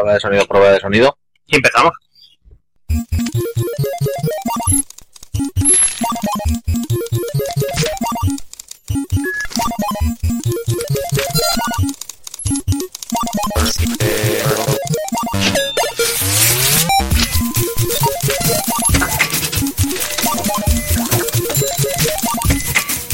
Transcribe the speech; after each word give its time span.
Prueba 0.00 0.14
de 0.14 0.20
sonido, 0.20 0.46
prueba 0.46 0.72
de 0.72 0.80
sonido. 0.80 1.18
Y 1.46 1.56
empezamos. 1.56 1.92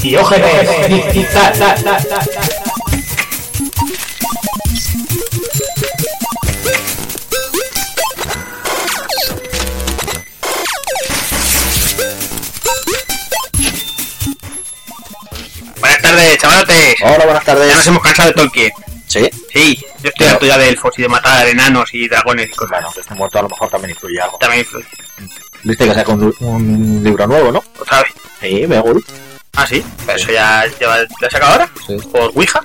Diógenes 0.01 0.87
digital. 0.87 2.56
Tardes. 16.51 16.95
Hola, 17.01 17.25
buenas 17.25 17.45
Ya 17.45 17.53
nos 17.53 17.61
tardes. 17.61 17.87
hemos 17.87 18.01
cansado 18.03 18.29
de 18.29 18.35
Tolkien. 18.35 18.71
Sí. 19.07 19.29
Sí, 19.53 19.85
yo 20.03 20.09
estoy 20.09 20.27
harto 20.27 20.45
ya 20.45 20.57
de 20.57 20.69
elfos 20.69 20.93
y 20.97 21.01
de 21.03 21.07
matar 21.09 21.47
enanos 21.47 21.93
y 21.93 22.07
dragones 22.07 22.49
y 22.49 22.53
cosas. 22.53 22.69
Bueno, 22.71 22.91
que 22.93 22.99
esté 23.01 23.13
muerto 23.15 23.39
a 23.39 23.41
lo 23.43 23.49
mejor 23.49 23.69
también 23.69 23.91
influye 23.91 24.19
algo. 24.21 24.37
También 24.37 24.61
influye. 24.61 24.85
Viste 25.63 25.85
que 25.87 25.93
saca 25.93 26.11
un, 26.11 26.35
un 26.39 27.03
libro 27.03 27.25
nuevo, 27.27 27.51
¿no? 27.51 27.63
¿Otra 27.79 28.03
vez? 28.03 28.11
Sí, 28.41 28.67
me 28.67 28.79
gusta. 28.79 29.13
Ah, 29.55 29.65
sí. 29.65 29.83
Pero 30.05 30.17
eso 30.17 30.31
ya, 30.31 30.65
ya, 30.79 31.29
se 31.29 31.37
acaba 31.37 31.53
ahora. 31.53 31.69
Sí. 31.85 31.97
Por 32.11 32.31
Ouija. 32.35 32.61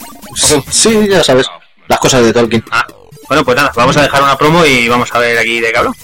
Sí, 0.70 1.08
ya 1.08 1.22
sabes. 1.22 1.46
Las 1.88 1.98
cosas 2.00 2.22
de 2.24 2.32
Tolkien. 2.32 2.64
Ah. 2.70 2.86
Bueno, 3.28 3.44
pues 3.44 3.56
nada, 3.56 3.72
vamos 3.74 3.96
a 3.96 4.02
dejar 4.02 4.22
una 4.22 4.36
promo 4.36 4.64
y 4.66 4.88
vamos 4.88 5.08
a 5.14 5.18
ver 5.18 5.38
aquí 5.38 5.60
de 5.60 5.74
hablo. 5.76 5.94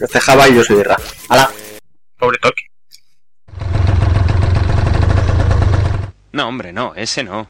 Este 0.00 0.18
es 0.18 0.24
Java 0.24 0.48
y 0.48 0.54
yo 0.56 0.64
soy 0.64 0.82
Ra. 0.82 0.96
Hala. 1.28 1.50
Pobre 2.18 2.38
Tolkien. 2.38 2.68
No, 6.34 6.48
hombre, 6.48 6.72
no, 6.72 6.96
ese 6.96 7.22
no. 7.22 7.48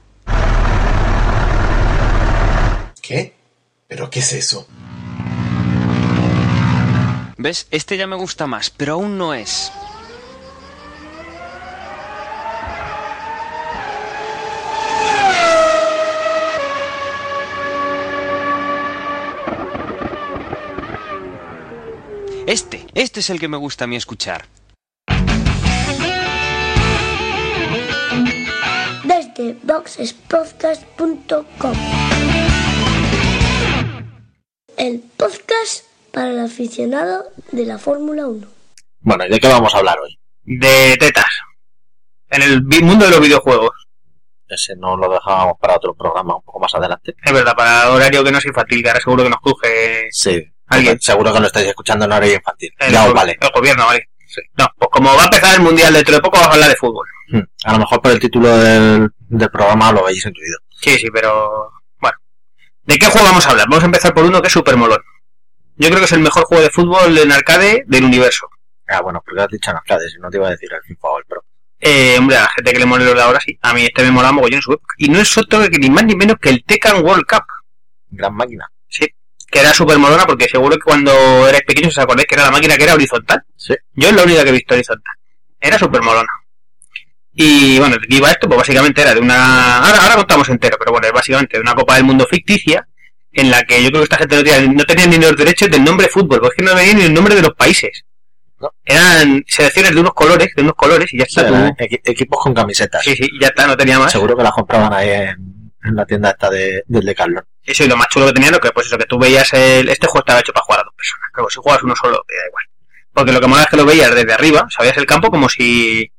¿Qué? 3.01 3.35
¿Pero 3.89 4.11
qué 4.11 4.19
es 4.19 4.33
eso? 4.35 4.69
¿Ves? 7.39 7.67
Este 7.71 7.97
ya 7.97 8.07
me 8.07 8.17
gusta 8.17 8.47
más, 8.47 8.69
pero 8.69 8.93
aún 8.93 9.17
no 9.17 9.33
es. 9.33 9.73
Este, 22.47 22.87
este 22.93 23.21
es 23.21 23.31
el 23.31 23.41
que 23.41 23.48
me 23.48 23.57
gusta 23.57 23.85
a 23.85 23.87
mí 23.87 23.97
escuchar. 23.97 24.45
boxespodcast.com. 29.67 31.73
El 34.77 35.01
podcast 35.17 35.84
para 36.12 36.31
el 36.31 36.41
aficionado 36.41 37.25
de 37.53 37.65
la 37.65 37.79
Fórmula 37.79 38.27
1. 38.27 38.47
Bueno, 39.01 39.27
¿y 39.27 39.31
de 39.31 39.41
qué 39.41 39.48
vamos 39.48 39.75
a 39.75 39.79
hablar 39.79 39.98
hoy? 40.01 40.19
De 40.42 40.97
tetas. 40.98 41.25
En 42.31 42.42
el 42.42 42.62
mundo 42.83 43.05
de 43.07 43.12
los 43.12 43.20
videojuegos. 43.20 43.70
Ese 44.47 44.77
no 44.77 44.97
lo 44.98 45.11
dejábamos 45.11 45.55
para 45.59 45.77
otro 45.77 45.95
programa 45.95 46.37
un 46.37 46.42
poco 46.42 46.61
más 46.61 46.75
adelante. 46.75 47.15
Es 47.25 47.33
verdad, 47.33 47.55
para 47.57 47.91
horario 47.91 48.23
que 48.23 48.31
no 48.33 48.39
es 48.39 48.45
infantil, 48.47 48.83
que 48.83 48.89
ahora 48.91 49.01
seguro 49.01 49.23
que 49.25 49.31
nos 49.31 49.41
cruje 49.41 50.09
Sí. 50.11 50.45
Alguien. 50.67 51.01
Seguro 51.01 51.33
que 51.33 51.41
lo 51.41 51.47
estáis 51.47 51.69
escuchando 51.69 52.05
en 52.05 52.12
horario 52.12 52.35
infantil. 52.35 52.70
el, 52.79 52.92
ya 52.92 53.03
os 53.05 53.09
go- 53.09 53.15
vale. 53.15 53.39
el 53.41 53.51
gobierno, 53.55 53.87
¿vale? 53.87 54.11
Sí. 54.35 54.41
No, 54.59 54.67
pues 54.77 54.89
como 54.91 55.15
va 55.15 55.23
a 55.23 55.25
empezar 55.27 55.55
el 55.55 55.63
mundial 55.63 55.95
dentro 55.95 56.17
de 56.17 56.21
poco, 56.21 56.39
vamos 56.39 56.49
a 56.49 56.55
hablar 56.55 56.69
de 56.71 56.77
fútbol. 56.77 57.07
Hmm. 57.29 57.42
A 57.64 57.73
lo 57.73 57.79
mejor 57.79 58.03
por 58.03 58.11
el 58.11 58.19
título 58.19 58.48
del, 58.57 59.11
del 59.29 59.51
programa 59.51 59.92
lo 59.92 60.01
habéis 60.01 60.27
intuido. 60.27 60.58
Sí, 60.81 60.98
sí, 60.98 61.08
pero. 61.13 61.70
Bueno. 62.01 62.19
¿De 62.83 62.98
qué 62.98 63.07
juego 63.07 63.29
vamos 63.29 63.47
a 63.47 63.51
hablar? 63.51 63.69
Vamos 63.69 63.85
a 63.85 63.86
empezar 63.86 64.13
por 64.13 64.25
uno 64.25 64.42
que 64.42 64.48
es 64.48 64.53
super 64.53 64.77
molón. 64.77 65.01
Yo 65.77 65.89
creo 65.89 66.01
que 66.01 66.07
es 66.07 66.13
el 66.13 66.20
mejor 66.20 66.45
juego 66.45 66.64
de 66.64 66.70
fútbol 66.70 67.17
en 67.17 67.31
arcade 67.31 67.85
del 67.86 68.05
universo. 68.05 68.48
Ah, 68.89 69.01
bueno, 69.03 69.23
porque 69.25 69.41
has 69.41 69.48
dicho 69.48 69.70
en 69.70 69.77
arcade, 69.77 70.11
si 70.11 70.19
no 70.19 70.31
te 70.31 70.37
iba 70.37 70.48
a 70.48 70.51
decir 70.51 70.69
el 70.73 70.83
FIFA 70.83 71.08
o 71.08 71.19
el 71.19 71.25
Pro. 71.25 71.45
Eh, 71.81 72.17
hombre, 72.19 72.37
a 72.37 72.42
la 72.42 72.48
gente 72.48 72.73
que 72.73 72.79
le 72.79 73.14
de 73.14 73.23
ahora 73.23 73.41
sí. 73.41 73.57
A 73.63 73.73
mí 73.73 73.85
este 73.85 74.03
me 74.03 74.11
mola 74.11 74.33
mogollón 74.33 74.55
en 74.55 74.63
su 74.63 74.73
época. 74.73 74.95
Y 74.98 75.08
no 75.08 75.20
es 75.20 75.39
otro 75.39 75.61
que 75.69 75.79
ni 75.79 75.91
más 75.91 76.05
ni 76.05 76.17
menos 76.17 76.39
que 76.41 76.51
el 76.51 76.64
Tekken 76.64 77.05
World 77.05 77.25
Cup. 77.29 77.45
Gran 78.11 78.35
máquina. 78.35 78.69
Que 79.55 79.61
era 79.61 79.73
súper 79.73 79.98
molona 79.98 80.27
porque 80.27 80.48
seguro 80.48 80.75
que 80.75 80.83
cuando 80.83 81.48
erais 81.48 81.63
pequeños 81.63 81.97
os 81.97 82.03
acordáis 82.03 82.27
que 82.27 82.35
era 82.35 82.42
la 82.42 82.51
máquina 82.51 82.77
que 82.77 82.83
era 82.83 82.95
horizontal. 82.95 83.41
Sí. 83.57 83.73
Yo 83.95 84.09
es 84.09 84.15
la 84.17 84.25
única 84.25 84.42
que 84.42 84.48
he 84.48 84.53
visto 84.53 84.75
horizontal. 84.75 85.15
Era 85.61 85.79
súper 85.79 86.03
molona. 86.03 86.33
Y 87.35 87.79
bueno, 87.79 87.95
¿de 87.97 88.09
qué 88.09 88.17
iba 88.17 88.33
esto? 88.33 88.48
Pues 88.48 88.59
básicamente 88.59 89.03
era 89.03 89.14
de 89.14 89.20
una... 89.20 89.79
Ahora, 89.79 90.03
ahora 90.03 90.17
contamos 90.17 90.48
entero, 90.48 90.77
pero 90.77 90.91
bueno, 90.91 91.07
es 91.07 91.13
básicamente 91.13 91.57
de 91.57 91.61
una 91.61 91.75
Copa 91.77 91.95
del 91.95 92.03
Mundo 92.03 92.27
ficticia 92.29 92.85
en 93.33 93.53
la 93.53 93.63
que 93.63 93.81
yo 93.81 93.91
creo 93.91 94.01
que 94.01 94.05
esta 94.05 94.17
gente 94.17 94.37
no 94.39 94.43
tenía, 94.43 94.73
no 94.73 94.85
tenía 94.85 95.07
ni 95.07 95.19
los 95.19 95.37
derechos 95.37 95.70
del 95.70 95.85
nombre 95.85 96.09
fútbol, 96.09 96.41
porque 96.41 96.48
es 96.48 96.55
que 96.57 96.64
no 96.64 96.75
venía 96.75 96.95
ni 96.95 97.03
el 97.03 97.14
nombre 97.14 97.37
de 97.37 97.43
los 97.43 97.55
países. 97.55 98.05
No. 98.61 98.73
Eran 98.85 99.45
selecciones 99.47 99.95
de 99.95 100.01
unos 100.01 100.14
colores, 100.14 100.48
de 100.57 100.63
unos 100.63 100.75
colores 100.75 101.14
y 101.14 101.19
ya 101.19 101.25
está. 101.25 101.77
equipos 101.79 102.43
con 102.43 102.55
camisetas. 102.55 103.05
Sí, 103.05 103.14
sí, 103.14 103.29
ya 103.41 103.48
está, 103.48 103.69
no 103.69 103.77
tenía 103.77 104.01
más. 104.01 104.11
Seguro 104.11 104.37
que 104.37 104.43
las 104.43 104.53
compraban 104.53 104.93
ahí 104.93 105.11
en, 105.11 105.54
en 105.84 105.95
la 105.96 106.06
tienda 106.06 106.30
esta 106.30 106.50
de, 106.50 106.83
del 106.86 107.05
Decathlon. 107.05 107.45
Eso 107.62 107.84
y 107.84 107.89
lo 107.89 107.96
más 107.96 108.08
chulo 108.08 108.27
que 108.27 108.33
tenía, 108.33 108.50
lo 108.50 108.58
que 108.58 108.70
pues 108.70 108.86
eso, 108.86 108.98
que 108.98 109.05
tú 109.05 109.18
veías 109.18 109.52
el, 109.52 109.89
este 109.89 110.06
juego 110.06 110.20
estaba 110.20 110.40
hecho 110.40 110.52
para 110.52 110.64
jugar 110.64 110.80
a 110.80 110.84
dos 110.84 110.95
personas. 110.96 111.30
Pero 111.34 111.50
si 111.50 111.61
juegas 111.61 111.83
uno 111.83 111.95
solo, 111.96 112.24
te 112.27 112.34
da 112.34 112.46
igual. 112.48 112.64
Porque 113.12 113.33
lo 113.33 113.40
que 113.40 113.46
mola 113.46 113.62
es 113.62 113.68
que 113.68 113.77
lo 113.77 113.86
veías 113.86 114.14
desde 114.14 114.33
arriba, 114.33 114.67
sabías 114.70 114.96
el 114.96 115.06
campo 115.06 115.30
como 115.30 115.48
si 115.48 116.11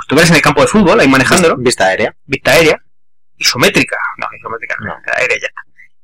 estuvieras 0.00 0.30
en 0.30 0.36
el 0.36 0.42
campo 0.42 0.62
de 0.62 0.66
fútbol, 0.66 0.98
ahí 0.98 1.08
manejándolo, 1.08 1.56
Vista 1.58 1.86
aérea. 1.86 2.14
vista 2.26 2.52
aérea, 2.52 2.82
isométrica, 3.36 3.96
no, 4.18 4.26
isométrica, 4.36 4.76
no, 4.80 4.94
aérea 5.14 5.38
ya. 5.40 5.48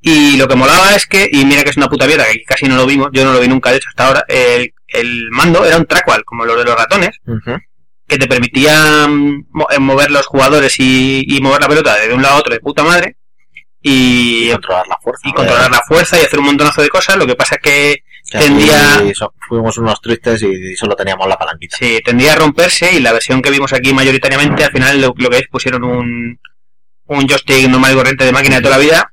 Y 0.00 0.36
lo 0.36 0.46
que 0.46 0.54
molaba 0.54 0.94
es 0.94 1.06
que, 1.06 1.28
y 1.32 1.44
mira 1.44 1.64
que 1.64 1.70
es 1.70 1.76
una 1.76 1.88
puta 1.88 2.06
mierda, 2.06 2.24
que 2.24 2.30
aquí 2.30 2.44
casi 2.44 2.66
no 2.66 2.76
lo 2.76 2.86
vimos, 2.86 3.08
yo 3.12 3.24
no 3.24 3.32
lo 3.32 3.40
vi 3.40 3.48
nunca, 3.48 3.70
de 3.70 3.78
hecho, 3.78 3.88
hasta 3.88 4.06
ahora, 4.06 4.24
el, 4.28 4.72
el 4.86 5.28
mando 5.32 5.64
era 5.64 5.76
un 5.76 5.86
trackball, 5.86 6.24
como 6.24 6.44
los 6.44 6.56
de 6.56 6.64
los 6.64 6.76
ratones, 6.76 7.18
que 8.08 8.18
te 8.18 8.26
permitía 8.26 9.06
mm, 9.06 9.44
eh, 9.70 9.78
mover 9.78 10.10
los 10.10 10.26
jugadores 10.26 10.80
y, 10.80 11.22
y 11.28 11.40
mover 11.40 11.60
la 11.60 11.68
pelota 11.68 11.96
de 11.98 12.12
un 12.14 12.22
lado 12.22 12.36
a 12.36 12.38
otro 12.38 12.54
de 12.54 12.60
puta 12.60 12.82
madre, 12.82 13.16
y, 13.82 14.48
Y 14.48 14.52
controlar 14.52 14.88
la 14.88 14.98
fuerza. 15.00 15.28
y 15.28 15.32
controlar 15.32 15.70
la 15.70 15.82
fuerza 15.86 16.18
y 16.20 16.24
hacer 16.24 16.38
un 16.40 16.46
montonazo 16.46 16.82
de 16.82 16.88
cosas. 16.88 17.16
Lo 17.16 17.26
que 17.26 17.36
pasa 17.36 17.54
es 17.56 17.60
que 17.62 18.02
tendía- 18.40 19.14
so- 19.14 19.32
fuimos 19.48 19.78
unos 19.78 20.00
tristes 20.00 20.42
y 20.42 20.74
solo 20.76 20.96
teníamos 20.96 21.28
la 21.28 21.36
palanquita. 21.38 21.76
sí, 21.78 22.00
tendía 22.04 22.32
a 22.32 22.36
romperse 22.36 22.92
y 22.92 23.00
la 23.00 23.12
versión 23.12 23.40
que 23.40 23.50
vimos 23.50 23.72
aquí 23.72 23.94
mayoritariamente 23.94 24.64
al 24.64 24.72
final 24.72 25.00
lo, 25.00 25.14
lo 25.16 25.30
que 25.30 25.38
es 25.38 25.48
pusieron 25.48 25.84
un, 25.84 26.38
un 27.06 27.26
joystick 27.28 27.68
normal 27.68 27.92
y 27.92 27.94
corriente 27.96 28.24
de 28.24 28.32
máquina 28.32 28.56
de 28.56 28.62
toda 28.62 28.76
la 28.78 28.82
vida 28.82 29.12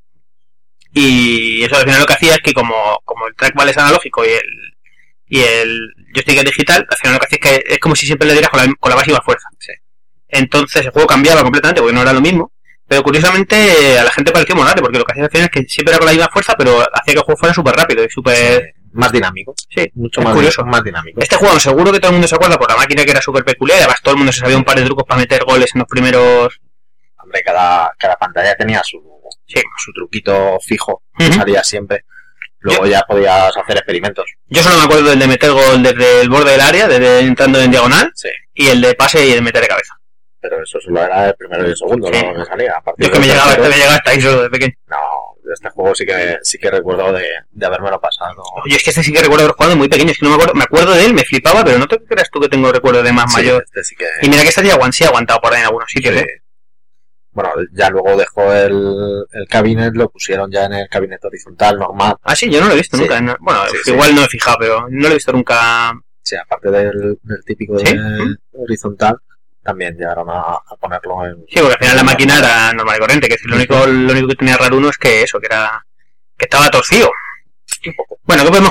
y 0.94 1.64
eso 1.64 1.76
al 1.78 1.84
final 1.84 2.00
lo 2.00 2.06
que 2.06 2.14
hacía 2.14 2.34
es 2.36 2.40
que 2.42 2.54
como, 2.54 2.74
como 3.06 3.28
el 3.28 3.36
trackball 3.36 3.70
es 3.70 3.78
analógico 3.78 4.26
y 4.26 4.30
el 4.30 4.75
y 5.28 5.42
el 5.42 5.80
joystick 6.14 6.44
digital, 6.46 6.86
al 6.90 6.98
final 6.98 7.14
lo 7.16 7.20
que 7.20 7.26
hacía 7.26 7.40
es 7.42 7.62
que 7.64 7.74
es 7.74 7.80
como 7.80 7.96
si 7.96 8.06
siempre 8.06 8.28
le 8.28 8.34
dieras 8.34 8.50
con 8.52 8.60
la, 8.60 8.74
con 8.80 8.90
la 8.90 8.96
máxima 8.96 9.22
fuerza. 9.22 9.48
Entonces 10.28 10.86
el 10.86 10.92
juego 10.92 11.08
cambiaba 11.08 11.42
completamente 11.44 11.82
porque 11.82 11.94
no 11.96 12.02
era 12.02 12.14
lo 12.14 12.22
mismo. 12.22 12.52
Pero 12.88 13.02
curiosamente 13.02 13.98
a 13.98 14.04
la 14.04 14.12
gente 14.12 14.32
pareció 14.32 14.56
molarle 14.56 14.82
porque 14.84 15.00
lo 15.00 15.06
que 15.06 15.14
hacía 15.14 15.24
al 15.24 15.32
final 15.32 15.46
es 15.46 15.52
que 15.52 15.68
siempre 15.68 15.92
era 15.94 15.98
con 15.98 16.06
la 16.06 16.12
misma 16.12 16.30
fuerza, 16.32 16.54
pero 16.58 16.82
hacía 16.82 17.14
que 17.14 17.20
el 17.20 17.24
juego 17.24 17.38
fuera 17.40 17.54
súper 17.56 17.76
rápido 17.76 18.04
y 18.04 18.10
súper... 18.10 18.74
Más 18.94 19.12
dinámico. 19.12 19.54
Sí, 19.76 19.92
Mucho 19.96 20.22
más, 20.22 20.34
curioso. 20.34 20.64
más 20.66 20.82
dinámico. 20.84 21.20
Este 21.20 21.36
juego 21.36 21.60
seguro 21.60 21.92
que 21.92 22.00
todo 22.00 22.12
el 22.12 22.14
mundo 22.14 22.28
se 22.30 22.36
acuerda 22.36 22.58
por 22.58 22.70
la 22.70 22.78
máquina 22.78 23.04
que 23.04 23.12
era 23.12 23.22
súper 23.22 23.44
peculiar, 23.44 23.80
además 23.80 24.02
todo 24.02 24.14
el 24.14 24.20
mundo 24.20 24.32
se 24.32 24.40
sabía 24.40 24.56
un 24.56 24.64
par 24.64 24.78
de 24.78 24.86
trucos 24.86 25.04
para 25.06 25.20
meter 25.20 25.44
goles 25.44 25.70
en 25.76 25.80
los 25.80 25.88
primeros... 25.90 26.62
Hombre, 27.22 27.42
cada, 27.44 27.92
cada 28.00 28.16
pantalla 28.16 28.56
tenía 28.56 28.82
su, 28.86 29.02
Sí. 29.48 29.62
su 29.84 29.92
truquito 29.92 30.60
fijo. 30.66 31.02
que 31.18 31.26
Ujú. 31.26 31.34
Salía 31.34 31.64
siempre. 31.64 32.06
Luego 32.66 32.86
ya 32.88 33.02
podías 33.04 33.56
hacer 33.58 33.78
experimentos. 33.78 34.26
Yo 34.48 34.62
solo 34.64 34.78
me 34.78 34.84
acuerdo 34.86 35.10
del 35.12 35.20
de 35.20 35.28
meter 35.28 35.52
gol 35.52 35.84
desde 35.84 36.22
el 36.22 36.30
borde 36.30 36.52
del 36.52 36.62
área, 36.62 36.88
desde 36.88 37.20
entrando 37.20 37.60
en 37.62 37.72
diagonal, 37.72 38.12
Sí. 38.16 38.30
y 38.54 38.68
el 38.68 38.82
de 38.82 38.94
pase 38.96 39.26
y 39.26 39.32
el 39.34 39.42
meter 39.42 39.62
de 39.62 39.68
cabeza. 39.68 39.94
Pero 40.42 40.62
eso 40.62 40.80
solo 40.80 41.02
era 41.04 41.28
el 41.28 41.36
primero 41.36 41.66
y 41.66 41.70
el 41.72 41.78
segundo, 41.78 42.08
Sí. 42.14 42.22
¿no? 42.24 42.34
Que 42.44 42.46
salía. 42.46 42.74
A 42.78 42.82
partir 42.82 43.06
Yo 43.06 43.12
es 43.12 43.14
que 43.14 43.20
me 43.20 43.28
llegaba, 43.28 43.52
tercero- 43.56 43.70
me 43.70 43.76
llegaba 43.78 43.96
hasta 43.96 44.12
ahí 44.12 44.22
solo 44.22 44.42
de 44.44 44.50
pequeño. 44.50 44.74
No, 44.88 44.98
de 45.44 45.54
este 45.54 45.70
juego 45.70 45.96
sí 45.96 46.06
que, 46.06 46.38
sí 46.44 46.58
que 46.60 46.70
recuerdo 46.72 47.12
de, 47.14 47.28
de 47.52 47.66
habérmelo 47.66 48.00
pasado. 48.00 48.44
Yo 48.66 48.76
es 48.76 48.84
que 48.84 48.90
este 48.92 49.04
sí 49.04 49.12
que 49.12 49.22
recuerdo 49.22 49.46
haber 49.46 49.56
jugado 49.56 49.76
muy 49.76 49.88
pequeño, 49.90 50.12
es 50.12 50.18
que 50.20 50.26
no 50.26 50.30
me 50.32 50.36
acuerdo, 50.36 50.54
me 50.56 50.64
acuerdo 50.64 50.94
de 50.94 51.06
él, 51.06 51.14
me 51.14 51.24
flipaba, 51.24 51.64
pero 51.64 51.80
no 51.80 51.88
te 51.88 51.98
creas 52.04 52.30
tú 52.32 52.40
que 52.40 52.50
tengo 52.50 52.72
recuerdo 52.72 53.02
de 53.02 53.12
más 53.12 53.32
Sí, 53.32 53.38
mayor. 53.42 53.64
este 53.66 53.84
sí 53.84 53.96
que... 53.96 54.06
Y 54.22 54.30
mira 54.30 54.44
que 54.44 54.50
este 54.50 54.62
sí 54.64 55.04
aguantado 55.04 55.40
por 55.42 55.52
ahí 55.54 55.60
en 55.62 55.66
algunos 55.66 55.90
sitios, 55.90 56.14
Sí. 56.16 56.20
¿eh? 56.22 56.28
Bueno, 57.36 57.50
ya 57.74 57.90
luego 57.90 58.16
dejó 58.16 58.52
el, 58.54 59.26
el 59.34 59.48
cabinet, 59.50 59.94
lo 59.94 60.10
pusieron 60.10 60.50
ya 60.50 60.66
en 60.66 60.74
el 60.74 60.88
cabinet 60.90 61.24
horizontal, 61.24 61.78
normal. 61.78 62.16
Ah, 62.24 62.34
sí, 62.36 62.50
yo 62.50 62.62
no 62.62 62.68
lo 62.68 62.74
he 62.74 62.78
visto 62.78 62.96
Sí. 62.96 63.04
nunca. 63.04 63.20
no- 63.20 63.36
bueno, 63.42 63.60
Sí, 63.72 63.78
sí. 63.84 63.92
igual 63.92 64.16
no 64.16 64.24
he 64.24 64.28
fijado, 64.28 64.58
pero 64.60 64.88
no 64.90 65.02
lo 65.02 65.08
he 65.10 65.14
visto 65.16 65.34
nunca. 65.34 65.92
Sí, 66.24 66.36
aparte 66.38 66.72
del, 66.72 67.20
del 67.22 67.44
típico 67.46 67.78
de 67.78 68.36
horizontal, 68.54 69.18
también 69.62 69.96
llegaron 69.98 70.30
a, 70.30 70.40
a 70.40 70.76
ponerlo 70.80 71.26
en... 71.26 71.36
Sí, 71.50 71.60
porque 71.60 71.74
al 71.74 71.80
final 71.80 71.98
la 71.98 72.04
máquina 72.04 72.40
era 72.40 72.72
normal 72.74 72.96
y 72.96 73.00
corriente, 73.00 73.28
que 73.28 73.34
es 73.36 73.42
lo 73.46 73.58
único, 73.58 73.86
lo 73.86 74.12
único 74.14 74.28
que 74.30 74.36
tenía 74.36 74.56
raro 74.58 74.78
uno 74.78 74.90
es 74.90 74.98
que 74.98 75.22
eso, 75.24 75.38
que 75.40 75.48
era, 75.48 75.86
que 76.38 76.46
estaba 76.46 76.70
torcido. 76.70 77.12
Un 77.86 77.94
poco. 77.96 78.18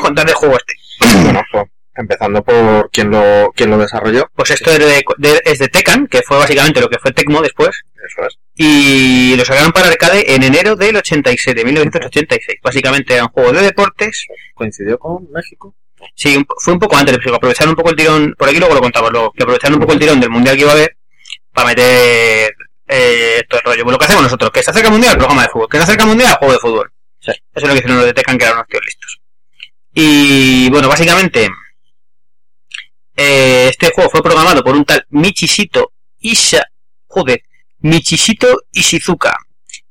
contar 0.01 0.25
del 0.27 0.35
juego 0.35 0.57
este? 0.57 0.75
Bueno, 1.23 1.43
pues, 1.53 1.65
empezando 1.97 2.43
por 2.43 2.91
quién 2.91 3.11
lo, 3.11 3.53
quién 3.55 3.71
lo 3.71 3.79
desarrolló. 3.79 4.29
Pues 4.35 4.51
esto 4.51 4.71
es 4.71 4.79
de, 4.79 5.05
de- 5.19 5.43
es 5.45 5.59
de 5.59 5.69
Tekken, 5.69 6.07
que 6.09 6.23
fue 6.23 6.37
básicamente 6.39 6.81
lo 6.81 6.89
que 6.89 6.99
fue 6.99 7.13
Tecmo 7.13 7.41
después, 7.43 7.71
Eso 7.95 8.27
es. 8.27 8.39
y 8.55 9.35
lo 9.37 9.45
sacaron 9.45 9.73
para 9.73 9.89
arcade 9.89 10.35
en 10.35 10.43
enero 10.43 10.77
del 10.77 10.97
87, 10.97 11.65
1986. 11.65 12.59
Básicamente 12.63 13.15
era 13.15 13.25
un 13.25 13.31
juego 13.31 13.53
de 13.53 13.63
deportes. 13.63 14.27
Coincidió 14.55 14.99
con 14.99 15.31
México. 15.33 15.75
Sí, 16.15 16.37
un 16.37 16.47
fue 16.59 16.75
un 16.75 16.81
poco 16.81 16.97
antes, 16.97 17.17
pero 17.23 17.37
aprovecharon 17.37 17.71
un 17.71 17.77
poco 17.77 17.91
el 17.91 17.97
tirón, 17.97 18.35
por 18.37 18.49
aquí 18.49 18.59
luego 18.59 18.75
lo 18.75 18.81
contamos, 18.81 19.11
luego, 19.11 19.33
que 19.33 19.43
aprovecharon 19.43 19.75
un 19.75 19.81
poco 19.81 19.93
el 19.95 19.99
tirón 19.99 20.21
del 20.21 20.29
mundial 20.31 20.55
que 20.57 20.61
iba 20.63 20.71
a 20.71 20.75
haber 20.75 20.97
para 21.53 21.69
meter 21.69 22.55
eh, 22.89 23.43
todo 23.49 23.61
el 23.61 23.65
rollo. 23.67 23.83
Pues 23.85 23.93
lo 23.93 23.99
que 23.99 24.05
hacemos 24.05 24.23
nosotros, 24.25 24.51
que 24.51 24.63
se 24.63 24.71
acerca 24.71 24.89
el 24.89 24.93
mundial, 24.93 25.17
programa 25.17 25.43
de 25.45 25.49
fútbol, 25.49 25.69
que 25.71 25.77
se 25.79 25.83
acerca 25.85 26.03
el 26.03 26.09
mundial, 26.11 26.37
juego 26.39 26.53
de 26.53 26.59
fútbol. 26.59 26.93
Sí. 27.21 27.31
Eso 27.31 27.41
es 27.55 27.63
lo 27.63 27.69
que 27.71 27.75
hicieron 27.79 27.97
los 27.97 28.07
de 28.07 28.13
Tekken, 28.13 28.37
que 28.37 28.45
eran 28.45 28.57
unos 28.59 28.69
tíos 28.69 28.85
listos. 28.85 29.21
Y 29.95 30.69
bueno, 30.71 30.89
básicamente, 30.89 31.49
este 33.75 33.93
juego 33.93 34.11
fue 34.11 34.23
programado 34.23 34.63
por 34.63 34.75
un 34.75 34.85
tal 34.85 35.05
Michishito 35.11 35.93
Isha, 36.21 36.63
joder, 37.07 37.43
Michishito 37.81 38.63
Ishizuka. 38.73 39.35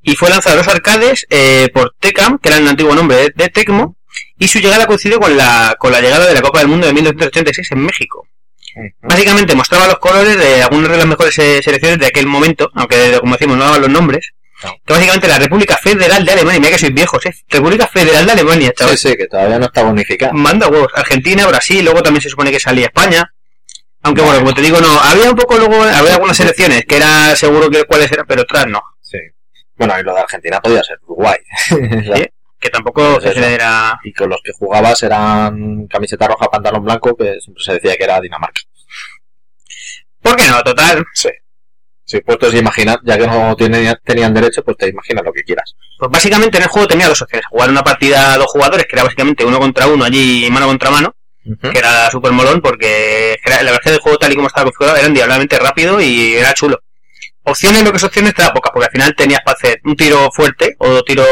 Y 0.01 0.15
fue 0.15 0.29
lanzado 0.29 0.55
a 0.55 0.57
los 0.57 0.67
arcades 0.67 1.25
eh, 1.29 1.69
por 1.73 1.95
Tecam, 1.99 2.39
que 2.39 2.49
era 2.49 2.57
el 2.57 2.67
antiguo 2.67 2.95
nombre 2.95 3.17
de, 3.17 3.33
de 3.35 3.49
Tecmo, 3.49 3.95
y 4.37 4.47
su 4.47 4.59
llegada 4.59 4.85
coincidió 4.85 5.19
con 5.19 5.35
la, 5.37 5.75
con 5.79 5.91
la 5.91 6.01
llegada 6.01 6.27
de 6.27 6.33
la 6.33 6.41
Copa 6.41 6.59
del 6.59 6.67
Mundo 6.67 6.87
de 6.87 6.93
1986 6.93 7.71
en 7.71 7.79
México. 7.79 8.27
Básicamente 9.01 9.55
mostraba 9.55 9.87
los 9.87 9.99
colores 9.99 10.37
de 10.37 10.63
algunas 10.63 10.89
de 10.89 10.97
las 10.97 11.05
mejores 11.05 11.37
eh, 11.37 11.61
selecciones 11.63 11.99
de 11.99 12.07
aquel 12.07 12.25
momento, 12.25 12.71
aunque 12.73 13.17
como 13.19 13.35
decimos 13.35 13.57
no 13.57 13.65
daban 13.65 13.81
los 13.81 13.89
nombres. 13.89 14.31
No. 14.63 14.75
Que 14.85 14.93
básicamente 14.93 15.27
la 15.27 15.39
República 15.39 15.77
Federal 15.77 16.25
de 16.25 16.31
Alemania, 16.31 16.59
mira 16.59 16.71
que 16.71 16.79
sois 16.79 16.93
viejos, 16.93 17.25
¿eh? 17.25 17.33
República 17.49 17.85
Federal 17.85 18.25
de 18.25 18.31
Alemania, 18.31 18.73
chaval. 18.75 18.97
Sí, 18.97 19.09
sí, 19.09 19.17
que 19.17 19.27
todavía 19.27 19.59
no 19.59 19.65
está 19.65 19.83
bonificada. 19.83 20.31
Manda 20.33 20.69
huevos. 20.69 20.91
Argentina, 20.95 21.45
Brasil, 21.45 21.83
luego 21.83 22.01
también 22.01 22.21
se 22.21 22.29
supone 22.29 22.49
que 22.49 22.59
salía 22.59 22.85
España. 22.85 23.33
Aunque 24.03 24.21
bueno, 24.21 24.39
como 24.39 24.53
te 24.53 24.61
digo, 24.61 24.79
no. 24.81 24.99
Había 24.99 25.29
un 25.29 25.35
poco 25.35 25.57
luego, 25.57 25.81
había 25.81 26.13
algunas 26.15 26.35
selecciones 26.37 26.83
que 26.85 26.97
era 26.97 27.35
seguro 27.35 27.69
que 27.69 27.83
cuáles 27.85 28.11
eran, 28.11 28.25
pero 28.27 28.41
otras 28.43 28.67
no. 28.67 28.81
Sí. 29.01 29.17
Bueno, 29.75 29.97
y 29.99 30.03
lo 30.03 30.13
de 30.13 30.21
Argentina 30.21 30.59
podía 30.61 30.83
ser 30.83 30.97
Uruguay. 31.03 31.37
Sí. 31.69 32.25
Que 32.59 32.69
tampoco 32.69 33.19
Pues 33.21 33.35
eso. 33.35 33.43
era. 33.45 33.99
Y 34.05 34.13
con 34.13 34.29
los 34.29 34.39
que 34.41 34.53
jugabas 34.53 35.03
eran 35.03 35.85
camiseta 35.87 36.27
roja, 36.27 36.47
pantalón 36.47 36.85
blanco, 36.85 37.13
que 37.15 37.37
siempre 37.41 37.61
se 37.63 37.73
decía 37.73 37.95
que 37.97 38.03
era 38.05 38.21
Dinamarca. 38.21 38.61
¿Por 40.21 40.35
qué 40.37 40.47
no? 40.47 40.61
Total. 40.63 41.03
Sí. 41.13 41.29
Si 42.05 42.19
puestos 42.21 42.53
a 42.53 42.57
imaginar, 42.57 42.99
ya 43.03 43.17
que 43.17 43.27
no 43.27 43.55
tienen- 43.55 43.97
tenían 44.03 44.33
derecho, 44.33 44.63
pues 44.63 44.77
te 44.77 44.87
imaginas 44.89 45.23
lo 45.25 45.31
que 45.33 45.43
quieras. 45.43 45.75
Pues 45.97 46.11
básicamente 46.11 46.57
en 46.57 46.63
el 46.63 46.69
juego 46.69 46.87
tenía 46.87 47.07
dos 47.07 47.21
opciones. 47.21 47.45
Jugar 47.49 47.69
una 47.69 47.83
partida 47.83 48.33
a 48.33 48.37
dos 48.37 48.47
jugadores, 48.47 48.85
que 48.85 48.95
era 48.95 49.03
básicamente 49.03 49.43
uno 49.45 49.59
contra 49.59 49.87
uno 49.87 50.03
allí, 50.05 50.47
mano 50.51 50.67
contra 50.67 50.89
mano, 50.91 51.15
que 51.71 51.77
era 51.77 52.09
súper 52.09 52.31
molón 52.31 52.61
porque 52.61 53.37
era- 53.45 53.57
la 53.63 53.71
verdad 53.71 53.81
es 53.83 53.89
que 53.91 53.95
el 53.95 53.99
juego 54.01 54.17
tal 54.17 54.31
y 54.31 54.35
como 54.35 54.47
estaba 54.47 54.65
configurado 54.65 54.97
era 54.97 55.09
diablemente 55.09 55.59
rápido 55.59 55.99
y 56.01 56.33
era 56.35 56.53
chulo. 56.53 56.79
Opciones, 57.45 57.83
lo 57.83 57.91
que 57.91 57.97
es 57.97 58.03
opciones, 58.03 58.33
te 58.33 58.41
da 58.41 58.53
pocas, 58.53 58.71
porque 58.73 58.85
al 58.85 58.91
final 58.91 59.15
tenías 59.15 59.41
para 59.43 59.55
hacer 59.57 59.81
un 59.83 59.95
tiro 59.97 60.29
fuerte 60.31 60.75
o 60.79 61.03
tiro 61.03 61.23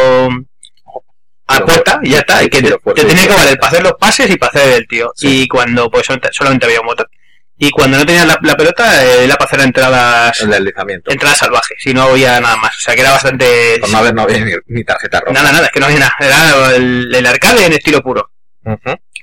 a 1.47 1.55
Tiro 1.55 1.65
puerta 1.65 1.91
fuerte. 1.93 2.07
y 2.07 2.11
ya 2.11 2.19
está, 2.19 2.43
y 2.43 2.49
que 2.49 2.61
te, 2.61 2.77
fuerte 2.79 3.01
te 3.01 3.07
tenía 3.07 3.27
que 3.27 3.33
valer 3.35 3.57
para 3.57 3.67
hacer 3.71 3.83
los 3.83 3.93
pases 3.93 4.29
y 4.29 4.37
para 4.37 4.49
hacer 4.49 4.73
el 4.73 4.87
tío. 4.87 5.11
Sí. 5.15 5.43
Y 5.43 5.47
cuando 5.47 5.89
pues 5.89 6.05
solamente, 6.05 6.65
había 6.65 6.81
un 6.81 6.85
motor. 6.87 7.09
Y 7.57 7.69
cuando 7.69 7.97
no 7.97 8.05
tenías 8.05 8.25
la, 8.25 8.39
la 8.41 8.55
pelota, 8.57 9.05
eh, 9.05 9.23
era 9.25 9.35
para 9.35 9.47
hacer 9.47 9.61
entradas, 9.61 10.41
El 10.41 10.49
deslizamiento. 10.49 11.11
entradas 11.11 11.37
salvajes, 11.37 11.77
y 11.85 11.93
no 11.93 12.01
había 12.03 12.41
nada 12.41 12.55
más. 12.57 12.75
O 12.75 12.79
sea 12.79 12.95
que 12.95 13.01
era 13.01 13.11
bastante... 13.11 13.77
Por 13.79 13.89
no 13.91 13.97
haber 13.99 14.15
no 14.15 14.23
había 14.23 14.43
ni, 14.43 14.51
ni 14.67 14.83
tarjeta 14.83 15.19
roja. 15.19 15.33
Nada, 15.33 15.51
nada, 15.51 15.65
es 15.67 15.71
que 15.71 15.79
no 15.79 15.85
había 15.85 15.99
nada. 15.99 16.13
Era 16.19 16.75
el, 16.75 17.13
el 17.13 17.25
arcade 17.27 17.65
en 17.67 17.73
estilo 17.73 18.01
puro. 18.01 18.31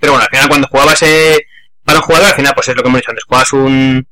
Pero 0.00 0.12
bueno, 0.12 0.24
al 0.24 0.30
final 0.30 0.48
cuando 0.48 0.68
jugabas 0.68 1.02
eh, 1.02 1.38
para 1.84 1.98
un 1.98 2.04
jugador, 2.04 2.28
al 2.28 2.34
final 2.34 2.52
pues 2.54 2.68
es 2.68 2.76
lo 2.76 2.82
que 2.82 2.88
hemos 2.88 3.00
dicho 3.00 3.10
antes, 3.10 3.24
jugabas 3.24 3.52
un, 3.52 4.06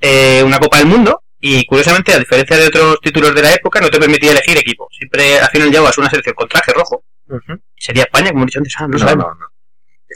eh, 0.00 0.42
una 0.44 0.58
Copa 0.58 0.78
del 0.78 0.86
Mundo 0.86 1.22
y 1.40 1.64
curiosamente, 1.66 2.12
a 2.14 2.18
diferencia 2.18 2.56
de 2.56 2.66
otros 2.68 2.98
títulos 3.02 3.34
de 3.34 3.42
la 3.42 3.52
época, 3.52 3.80
no 3.80 3.88
te 3.90 3.98
permitía 3.98 4.32
elegir 4.32 4.56
equipo. 4.58 4.88
Siempre 4.90 5.38
al 5.38 5.48
final 5.50 5.70
llevabas 5.70 5.98
una 5.98 6.08
selección 6.10 6.34
con 6.34 6.48
traje 6.48 6.72
rojo. 6.72 7.04
Ujú. 7.28 7.60
Sería 7.76 8.04
España, 8.04 8.28
como 8.30 8.40
hemos 8.42 8.46
dicho 8.46 8.58
antes, 8.58 8.74
ah, 8.78 8.82
no, 8.82 8.88
No, 8.88 8.98
sabemos. 8.98 9.26
no, 9.26 9.34
no. 9.34 9.46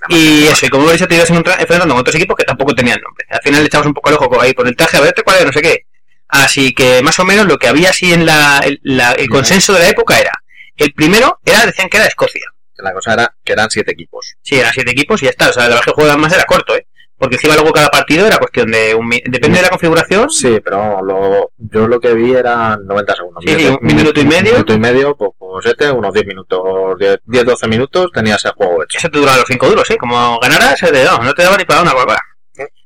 Y 0.08 0.44
eso, 0.46 0.67
y 0.67 0.69
como 0.70 0.84
hemos 0.84 0.94
dicho, 0.94 1.06
te 1.08 1.17
ibas 1.17 1.28
enfrentando 1.31 1.88
con 1.94 1.99
otros 2.00 2.14
equipos 2.17 2.37
que 2.37 2.44
tampoco 2.44 2.75
tenían 2.75 3.00
nombre. 3.00 3.26
Al 3.28 3.40
final 3.43 3.61
le 3.61 3.67
echabas 3.67 3.87
un 3.88 3.94
poco 3.94 4.08
el 4.08 4.17
ojo 4.17 4.40
ahí 4.40 4.55
por 4.55 4.67
el 4.67 4.75
traje, 4.76 4.96
a 4.96 5.00
ver 5.00 5.14
cuál 5.25 5.38
es, 5.38 5.44
no 5.46 5.52
sé 5.52 5.61
qué. 5.62 5.87
Así 6.28 6.72
que 6.72 7.02
más 7.02 7.19
o 7.19 7.25
menos 7.25 7.46
lo 7.46 7.58
que 7.58 7.67
había 7.69 7.90
así 7.90 8.12
en 8.12 8.25
la, 8.25 8.61
el, 8.64 8.81
la- 8.84 9.12
el 9.12 9.28
consenso 9.28 9.72
de 9.72 9.81
la 9.81 9.88
época 9.88 10.19
era, 10.19 10.32
el 10.76 10.93
primero 10.94 11.38
era, 11.44 11.67
decían 11.67 11.88
que 11.88 11.96
era 11.99 12.06
Escocia. 12.06 12.46
La 12.82 12.93
cosa 12.93 13.15
era 13.15 13.35
que 13.44 13.53
eran 13.53 13.71
siete 13.71 13.93
equipos. 13.93 14.35
Sí, 14.43 14.59
eran 14.59 14.73
siete 14.73 14.91
equipos 14.93 15.23
y 15.23 15.27
ya 15.27 15.31
está. 15.31 15.50
O 15.50 15.53
sea, 15.53 15.67
es 15.69 15.81
que 15.81 15.91
el 15.91 15.94
juego 15.94 16.11
además 16.11 16.32
era 16.32 16.44
corto, 16.44 16.75
¿eh? 16.77 16.87
Porque 17.19 17.35
encima 17.37 17.55
luego 17.55 17.71
cada 17.73 17.88
partido 17.91 18.27
era 18.27 18.38
cuestión 18.38 18.71
de 18.71 18.94
un... 18.94 19.11
Depende 19.11 19.59
de 19.59 19.62
la 19.62 19.69
configuración. 19.69 20.31
Sí, 20.31 20.59
pero 20.65 21.03
lo, 21.05 21.50
yo 21.59 21.87
lo 21.87 22.00
que 22.00 22.15
vi 22.15 22.32
eran 22.32 22.87
90 22.87 23.15
segundos. 23.15 23.44
Sí, 23.47 23.67
un 23.67 23.79
minuto 23.82 24.21
y 24.21 24.25
medio. 24.25 24.53
Un 24.53 24.55
minuto 24.55 24.73
y 24.73 24.79
medio, 24.79 25.15
pues, 25.17 25.31
pues 25.38 25.65
siete, 25.65 25.91
unos 25.91 26.15
10 26.15 26.27
minutos, 26.27 26.62
10-12 26.99 27.69
minutos 27.69 28.11
tenías 28.15 28.43
el 28.47 28.53
juego 28.53 28.82
hecho. 28.85 28.97
Eso 28.97 29.11
te 29.11 29.19
duraba 29.19 29.37
los 29.37 29.47
cinco 29.47 29.69
duros, 29.69 29.91
¿eh? 29.91 29.99
Como 29.99 30.38
ganaras, 30.41 30.82
eh, 30.82 30.91
de- 30.93 31.05
no, 31.05 31.19
no 31.19 31.35
te 31.35 31.43
daba 31.43 31.59
ni 31.59 31.65
para 31.67 31.82
una 31.82 31.93
Coca-Cola. 31.93 32.21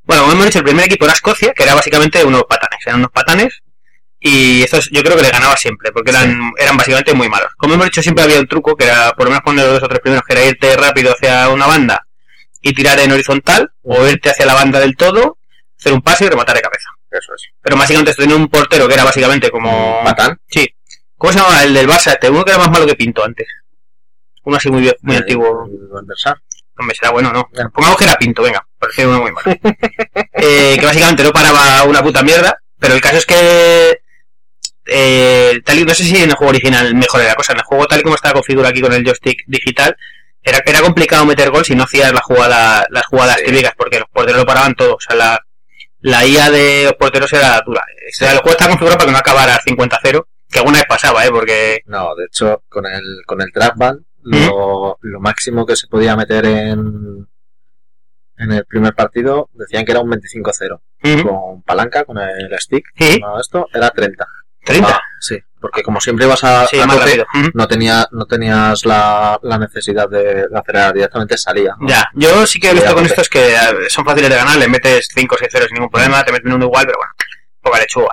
Bueno, 0.02 0.22
como 0.22 0.32
hemos 0.34 0.46
dicho, 0.46 0.58
el 0.58 0.64
primer 0.64 0.84
equipo 0.86 1.04
era 1.04 1.14
Escocia, 1.14 1.52
que 1.54 1.62
era 1.62 1.74
básicamente 1.74 2.22
unos 2.24 2.42
patanes. 2.44 2.80
Eran 2.86 2.98
unos 2.98 3.10
patanes 3.12 3.60
y 4.26 4.62
estos 4.62 4.88
yo 4.90 5.02
creo 5.02 5.16
que 5.18 5.22
le 5.22 5.30
ganaba 5.30 5.54
siempre, 5.54 5.92
porque 5.92 6.10
eran, 6.10 6.50
eran 6.58 6.76
básicamente 6.78 7.12
muy 7.12 7.28
malos. 7.28 7.50
Como 7.58 7.74
hemos 7.74 7.84
dicho, 7.86 8.00
siempre 8.02 8.24
había 8.24 8.40
un 8.40 8.46
truco, 8.48 8.74
que 8.74 8.84
era 8.86 9.12
por 9.12 9.24
lo 9.26 9.30
menos 9.30 9.44
poner 9.44 9.64
los 9.66 9.74
dos 9.74 9.82
o 9.82 9.88
tres 9.88 10.00
primeros, 10.00 10.24
que 10.26 10.32
era 10.32 10.44
irte 10.46 10.76
rápido 10.78 11.12
hacia 11.12 11.48
una 11.50 11.66
banda 11.66 12.06
y 12.62 12.72
tirar 12.72 12.98
en 13.00 13.12
horizontal, 13.12 13.70
o 13.82 14.06
irte 14.08 14.30
hacia 14.30 14.46
la 14.46 14.54
banda 14.54 14.80
del 14.80 14.96
todo, 14.96 15.36
hacer 15.78 15.92
un 15.92 16.00
pase 16.00 16.24
y 16.24 16.28
rematar 16.30 16.56
de 16.56 16.62
cabeza. 16.62 16.88
Eso 17.10 17.34
es. 17.36 17.48
Pero 17.60 17.76
básicamente 17.76 18.12
esto 18.12 18.22
tenía 18.22 18.36
un 18.36 18.48
portero 18.48 18.88
que 18.88 18.94
era 18.94 19.04
básicamente 19.04 19.50
como... 19.50 20.02
Patán. 20.02 20.40
Sí. 20.48 20.66
¿Cómo 21.18 21.32
se 21.32 21.38
llama 21.38 21.62
el 21.62 21.74
del 21.74 21.86
Barça? 21.86 22.12
Este, 22.14 22.30
uno 22.30 22.42
que 22.44 22.50
era 22.52 22.58
más 22.60 22.70
malo 22.70 22.86
que 22.86 22.94
Pinto 22.94 23.22
antes. 23.22 23.46
Uno 24.44 24.56
así 24.56 24.70
muy, 24.70 24.82
vie- 24.82 24.96
muy 25.02 25.16
Eh, 25.16 25.18
antiguo. 25.18 25.68
el. 25.68 26.34
Hombre, 26.78 26.96
será 26.96 27.10
bueno, 27.12 27.30
¿no? 27.32 27.48
Ya. 27.52 27.68
Pongamos 27.68 27.98
que 27.98 28.04
era 28.04 28.16
Pinto, 28.16 28.42
venga. 28.42 28.66
Parecía 28.78 29.06
uno 29.06 29.20
muy 29.20 29.30
malo. 29.32 29.46
eh, 30.32 30.76
que 30.80 30.84
básicamente 30.86 31.22
no 31.22 31.32
paraba 31.32 31.84
una 31.84 32.02
puta 32.02 32.22
mierda. 32.22 32.58
Pero 32.80 32.94
el 32.94 33.00
caso 33.00 33.18
es 33.18 33.26
que... 33.26 34.00
Eh, 34.86 35.60
tal 35.64 35.78
y, 35.78 35.84
no 35.84 35.94
sé 35.94 36.04
si 36.04 36.16
en 36.16 36.30
el 36.30 36.36
juego 36.36 36.50
original 36.50 36.94
mejor 36.94 37.20
era 37.20 37.30
la 37.30 37.34
cosa. 37.36 37.52
En 37.52 37.58
el 37.58 37.64
juego 37.64 37.86
tal 37.86 38.00
y 38.00 38.02
como 38.02 38.14
estaba 38.16 38.34
configurado 38.34 38.70
aquí 38.70 38.80
con 38.80 38.92
el 38.92 39.04
joystick 39.04 39.38
digital, 39.46 39.96
era, 40.42 40.58
era 40.66 40.80
complicado 40.80 41.24
meter 41.24 41.50
gol 41.50 41.64
si 41.64 41.74
no 41.74 41.84
hacías 41.84 42.12
la 42.12 42.20
jugada, 42.20 42.86
las 42.90 43.06
jugadas 43.06 43.38
Sí. 43.38 43.46
típicas, 43.46 43.72
porque 43.76 43.98
los 44.00 44.08
porteros 44.10 44.40
lo 44.40 44.46
paraban 44.46 44.74
todo. 44.74 44.94
O 44.96 45.00
sea, 45.00 45.16
la, 45.16 45.40
la 46.00 46.26
IA 46.26 46.50
de 46.50 46.84
los 46.84 46.92
porteros 46.94 47.32
era 47.32 47.60
dura. 47.64 47.80
O 47.82 48.12
sea, 48.12 48.32
el 48.32 48.38
juego 48.38 48.50
está 48.52 48.66
configurado 48.68 48.98
para 48.98 49.06
que 49.06 49.12
no 49.12 49.18
acabara 49.18 49.58
50-0, 49.60 50.26
que 50.50 50.58
alguna 50.58 50.78
vez 50.78 50.86
pasaba, 50.86 51.24
¿eh? 51.24 51.30
Porque... 51.30 51.80
No, 51.86 52.14
de 52.14 52.26
hecho, 52.26 52.62
con 52.68 52.84
el, 52.86 53.22
con 53.26 53.40
el 53.40 53.50
trackball, 53.52 54.04
lo, 54.22 54.98
lo 55.00 55.20
máximo 55.20 55.64
que 55.66 55.76
se 55.76 55.86
podía 55.86 56.14
meter 56.16 56.44
en, 56.46 57.26
en 58.36 58.52
el 58.52 58.64
primer 58.66 58.94
partido 58.94 59.48
decían 59.54 59.84
que 59.86 59.92
era 59.92 60.00
un 60.00 60.10
25-0. 60.10 60.80
Ujú. 61.04 61.28
Con 61.28 61.62
palanca, 61.62 62.04
con 62.04 62.18
el 62.18 62.50
stick, 62.58 62.84
Sí. 62.98 63.20
esto 63.40 63.66
era 63.72 63.90
30. 63.90 64.26
30. 64.64 64.88
Ah, 64.88 65.00
sí, 65.20 65.38
porque 65.60 65.82
como 65.82 66.00
siempre 66.00 66.26
ibas 66.26 66.42
a, 66.44 66.66
Sí, 66.66 66.78
a 66.80 66.86
más 66.86 66.98
tope, 66.98 67.24
no, 67.54 67.66
tenía, 67.68 68.06
no 68.12 68.26
tenías 68.26 68.84
la, 68.84 69.38
la 69.42 69.58
necesidad 69.58 70.08
de, 70.08 70.48
de 70.48 70.58
acelerar 70.58 70.92
directamente, 70.94 71.36
salía. 71.38 71.74
¿no? 71.78 71.88
Ya, 71.88 72.08
yo 72.14 72.46
sí 72.46 72.58
que 72.60 72.70
he 72.70 72.74
visto 72.74 72.94
con 72.94 73.04
estos 73.06 73.28
que 73.28 73.54
eh, 73.54 73.88
son 73.88 74.04
fáciles 74.04 74.30
de 74.30 74.36
ganar, 74.36 74.56
le 74.56 74.68
metes 74.68 75.08
5 75.14 75.34
o 75.34 75.38
6 75.38 75.50
ceros 75.52 75.68
sin 75.68 75.74
ningún 75.76 75.90
problema, 75.90 76.24
te 76.24 76.32
meten 76.32 76.52
uno 76.52 76.64
igual, 76.66 76.86
pero 76.86 76.98
bueno, 76.98 77.12
poca 77.62 77.78
lechuga. 77.78 78.10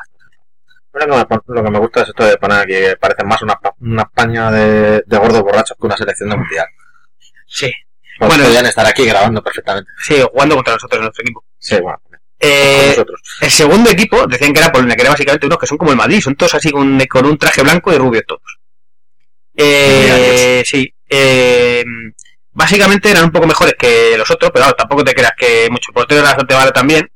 Lo 0.94 1.00
que, 1.08 1.08
me, 1.18 1.26
pon- 1.26 1.44
lo 1.48 1.64
que 1.64 1.72
me 1.72 1.80
gusta 1.80 2.02
es 2.02 2.10
esto 2.10 2.26
de 2.26 2.38
poner 2.38 2.60
aquí, 2.60 2.96
parece 3.00 3.24
más 3.24 3.42
una, 3.42 3.58
una 3.80 4.02
España 4.04 4.52
de, 4.52 5.04
de 5.06 5.18
gordos 5.18 5.42
borrachos 5.42 5.78
que 5.80 5.86
una 5.88 5.96
selección 5.96 6.30
de 6.30 6.36
mundial. 6.38 6.66
Sí, 7.48 7.72
Pues 8.20 8.30
Bueno, 8.30 8.44
podrían 8.44 8.66
estar 8.66 8.86
aquí 8.86 9.06
grabando 9.06 9.42
perfectamente. 9.42 9.90
sí, 10.04 10.22
jugando 10.32 10.56
contra 10.56 10.74
nosotros 10.74 10.98
en 10.98 11.04
nuestro 11.04 11.22
equipo. 11.24 11.46
Sí, 11.58 11.80
bueno, 11.80 12.02
Eh, 12.44 12.96
el 13.42 13.52
segundo 13.52 13.90
equipo 13.92 14.26
decían 14.26 14.52
que 14.52 14.60
era 14.60 14.72
Polonia, 14.72 14.96
que 14.96 15.04
era 15.04 15.12
básicamente 15.12 15.46
unos 15.46 15.60
que 15.60 15.68
son 15.68 15.78
como 15.78 15.92
el 15.92 15.98
Madrid, 15.98 16.22
son 16.22 16.36
todos 16.36 16.56
así 16.56 16.72
con, 16.72 17.00
con 17.06 17.26
un 17.26 17.38
traje 17.38 17.62
blanco 17.62 17.94
y 17.94 17.98
rubio 17.98 18.24
todos. 18.28 18.58
Eh, 19.56 20.64
sí, 20.66 20.92
eh, 21.10 21.84
básicamente 22.52 23.12
eran 23.12 23.26
un 23.26 23.32
poco 23.32 23.48
mejores 23.48 23.76
que 23.78 24.16
los 24.18 24.30
otros, 24.32 24.50
pero 24.52 24.64
claro, 24.64 24.76
tampoco 24.76 25.04
te 25.04 25.14
creas 25.14 25.34
que 25.38 25.68
mucho 25.70 25.92
portero 25.94 26.22
era 26.22 26.30
bastante 26.30 26.56
malo 26.56 26.72
también. 26.72 27.10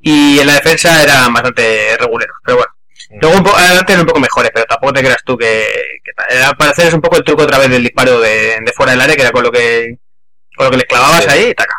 Y 0.00 0.38
en 0.38 0.46
la 0.46 0.54
defensa 0.54 1.02
eran 1.02 1.32
bastante 1.32 1.96
reguleros, 1.98 2.36
pero 2.44 2.58
bueno. 2.58 2.72
Luego 3.20 3.36
un 3.36 3.44
poco, 3.44 3.56
adelante 3.56 3.92
eran 3.92 4.02
un 4.02 4.08
poco 4.08 4.20
mejores, 4.20 4.50
pero 4.52 4.66
tampoco 4.66 4.92
te 4.92 5.00
creas 5.00 5.22
tú 5.24 5.36
que, 5.38 5.64
que 6.04 6.36
Al 6.42 6.56
parecer 6.56 6.88
es 6.88 6.94
un 6.94 7.00
poco 7.00 7.16
el 7.16 7.24
truco 7.24 7.44
otra 7.44 7.58
vez 7.58 7.70
del 7.70 7.82
disparo 7.82 8.20
de, 8.20 8.58
de 8.64 8.72
fuera 8.72 8.92
del 8.92 9.00
área, 9.00 9.14
que 9.16 9.22
era 9.22 9.30
con 9.30 9.44
lo 9.44 9.50
que, 9.52 9.96
con 10.56 10.66
lo 10.66 10.70
que 10.70 10.76
les 10.78 10.86
clavabas 10.86 11.24
Sí. 11.24 11.30
ahí 11.30 11.50
y 11.50 11.54
taca. 11.54 11.76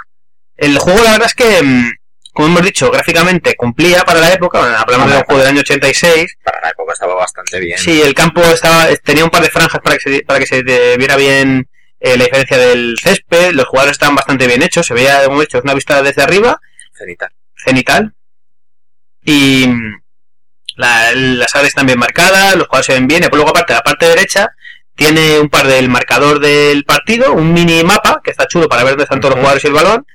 El 0.55 0.77
juego 0.79 1.03
la 1.03 1.11
verdad 1.11 1.27
es 1.27 1.33
que, 1.35 1.61
mm, 1.61 1.91
como 2.37 2.49
hemos 2.49 2.61
dicho, 2.61 2.91
gráficamente 2.91 3.55
cumplía 3.55 4.03
para 4.03 4.19
la 4.19 4.31
época, 4.31 4.59
bueno, 4.59 4.77
hablamos 4.77 5.09
de 5.09 5.17
un 5.17 5.23
juego 5.23 5.39
del 5.41 5.49
año 5.49 5.61
86, 5.61 6.37
Para 6.43 6.61
la 6.61 6.69
época 6.69 6.93
estaba 6.93 7.15
bastante 7.15 7.59
bien. 7.59 7.79
Sí, 7.79 7.99
el 7.99 8.13
campo 8.13 8.41
estaba 8.43 8.85
tenía 9.03 9.23
un 9.23 9.31
par 9.31 9.41
de 9.41 9.49
franjas 9.49 9.81
para 9.81 9.97
que 9.97 10.01
se, 10.11 10.21
para 10.23 10.39
que 10.39 10.45
se 10.45 10.61
viera 10.97 11.15
bien 11.15 11.67
eh, 11.99 12.15
la 12.15 12.25
diferencia 12.25 12.57
del 12.57 12.95
césped, 13.01 13.53
los 13.53 13.65
jugadores 13.65 13.93
estaban 13.93 14.15
bastante 14.15 14.45
bien 14.45 14.61
hechos, 14.61 14.85
se 14.85 14.93
veía, 14.93 15.25
como 15.25 15.41
he 15.41 15.45
dicho, 15.45 15.59
una 15.63 15.73
vista 15.73 16.01
desde 16.03 16.21
arriba, 16.21 16.59
Cenital. 16.93 17.29
cenital, 17.55 18.13
y 19.25 19.65
la- 20.75 21.11
las 21.13 21.55
áreas 21.55 21.69
están 21.69 21.87
bien 21.87 21.97
marcadas, 21.99 22.55
los 22.55 22.67
jugadores 22.67 22.85
se 22.85 22.93
ven 22.93 23.07
bien, 23.07 23.23
y 23.23 23.35
luego 23.35 23.49
aparte, 23.49 23.73
la 23.73 23.81
parte 23.81 24.07
derecha 24.07 24.49
tiene 24.95 25.39
un 25.39 25.49
par 25.49 25.67
del 25.67 25.89
marcador 25.89 26.39
del 26.39 26.83
partido, 26.85 27.33
un 27.33 27.51
mini 27.53 27.83
mapa, 27.83 28.21
que 28.23 28.31
está 28.31 28.47
chulo 28.47 28.67
para 28.69 28.83
ver 28.83 28.91
dónde 28.91 29.03
están 29.05 29.19
todos 29.19 29.31
los 29.35 29.39
jugadores 29.39 29.63
y 29.63 29.67
el 29.67 29.73
balón, 29.73 30.05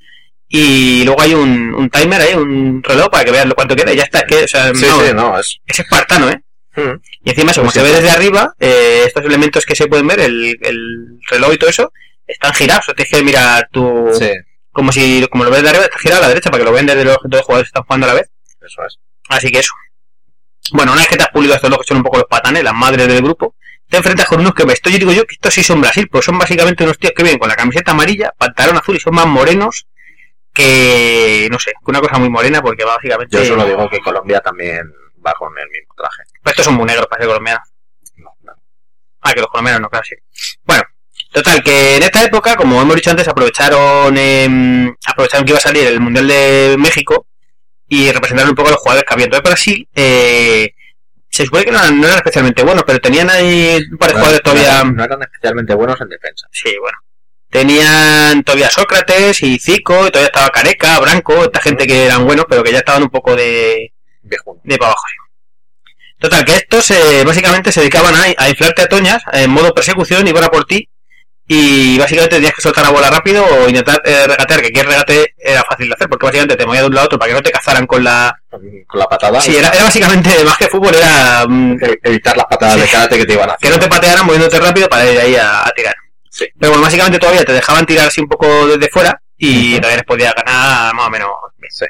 y 0.54 1.02
luego 1.04 1.22
hay 1.22 1.32
un, 1.32 1.72
un 1.74 1.88
timer 1.88 2.20
ahí, 2.20 2.34
un 2.34 2.82
reloj 2.82 3.08
para 3.10 3.24
que 3.24 3.30
veas 3.30 3.46
lo 3.46 3.54
cuánto 3.54 3.74
queda, 3.74 3.92
y 3.92 3.96
ya 3.96 4.02
está, 4.02 4.22
que, 4.26 4.44
o 4.44 4.48
sea, 4.48 4.74
Sí, 4.74 4.84
no, 4.86 5.00
sí, 5.00 5.12
no, 5.14 5.38
es. 5.38 5.58
es 5.66 5.80
espartano, 5.80 6.28
¿eh? 6.28 6.42
Mm. 6.76 7.00
Y 7.24 7.30
encima 7.30 7.50
eso, 7.52 7.62
como 7.62 7.70
Sí, 7.72 7.78
se 7.78 7.84
ve 7.84 7.92
desde 7.92 8.10
arriba, 8.10 8.54
eh, 8.60 9.04
estos 9.06 9.24
elementos 9.24 9.64
que 9.64 9.74
se 9.74 9.86
pueden 9.86 10.06
ver, 10.06 10.20
el, 10.20 10.58
el 10.60 11.18
reloj 11.30 11.54
y 11.54 11.56
todo 11.56 11.70
eso, 11.70 11.90
están 12.26 12.52
girados, 12.52 12.84
o 12.84 12.86
sea, 12.86 12.94
tienes 12.94 13.12
que 13.12 13.22
mirar 13.22 13.66
tu... 13.72 14.10
Sí, 14.12 14.30
Como 14.70 14.92
si, 14.92 15.26
como 15.30 15.44
lo 15.44 15.50
ves 15.50 15.62
de 15.62 15.70
arriba, 15.70 15.84
está 15.84 15.98
girado 15.98 16.20
a 16.20 16.22
la 16.24 16.28
derecha 16.28 16.50
para 16.50 16.62
que 16.62 16.68
lo 16.68 16.72
vean 16.72 16.86
desde 16.86 17.04
los, 17.04 17.16
los 17.22 17.40
jugadores 17.42 17.64
que 17.66 17.70
están 17.70 17.84
jugando 17.84 18.06
a 18.06 18.08
la 18.08 18.14
vez. 18.14 18.30
eso 18.60 18.82
es. 18.86 18.98
Así 19.30 19.50
que 19.50 19.58
eso. 19.60 19.72
Bueno, 20.72 20.92
una 20.92 21.00
vez 21.00 21.08
que 21.08 21.16
te 21.16 21.24
has 21.24 21.30
pulido 21.30 21.54
estos 21.54 21.70
locos 21.70 21.86
que 21.86 21.88
son 21.88 21.96
un 21.98 22.02
poco 22.04 22.18
los 22.18 22.26
patanes, 22.26 22.62
las 22.62 22.74
madres 22.74 23.08
del 23.08 23.22
grupo, 23.22 23.54
te 23.88 23.96
enfrentas 23.96 24.26
con 24.26 24.40
unos 24.40 24.54
que 24.54 24.62
esto 24.70 24.88
yo 24.90 24.98
digo 24.98 25.12
yo 25.12 25.24
que 25.26 25.34
estos 25.34 25.52
sí 25.52 25.62
son 25.62 25.80
Brasil, 25.80 26.08
pues 26.10 26.24
son 26.24 26.38
básicamente 26.38 26.84
unos 26.84 26.98
tíos 26.98 27.12
que 27.16 27.22
vienen 27.22 27.38
con 27.38 27.48
la 27.48 27.56
camiseta 27.56 27.90
amarilla, 27.92 28.32
pantalón 28.38 28.76
azul 28.76 28.96
y 28.96 29.00
son 29.00 29.14
más 29.14 29.26
morenos 29.26 29.86
que, 30.52 31.48
no 31.50 31.58
sé, 31.58 31.72
que 31.72 31.90
una 31.90 32.00
cosa 32.00 32.18
muy 32.18 32.28
morena 32.30 32.60
porque 32.62 32.84
básicamente... 32.84 33.36
Yo 33.38 33.44
solo 33.44 33.64
digo 33.64 33.88
que 33.88 34.00
Colombia 34.00 34.40
también 34.40 34.92
va 35.24 35.32
con 35.34 35.56
el 35.58 35.68
mismo 35.70 35.94
traje. 35.96 36.22
Pues 36.42 36.52
estos 36.52 36.66
son 36.66 36.74
muy 36.74 36.84
negros 36.86 37.06
para 37.06 37.20
ser 37.22 37.28
colombianos. 37.28 37.62
No, 38.16 38.30
no. 38.42 38.52
Ah, 39.22 39.32
que 39.32 39.40
los 39.40 39.48
colombianos 39.50 39.80
no, 39.82 39.88
claro, 39.88 40.04
sí. 40.04 40.16
Bueno, 40.64 40.82
total, 41.32 41.62
que 41.62 41.96
en 41.96 42.02
esta 42.02 42.22
época, 42.24 42.56
como 42.56 42.80
hemos 42.82 42.94
dicho 42.96 43.10
antes, 43.10 43.26
aprovecharon 43.28 44.16
em, 44.18 44.94
aprovecharon 45.06 45.44
que 45.46 45.50
iba 45.52 45.58
a 45.58 45.62
salir 45.62 45.86
el 45.86 46.00
Mundial 46.00 46.26
de 46.28 46.76
México 46.78 47.26
y 47.88 48.10
representaron 48.10 48.50
un 48.50 48.56
poco 48.56 48.68
a 48.68 48.72
los 48.72 48.80
jugadores 48.80 49.04
que 49.06 49.14
había. 49.14 49.24
Entonces 49.26 49.44
Brasil, 49.50 49.88
eh, 49.94 50.74
se 51.28 51.44
supone 51.46 51.64
que 51.64 51.70
no 51.72 51.78
eran, 51.78 51.98
no 52.00 52.06
eran 52.06 52.16
especialmente 52.18 52.62
buenos, 52.62 52.84
pero 52.86 52.98
tenían 53.00 53.30
ahí 53.30 53.78
un 53.90 53.96
par 53.98 54.08
de 54.10 54.14
jugadores 54.14 54.40
No 54.44 54.50
todavía... 54.50 54.74
eran- 54.80 54.96
no 54.96 55.04
eran 55.04 55.22
especialmente 55.22 55.74
buenos 55.74 56.00
en 56.00 56.08
defensa. 56.08 56.46
Sí, 56.50 56.74
bueno. 56.80 56.98
Tenían 57.52 58.42
todavía 58.44 58.70
Sócrates 58.70 59.42
y 59.42 59.58
Zico, 59.58 60.06
y 60.06 60.10
todavía 60.10 60.28
estaba 60.34 60.48
Careca, 60.48 60.98
Branco, 61.00 61.44
esta 61.44 61.60
gente 61.60 61.86
que 61.86 62.06
eran 62.06 62.24
buenos, 62.24 62.46
pero 62.48 62.62
que 62.64 62.72
ya 62.72 62.78
estaban 62.78 63.02
un 63.02 63.10
poco 63.10 63.36
de, 63.36 63.92
de 64.22 64.78
para 64.78 64.92
abajo. 64.92 65.04
Total, 66.18 66.46
que 66.46 66.56
estos 66.56 66.90
eh, 66.92 67.22
básicamente 67.26 67.70
se 67.70 67.80
dedicaban 67.80 68.14
a, 68.14 68.22
a 68.42 68.48
inflarte 68.48 68.80
a 68.82 68.86
toñas 68.86 69.22
en 69.34 69.50
modo 69.50 69.74
persecución, 69.74 70.26
a 70.26 70.48
por 70.48 70.64
ti 70.64 70.88
y 71.46 71.98
básicamente 71.98 72.36
tenías 72.36 72.54
que 72.54 72.62
soltar 72.62 72.84
la 72.84 72.90
bola 72.90 73.10
rápido 73.10 73.44
o 73.44 73.68
intentar 73.68 74.00
eh, 74.06 74.26
regatear, 74.26 74.60
que 74.62 74.68
aquí 74.68 74.80
el 74.80 74.86
regate 74.86 75.34
era 75.36 75.62
fácil 75.64 75.88
de 75.88 75.94
hacer 75.94 76.08
porque 76.08 76.24
básicamente 76.24 76.56
te 76.56 76.64
movía 76.64 76.80
de 76.80 76.86
un 76.86 76.94
lado 76.94 77.02
a 77.02 77.06
otro 77.06 77.18
para 77.18 77.28
que 77.28 77.34
no 77.34 77.42
te 77.42 77.50
cazaran 77.50 77.86
con 77.86 78.02
la... 78.02 78.34
Con, 78.48 78.98
la 78.98 79.06
patada. 79.06 79.40
Sí, 79.42 79.54
era, 79.54 79.68
era 79.68 79.84
básicamente 79.84 80.30
más 80.44 80.56
que 80.56 80.68
fútbol, 80.68 80.94
era 80.94 81.44
mm, 81.46 81.84
E- 81.84 81.98
Evitar 82.04 82.34
las 82.34 82.46
patadas 82.46 82.76
Sí. 82.76 82.80
de 82.80 82.88
karate 82.88 83.18
que 83.18 83.26
te 83.26 83.32
iban 83.34 83.50
a 83.50 83.56
que 83.56 83.66
hacer. 83.66 83.76
no 83.78 83.82
te 83.84 83.88
patearan 83.90 84.24
moviéndote 84.24 84.58
rápido 84.58 84.88
para 84.88 85.10
ir 85.10 85.18
ahí 85.20 85.36
a, 85.36 85.66
a 85.66 85.70
tirar. 85.72 85.94
Sí. 86.34 86.46
Pero 86.58 86.70
bueno, 86.72 86.82
básicamente 86.84 87.18
todavía 87.18 87.44
te 87.44 87.52
dejaban 87.52 87.84
tirar 87.84 88.08
así 88.08 88.20
un 88.22 88.28
poco 88.28 88.66
desde 88.66 88.88
fuera 88.90 89.20
y 89.36 89.72
Ujú. 89.72 89.80
todavía 89.80 89.96
les 89.98 90.06
podía 90.06 90.32
ganar 90.32 90.94
más 90.94 91.06
o 91.06 91.10
menos 91.10 91.28
bien. 91.58 91.70
Sí. 91.70 91.84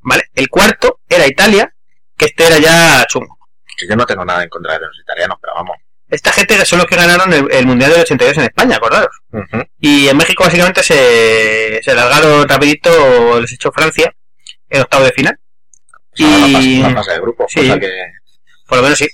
¿Vale? 0.00 0.24
El 0.34 0.48
cuarto 0.48 1.00
era 1.08 1.26
Italia, 1.26 1.70
que 2.16 2.26
este 2.26 2.46
era 2.46 2.58
ya 2.58 3.04
chungo. 3.06 3.36
Que 3.76 3.86
yo 3.86 3.94
no 3.94 4.06
tengo 4.06 4.24
nada 4.24 4.42
en 4.42 4.48
contra 4.48 4.72
de 4.72 4.80
los 4.86 4.98
italianos, 5.00 5.36
pero 5.40 5.52
vamos. 5.54 5.76
Esta 6.08 6.32
gente 6.32 6.64
son 6.64 6.78
los 6.78 6.86
que 6.88 6.96
ganaron 6.96 7.30
el, 7.34 7.46
el 7.52 7.66
Mundial 7.66 7.90
del 7.90 8.00
82 8.00 8.38
en 8.38 8.44
España, 8.44 8.76
acordaros. 8.76 9.14
Y 9.78 10.08
en 10.08 10.16
México 10.16 10.42
básicamente 10.44 10.82
se, 10.82 11.80
se 11.82 11.94
largaron 11.94 12.48
rapidito, 12.48 13.38
les 13.38 13.52
echó 13.52 13.70
Francia 13.70 14.10
en 14.70 14.80
octavo 14.80 15.04
de 15.04 15.12
final. 15.12 15.38
O 15.92 16.16
sea, 16.16 16.26
la, 16.26 16.46
Y- 16.60 16.78
la 16.82 16.94
fase 16.94 17.12
de 17.12 17.20
grupo. 17.20 17.44
Sí. 17.48 17.60
Cosa 17.68 17.78
que. 17.80 17.92
Por 18.66 18.78
lo 18.78 18.82
menos 18.84 18.98
sí. 18.98 19.06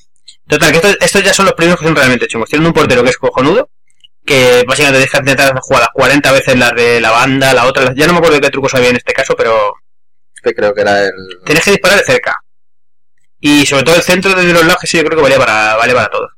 Total, 0.47 0.71
que 0.71 0.77
estos, 0.77 0.97
estos 1.01 1.25
ya 1.25 1.35
son 1.35 1.47
los 1.47 1.55
primeros 1.55 1.81
que 1.81 1.87
son 1.87 1.97
realmente 1.97 2.29
chungos. 2.29 2.49
Tienen 2.49 2.67
un 2.69 2.73
portero 2.73 3.03
que 3.03 3.11
es 3.11 3.17
cojonudo, 3.19 3.71
que 4.25 4.65
básicamente 4.67 5.01
deja 5.01 5.19
de 5.19 5.31
intentar 5.31 5.61
jugar 5.61 5.83
las 5.83 5.91
40 5.93 6.33
veces 6.33 6.57
las 6.57 6.75
de 6.75 7.01
la 7.01 7.11
banda, 7.11 7.53
la 7.53 7.67
otra, 7.67 7.93
ya 7.95 8.07
no 8.07 8.13
me 8.15 8.19
acuerdo 8.19 8.41
qué 8.41 8.51
trucos 8.51 8.75
había 8.75 8.91
en 8.91 8.97
este 8.97 9.13
caso, 9.13 9.35
pero 9.37 9.75
que 10.45 10.55
creo 10.55 10.75
que 10.75 10.83
era 10.83 11.05
el. 11.05 11.13
tienes 11.45 11.65
que 11.65 11.73
disparar 11.73 11.99
de 11.99 12.05
cerca. 12.05 12.39
Y 13.41 13.67
sobre 13.67 13.83
todo 13.83 13.97
el 13.97 14.03
centro 14.03 14.35
de 14.35 14.53
los 14.53 14.63
lados, 14.65 14.81
que 14.81 14.87
sí 14.87 14.97
yo 14.97 15.05
creo 15.05 15.17
que 15.17 15.23
valía 15.23 15.39
para, 15.39 15.77
vale 15.77 15.95
para 15.95 16.09
todos. 16.09 16.31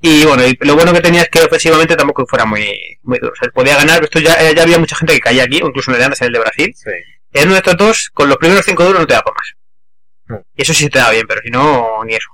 Y 0.00 0.24
bueno, 0.24 0.46
y 0.46 0.56
lo 0.60 0.74
bueno 0.74 0.92
que 0.92 1.00
tenía 1.00 1.22
es 1.22 1.28
que 1.28 1.40
ofensivamente 1.40 1.96
tampoco 1.96 2.26
fuera 2.26 2.44
muy, 2.44 2.98
muy 3.02 3.18
duro. 3.18 3.32
O 3.32 3.36
sea, 3.36 3.50
podía 3.50 3.76
ganar, 3.76 4.02
esto 4.04 4.20
ya, 4.20 4.52
ya 4.52 4.62
había 4.62 4.78
mucha 4.78 4.96
gente 4.96 5.14
que 5.14 5.20
caía 5.20 5.44
aquí, 5.44 5.60
o 5.62 5.68
incluso 5.68 5.90
en 5.90 5.96
el 5.96 5.98
de 6.00 6.04
antes, 6.04 6.20
en 6.20 6.26
el 6.28 6.32
de 6.34 6.38
Brasil. 6.38 6.74
Sí. 6.76 6.90
En 7.32 7.44
uno 7.44 7.54
de 7.54 7.58
estos 7.58 7.76
dos, 7.76 8.10
con 8.12 8.28
los 8.28 8.38
primeros 8.38 8.64
cinco 8.64 8.84
duros 8.84 9.00
no 9.00 9.06
te 9.06 9.14
da 9.14 9.22
para 9.22 9.36
más. 9.36 10.44
Y 10.54 10.62
eso 10.62 10.74
sí 10.74 10.88
te 10.88 10.98
da 10.98 11.10
bien, 11.10 11.26
pero 11.26 11.40
si 11.42 11.50
no, 11.50 12.04
ni 12.04 12.14
eso. 12.14 12.28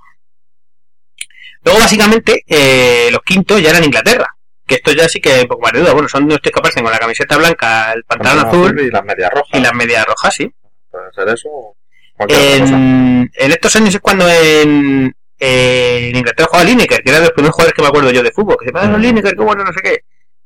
Luego, 1.63 1.79
básicamente, 1.79 2.43
eh, 2.47 3.09
los 3.11 3.21
quintos 3.23 3.61
ya 3.61 3.71
eran 3.71 3.83
Inglaterra. 3.83 4.34
Que 4.67 4.75
esto 4.75 4.91
ya 4.93 5.07
sí 5.07 5.19
que 5.21 5.41
un 5.41 5.47
poco 5.47 5.61
más 5.61 5.73
de 5.73 5.79
duda. 5.81 5.93
Bueno, 5.93 6.07
son 6.09 6.27
los 6.27 6.41
tíos 6.41 6.51
que 6.53 6.59
aparecen 6.59 6.83
con 6.83 6.91
la 6.91 6.97
camiseta 6.99 7.37
blanca, 7.37 7.93
el 7.93 8.03
pantalón 8.03 8.47
azul 8.47 8.79
y 8.79 8.89
las 8.89 9.03
medias 9.03 9.31
rojas. 9.31 9.59
y 9.59 9.63
las 9.63 9.73
medias 9.73 10.05
rojas, 10.05 10.33
sí. 10.35 10.51
Puede 10.89 11.13
ser 11.13 11.29
eso. 11.29 11.75
En, 12.17 13.29
en 13.33 13.51
estos 13.51 13.75
años 13.75 13.93
es 13.93 13.99
cuando 14.01 14.27
en, 14.29 15.13
en 15.39 16.15
Inglaterra 16.15 16.47
jugaba 16.49 16.63
Lineker, 16.69 17.03
que 17.03 17.09
era 17.09 17.19
de 17.19 17.25
los 17.25 17.33
primeros 17.33 17.53
jugadores 17.55 17.75
que 17.75 17.81
me 17.81 17.87
acuerdo 17.89 18.11
yo 18.11 18.23
de 18.23 18.31
fútbol. 18.31 18.55
Que 18.59 18.65
se 18.67 18.71
pasa 18.71 18.87
Mm. 18.87 19.01
Lineker, 19.01 19.35
qué 19.35 19.43
bueno, 19.43 19.63
no 19.63 19.73
sé 19.73 19.81
qué. 19.83 19.99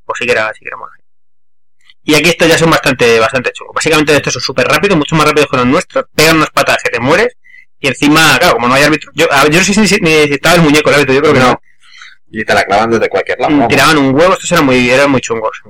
Pues 0.06 0.18
sí 0.20 0.26
que 0.26 0.32
era, 0.32 0.52
sí 0.54 0.60
que 0.62 0.68
era. 0.68 0.78
Y 2.04 2.16
aquí 2.16 2.30
estos 2.30 2.48
ya 2.48 2.58
son 2.58 2.72
bastante, 2.72 3.20
bastante 3.20 3.52
chungos. 3.52 3.76
Básicamente 3.76 4.16
estos 4.16 4.34
son 4.34 4.42
súper 4.42 4.68
rápidos, 4.68 4.98
mucho 4.98 5.16
más 5.16 5.28
rápidos 5.28 5.48
que 5.50 5.58
los 5.58 5.66
nuestros. 5.68 6.06
Pegan 6.16 6.38
unas 6.38 6.50
patadas 6.50 6.82
que 6.84 6.90
te 6.90 7.00
mueres. 7.00 7.36
Y 7.80 7.88
encima, 7.88 8.38
claro, 8.40 8.56
como 8.56 8.68
no 8.68 8.74
hay 8.74 8.84
árbitro. 8.84 9.12
Yo, 9.14 9.28
yo 9.52 9.60
no 9.60 9.64
sé 9.64 9.74
si, 9.74 9.88
si 9.88 10.00
estaba 10.34 10.56
el 10.56 10.62
muñeco 10.64 10.90
el 10.90 10.96
árbitro, 10.96 11.14
yo 11.14 11.22
creo 11.22 11.34
que 11.34 11.40
no. 11.40 11.62
Y 12.32 12.46
te 12.46 12.54
la 12.54 12.64
clavan 12.64 12.92
desde 12.92 13.10
cualquier 13.10 13.40
lado. 13.40 13.54
Mm. 13.56 13.68
Tiraban 13.68 13.98
un 13.98 14.16
huevo, 14.16 14.34
estos 14.34 14.52
eran 14.52 14.66
muy, 14.66 14.90
eran 14.90 15.10
muy 15.12 15.22
chungos. 15.22 15.62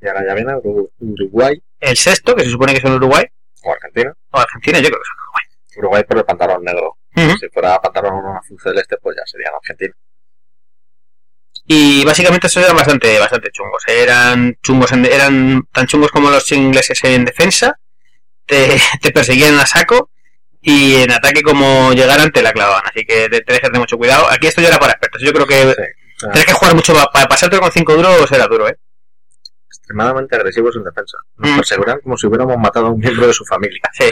Y 0.00 0.06
ahora 0.08 0.24
ya 0.26 0.34
viene 0.34 0.52
Uru- 0.54 0.90
Uruguay 0.98 1.62
El 1.80 1.96
sexto, 1.96 2.34
que 2.34 2.44
se 2.44 2.50
supone 2.50 2.72
que 2.72 2.78
es 2.78 2.84
en 2.84 2.92
Uruguay, 2.92 3.24
o 3.62 3.72
Argentina. 3.72 4.14
o 4.30 4.38
Argentina, 4.38 4.78
yo 4.78 4.88
creo 4.88 4.98
que 4.98 5.02
es 5.02 5.14
Uruguay. 5.16 5.44
Uruguay 5.76 6.04
por 6.04 6.18
el 6.18 6.24
pantalón 6.24 6.64
negro. 6.64 6.96
Si 7.14 7.48
fuera 7.52 7.80
pantalón 7.80 8.36
azul 8.36 8.58
celeste, 8.62 8.96
pues 8.98 9.16
ya 9.16 9.22
sería 9.26 9.48
Argentina. 9.54 9.94
Y 11.66 12.04
básicamente 12.04 12.46
esos 12.46 12.62
eran 12.64 12.76
bastante, 12.76 13.18
bastante 13.18 13.50
chungos. 13.50 13.82
Eran 13.86 14.56
chungos, 14.62 14.90
en- 14.92 15.04
eran 15.06 15.62
tan 15.72 15.86
chungos 15.86 16.10
como 16.10 16.30
los 16.30 16.50
ingleses 16.52 17.02
en 17.04 17.24
defensa. 17.24 17.78
Te, 18.46 18.78
te 19.02 19.12
perseguían 19.12 19.58
a 19.58 19.66
saco. 19.66 20.10
Y 20.62 20.96
en 20.96 21.10
ataque 21.10 21.42
como 21.42 21.92
llegaran 21.92 22.30
te 22.32 22.42
la 22.42 22.52
clavaban. 22.52 22.82
Así 22.84 23.04
que 23.06 23.28
te, 23.28 23.40
te 23.40 23.52
dejes 23.54 23.72
de 23.72 23.78
mucho 23.78 23.96
cuidado. 23.96 24.26
Aquí 24.30 24.46
esto 24.46 24.60
ya 24.60 24.68
era 24.68 24.78
para 24.78 24.92
expertos. 24.92 25.22
Yo 25.22 25.32
creo 25.32 25.46
que 25.46 25.74
Sí. 25.74 26.26
Tienes 26.32 26.44
que 26.44 26.52
jugar 26.52 26.74
mucho 26.74 26.92
pa- 26.92 27.10
para 27.10 27.26
pasarte 27.26 27.58
con 27.58 27.72
5 27.72 27.94
duros 27.96 28.30
era 28.30 28.46
duro, 28.46 28.68
¿eh? 28.68 28.76
extremadamente 29.68 30.36
agresivos 30.36 30.76
en 30.76 30.84
defensa. 30.84 31.16
Nos 31.36 31.50
Mm. 31.50 31.56
perseguirán 31.56 32.00
como 32.00 32.16
si 32.16 32.26
hubiéramos 32.26 32.56
matado 32.58 32.86
a 32.86 32.90
un 32.90 32.98
miembro 33.00 33.26
de 33.26 33.32
su 33.32 33.44
familia. 33.46 33.80
Sí, 33.92 34.04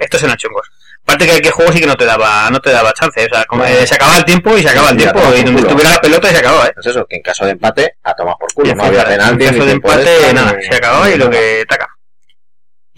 estos 0.00 0.22
eran 0.22 0.36
chungos. 0.36 0.68
Aparte 1.04 1.26
que, 1.26 1.40
que 1.40 1.50
juego 1.50 1.72
sí 1.72 1.80
que 1.80 1.86
no 1.86 1.96
te 1.96 2.04
daba, 2.04 2.50
no 2.50 2.60
te 2.60 2.70
daba 2.72 2.92
chance. 2.92 3.24
O 3.24 3.28
sea, 3.34 3.44
como, 3.44 3.64
eh, 3.64 3.86
se 3.86 3.94
acababa 3.94 4.18
el 4.18 4.24
tiempo 4.24 4.56
y 4.58 4.62
se 4.62 4.68
acaba 4.68 4.90
el 4.90 4.96
tiempo. 4.96 5.20
Y 5.34 5.44
donde 5.44 5.62
estuviera 5.62 5.90
la 5.90 6.00
pelota 6.00 6.28
y 6.28 6.32
se 6.32 6.38
acababa, 6.38 6.66
¿eh? 6.66 6.74
Es 6.78 6.86
eso, 6.86 7.06
que 7.08 7.16
en 7.16 7.22
caso 7.22 7.44
de 7.44 7.52
empate, 7.52 7.96
a 8.02 8.14
tomar 8.14 8.34
por 8.38 8.52
culo. 8.52 8.74
No 8.74 8.82
había 8.84 9.02
en 9.14 9.38
caso 9.38 9.64
de 9.64 9.72
empate, 9.72 10.32
nada, 10.34 10.56
se 10.60 10.74
acababa 10.76 11.08
y 11.10 11.16
lo 11.16 11.30
que 11.30 11.64
taca. 11.68 11.88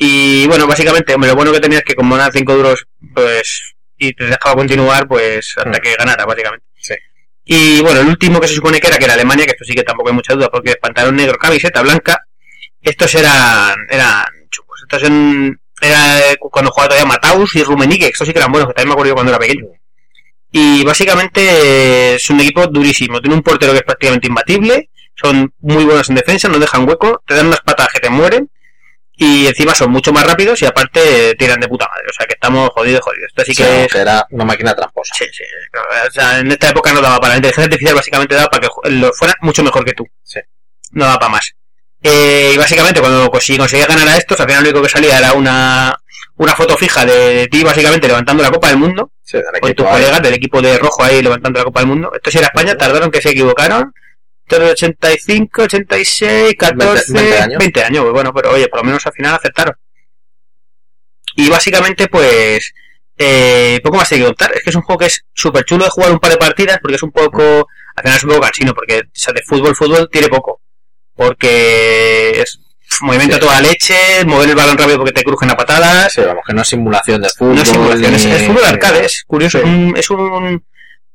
Y 0.00 0.46
bueno, 0.46 0.66
básicamente, 0.68 1.12
hombre, 1.12 1.30
lo 1.30 1.34
bueno 1.36 1.52
que 1.52 1.58
tenía 1.58 1.78
es 1.78 1.84
que 1.84 1.94
como 1.96 2.14
eran 2.14 2.30
5 2.32 2.54
duros, 2.54 2.86
pues, 3.12 3.74
y 3.98 4.12
te 4.12 4.24
dejaba 4.26 4.54
continuar, 4.54 5.08
pues, 5.08 5.54
hasta 5.56 5.70
Mm. 5.70 5.82
que 5.82 5.94
ganara, 5.96 6.24
básicamente. 6.24 6.64
Sí. 6.80 6.94
Y 7.44 7.80
bueno, 7.82 8.00
el 8.00 8.06
último 8.06 8.40
que 8.40 8.46
se 8.46 8.54
supone 8.54 8.78
que 8.80 8.86
era, 8.86 8.96
que 8.96 9.04
era 9.06 9.14
Alemania, 9.14 9.44
que 9.44 9.52
esto 9.52 9.64
sí 9.64 9.74
que 9.74 9.82
tampoco 9.82 10.10
hay 10.10 10.14
mucha 10.14 10.34
duda, 10.34 10.48
porque 10.50 10.76
pantalón 10.76 11.16
negro, 11.16 11.36
camiseta 11.36 11.82
blanca, 11.82 12.16
estos 12.80 13.12
eran, 13.16 13.74
eran 13.90 14.24
chungos. 14.50 14.80
Estos 14.82 15.02
en, 15.02 15.60
era 15.80 16.20
eh, 16.30 16.36
cuando 16.38 16.70
jugaba 16.70 16.90
todavía 16.90 17.08
Mataus 17.08 17.56
y 17.56 17.64
Rummenigge, 17.64 17.98
que 18.06 18.12
estos 18.12 18.26
sí 18.28 18.32
que 18.32 18.38
eran 18.38 18.52
buenos, 18.52 18.68
que 18.68 18.74
también 18.74 18.90
me 18.90 18.92
acuerdo 18.92 19.10
yo 19.10 19.14
cuando 19.14 19.32
era 19.32 19.40
pequeño. 19.40 19.66
Y 20.52 20.84
básicamente 20.84 22.14
es 22.14 22.30
un 22.30 22.38
equipo 22.40 22.66
durísimo. 22.68 23.20
Tiene 23.20 23.34
un 23.34 23.42
portero 23.42 23.72
que 23.72 23.78
es 23.78 23.84
prácticamente 23.84 24.28
imbatible. 24.28 24.90
Son 25.14 25.52
muy 25.60 25.84
buenos 25.84 26.08
en 26.08 26.14
defensa, 26.14 26.48
no 26.48 26.58
dejan 26.58 26.88
hueco, 26.88 27.22
te 27.26 27.34
dan 27.34 27.48
unas 27.48 27.60
patadas 27.60 27.92
que 27.92 28.00
te 28.00 28.08
mueren. 28.08 28.48
Y 29.20 29.48
encima 29.48 29.74
son 29.74 29.90
mucho 29.90 30.12
más 30.12 30.24
rápidos 30.24 30.62
y 30.62 30.66
aparte 30.66 31.34
tiran 31.36 31.58
de 31.58 31.66
puta 31.66 31.88
madre. 31.88 32.06
O 32.08 32.12
sea 32.12 32.24
que 32.24 32.34
estamos 32.34 32.70
jodidos, 32.70 33.00
jodidos. 33.00 33.26
Esto 33.28 33.42
sí 33.44 33.54
que 33.54 33.84
es- 33.84 33.92
que 33.92 33.98
era 33.98 34.24
una 34.30 34.44
máquina 34.44 34.74
tramposa. 34.74 35.12
Sí, 35.18 35.24
sí. 35.32 35.42
O 36.06 36.10
sea, 36.12 36.38
en 36.38 36.50
esta 36.52 36.68
época 36.68 36.92
no 36.92 37.00
daba 37.00 37.18
para. 37.18 37.32
La 37.32 37.38
inteligencia 37.38 37.64
artificial 37.64 37.94
básicamente 37.96 38.34
daba 38.36 38.48
para 38.48 38.68
que 38.68 38.90
lo 38.90 39.12
fuera 39.12 39.34
mucho 39.40 39.64
mejor 39.64 39.84
que 39.84 39.92
tú. 39.92 40.06
Sí. 40.22 40.38
No 40.92 41.04
daba 41.04 41.18
para 41.18 41.32
más. 41.32 41.52
Eh, 42.00 42.52
y 42.54 42.56
básicamente 42.56 43.00
cuando 43.00 43.26
consi- 43.26 43.58
conseguía 43.58 43.86
ganar 43.86 44.06
a 44.06 44.16
estos, 44.16 44.38
al 44.38 44.46
final 44.46 44.62
lo 44.62 44.70
único 44.70 44.82
que 44.84 44.88
salía 44.88 45.18
era 45.18 45.32
una, 45.32 45.98
una 46.36 46.54
foto 46.54 46.76
fija 46.76 47.04
de 47.04 47.48
ti 47.50 47.64
básicamente 47.64 48.06
levantando 48.06 48.40
la 48.44 48.52
Copa 48.52 48.68
del 48.68 48.76
Mundo, 48.78 49.10
Sí, 49.24 49.36
del 49.36 49.60
con 49.60 49.74
tus 49.74 49.84
colegas 49.86 50.22
del 50.22 50.34
equipo 50.34 50.62
de 50.62 50.78
rojo 50.78 51.02
ahí 51.02 51.20
levantando 51.22 51.58
la 51.58 51.64
Copa 51.64 51.80
del 51.80 51.88
Mundo. 51.88 52.12
Esto 52.14 52.30
si 52.30 52.38
era 52.38 52.46
España, 52.46 52.76
tardaron 52.76 53.10
que 53.10 53.20
se 53.20 53.30
equivocaron. 53.30 53.92
Entre 54.50 54.64
el 54.64 54.70
85, 54.70 55.62
86, 55.64 56.54
14, 56.58 57.12
20 57.12 57.56
20 57.58 57.80
años. 57.82 57.86
años. 57.90 58.02
pues 58.04 58.12
bueno, 58.14 58.32
pero 58.32 58.52
oye, 58.52 58.66
por 58.68 58.78
lo 58.80 58.84
menos 58.84 59.06
al 59.06 59.12
final 59.12 59.34
aceptaron. 59.34 59.74
Y 61.36 61.50
básicamente, 61.50 62.08
pues, 62.08 62.72
eh, 63.18 63.78
poco 63.84 63.98
más 63.98 64.10
hay 64.10 64.20
que 64.20 64.24
contar. 64.24 64.52
Es 64.56 64.62
que 64.62 64.70
es 64.70 64.76
un 64.76 64.80
juego 64.82 65.00
que 65.00 65.06
es 65.06 65.22
súper 65.34 65.64
chulo 65.64 65.84
de 65.84 65.90
jugar 65.90 66.12
un 66.12 66.18
par 66.18 66.30
de 66.30 66.38
partidas 66.38 66.78
porque 66.80 66.96
es 66.96 67.02
un 67.02 67.12
poco, 67.12 67.68
al 67.94 68.02
final 68.02 68.16
es 68.16 68.24
un 68.24 68.30
poco 68.30 68.40
cansino 68.40 68.72
porque 68.74 69.00
o 69.00 69.10
sea, 69.12 69.34
de 69.34 69.42
fútbol, 69.42 69.76
fútbol 69.76 70.08
tiene 70.10 70.28
poco. 70.28 70.62
Porque 71.14 72.40
es 72.40 72.58
movimiento 73.02 73.36
a 73.36 73.40
toda 73.40 73.60
leche, 73.60 74.24
mover 74.24 74.48
el 74.48 74.54
balón 74.56 74.78
rápido 74.78 74.96
porque 74.96 75.12
te 75.12 75.22
crujen 75.24 75.50
a 75.50 75.56
patadas. 75.56 76.10
Sí, 76.14 76.22
vamos, 76.22 76.42
que 76.46 76.54
no 76.54 76.62
es 76.62 76.68
simulación 76.68 77.20
de 77.20 77.28
fútbol. 77.28 77.56
No 77.56 77.62
es 77.62 77.68
simulación, 77.68 78.14
es, 78.14 78.24
ni- 78.24 78.32
es 78.32 78.46
fútbol 78.46 78.64
arcade, 78.64 79.04
es 79.04 79.24
curioso. 79.26 79.58
Sí. 79.58 79.64
Es 79.64 79.70
un, 79.70 79.94
es 79.96 80.10
un, 80.10 80.64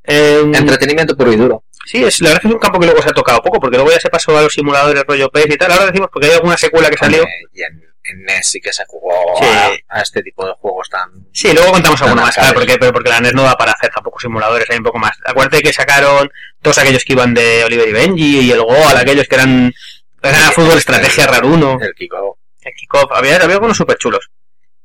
eh, 0.04 0.42
un- 0.44 0.54
Entretenimiento 0.56 1.18
puro 1.18 1.34
y 1.34 1.36
duro. 1.38 1.64
Sí, 1.86 2.04
es, 2.04 2.22
la 2.22 2.30
verdad 2.30 2.38
es 2.40 2.42
que 2.42 2.48
es 2.50 2.54
un 2.54 2.60
campo 2.60 2.80
que 2.80 2.86
luego 2.86 3.02
se 3.02 3.10
ha 3.10 3.14
tocado 3.14 3.42
poco, 3.42 3.60
porque 3.60 3.78
luego 3.78 3.92
ya 3.92 4.00
se 4.00 4.10
pasó 4.10 4.38
a 4.38 4.42
los 4.42 4.54
simuladores 4.54 5.04
rollo 5.08 5.30
PES 5.30 5.48
y 5.50 5.58
tal. 5.58 5.72
Ahora 5.72 5.86
decimos 5.88 6.10
porque 6.12 6.28
hay 6.28 6.34
alguna 6.34 6.58
secuela 6.58 6.90
que 6.90 6.98
salió. 6.98 7.24
Y 7.54 7.62
en, 7.62 7.84
en 8.06 8.24
NES 8.24 8.48
sí 8.48 8.60
que 8.62 8.72
se 8.74 8.84
jugó 8.86 9.12
Sí. 9.38 9.46
a, 9.90 9.98
a 9.98 10.02
este 10.02 10.22
tipo 10.22 10.46
de 10.46 10.54
juegos 10.54 10.90
tan... 10.90 11.10
Sí, 11.34 11.54
luego 11.54 11.72
contamos 11.72 12.02
alguna 12.02 12.24
más, 12.24 12.36
claro, 12.36 12.54
porque, 12.54 12.78
pero 12.78 12.92
porque 12.94 13.10
la 13.10 13.20
NES 13.22 13.34
no 13.34 13.44
da 13.44 13.56
para 13.58 13.72
hacer 13.74 13.90
tampoco 13.94 14.20
simuladores, 14.20 14.70
hay 14.70 14.78
un 14.78 14.84
poco 14.84 15.00
más. 15.00 15.18
Acuérdate 15.26 15.62
que 15.62 15.74
sacaron 15.74 16.30
todos 16.62 16.78
aquellos 16.78 17.04
que 17.06 17.14
iban 17.14 17.34
de 17.34 17.64
Oliver 17.66 17.88
y 17.88 17.94
Benji 17.94 18.40
y 18.42 18.52
el 18.52 18.62
Goal, 18.62 18.98
aquellos 18.98 19.28
que 19.28 19.36
eran, 19.36 19.74
eran 20.22 20.42
Sí, 20.42 20.52
fútbol 20.54 20.78
estrategia 20.78 21.28
raro 21.28 21.48
uno, 21.48 21.78
El 21.82 21.94
Kiko. 21.94 22.38
el 22.62 22.74
Kickoff, 22.74 23.12
había, 23.14 23.36
había 23.38 23.56
algunos 23.56 23.76
súper 23.78 23.98
chulos. 23.98 24.30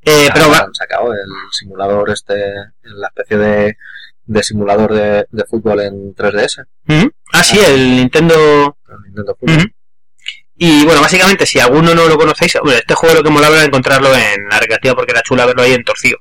Eh, 0.02 0.31
pero 0.33 0.47
han 0.55 0.73
sacado 0.75 1.12
el 1.12 1.19
simulador 1.52 2.09
este, 2.11 2.37
la 2.83 3.09
especie 3.09 3.37
de, 3.37 3.76
de 4.28 4.42
simulador 4.42 4.92
de, 4.92 5.26
de 5.30 5.44
fútbol 5.44 5.80
en 5.80 6.14
3DS. 6.14 6.66
Ujú. 6.88 7.11
ah 7.32 7.42
sí, 7.42 7.58
el 7.58 7.97
Nintendo 7.97 8.76
el 8.88 9.02
Nintendo 9.06 9.37
Fútbol. 9.40 9.73
Y 10.61 10.85
bueno, 10.85 11.00
básicamente, 11.00 11.47
si 11.47 11.61
alguno 11.61 11.94
no 11.94 12.08
lo 12.08 12.18
conocéis, 12.18 12.58
bueno, 12.62 12.78
este 12.78 12.94
juego 12.94 13.14
lo 13.14 13.23
que 13.23 13.30
molaba 13.30 13.56
era 13.56 13.64
encontrarlo 13.64 14.14
en 14.14 14.49
la 14.50 14.58
recreativa 14.58 14.94
porque 14.94 15.12
era 15.12 15.23
chula 15.23 15.47
verlo 15.47 15.62
ahí 15.62 15.73
en 15.73 15.85
torcido. 15.85 16.18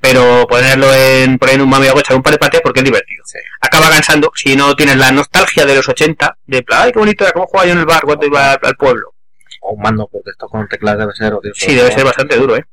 Pero 0.00 0.46
ponerlo 0.48 0.94
en, 0.94 1.38
poner 1.38 1.56
en 1.56 1.62
un 1.62 1.68
mami 1.68 1.86
echar 1.88 2.16
un 2.16 2.22
par 2.22 2.32
de 2.32 2.38
partidas 2.38 2.62
porque 2.62 2.80
es 2.80 2.84
divertido. 2.84 3.24
Sí. 3.26 3.38
Acaba 3.60 3.90
cansando 3.90 4.30
si 4.34 4.54
no 4.54 4.74
tienes 4.74 4.96
la 4.96 5.10
nostalgia 5.10 5.66
de 5.66 5.74
los 5.74 5.88
80, 5.88 6.38
de 6.46 6.64
ay, 6.68 6.92
qué 6.92 6.98
bonito 6.98 7.24
era, 7.24 7.32
cómo 7.32 7.46
jugaba 7.46 7.66
yo 7.66 7.72
en 7.72 7.80
el 7.80 7.86
bar 7.86 8.02
cuando 8.02 8.26
iba 8.26 8.52
al, 8.52 8.58
al 8.62 8.76
pueblo. 8.76 9.14
O 9.62 9.74
un 9.74 9.82
mando, 9.82 10.08
porque 10.10 10.30
esto 10.30 10.46
con 10.46 10.68
teclas 10.68 10.98
debe 10.98 11.12
ser 11.14 11.34
odioso. 11.34 11.66
Sí, 11.66 11.74
debe 11.74 11.90
ser 11.92 12.04
bastante 12.04 12.36
duro, 12.36 12.56
¿eh? 12.56 12.64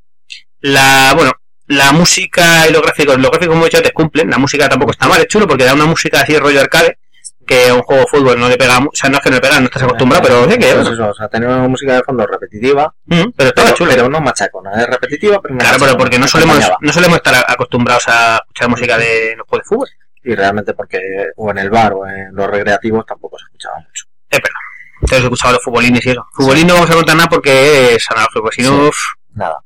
La, 0.61 1.13
bueno, 1.15 1.31
la 1.69 1.91
música 1.91 2.67
y 2.67 2.73
los 2.73 2.81
gráficos, 2.81 3.17
los 3.17 3.29
gráficos 3.29 3.53
como 3.53 3.65
he 3.65 3.69
dicho 3.69 3.81
te 3.81 3.91
cumplen, 3.91 4.29
la 4.29 4.37
música 4.39 4.67
tampoco 4.67 4.91
está 4.91 5.07
mal, 5.07 5.21
es 5.21 5.27
chulo 5.27 5.47
porque 5.47 5.65
da 5.65 5.73
una 5.75 5.85
música 5.85 6.21
así 6.21 6.35
rollo 6.37 6.59
arcade, 6.61 6.97
que 7.45 7.69
a 7.69 7.73
un 7.75 7.81
juego 7.83 8.01
de 8.01 8.07
fútbol 8.07 8.39
no 8.39 8.49
le 8.49 8.57
pega, 8.57 8.79
o 8.79 8.89
sea, 8.93 9.09
no 9.09 9.17
es 9.17 9.23
que 9.23 9.29
no 9.29 9.35
le 9.35 9.41
pega, 9.41 9.59
no 9.59 9.65
estás 9.65 9.83
acostumbrado, 9.83 10.23
pero 10.23 10.43
sí 10.45 10.57
que, 10.57 10.65
Pues 10.73 10.75
bueno, 10.75 10.93
eso, 10.93 11.09
o 11.09 11.13
sea, 11.13 11.27
tener 11.29 11.47
una 11.47 11.67
música 11.67 11.93
de 11.93 12.01
fondo 12.03 12.25
repetitiva, 12.25 12.93
pero 13.07 13.31
estaba 13.49 13.65
pero, 13.67 13.75
chulo. 13.77 13.91
pero 13.91 14.09
no 14.09 14.19
machacona. 14.19 14.71
Es 14.81 14.87
repetitiva, 14.87 15.39
pero 15.41 15.53
no 15.53 15.59
Claro, 15.59 15.73
pero 15.75 15.85
machacona, 15.85 15.97
porque 16.03 16.19
no 16.19 16.27
solemos, 16.27 16.55
acompañaba. 16.55 16.77
no 16.81 16.93
solemos 16.93 17.17
estar 17.17 17.45
acostumbrados 17.47 18.07
a 18.07 18.37
escuchar 18.37 18.69
música 18.69 18.97
de 18.97 19.35
los 19.37 19.47
juegos 19.47 19.65
de 19.65 19.67
fútbol. 19.75 19.89
Y 20.23 20.35
realmente 20.35 20.73
porque 20.73 20.99
o 21.37 21.49
en 21.51 21.57
el 21.59 21.69
bar 21.69 21.93
o 21.93 22.05
en 22.07 22.35
los 22.35 22.47
recreativos 22.47 23.05
tampoco 23.05 23.37
se 23.39 23.45
escuchaba 23.45 23.77
mucho. 23.77 24.05
Es 24.29 24.39
verdad. 24.39 24.59
Entonces 24.95 25.19
he 25.19 25.23
escuchado 25.23 25.53
los 25.53 25.63
futbolines 25.63 26.05
y 26.05 26.09
eso. 26.09 26.27
Futbolín 26.33 26.67
no 26.67 26.73
vamos 26.73 26.89
a 26.89 26.93
contar 26.95 27.15
nada 27.15 27.29
porque 27.29 27.95
es 27.95 28.11
analógico, 28.11 28.51
si 28.51 28.61
no, 28.63 28.91
Sí. 28.91 28.99
Nada. 29.35 29.59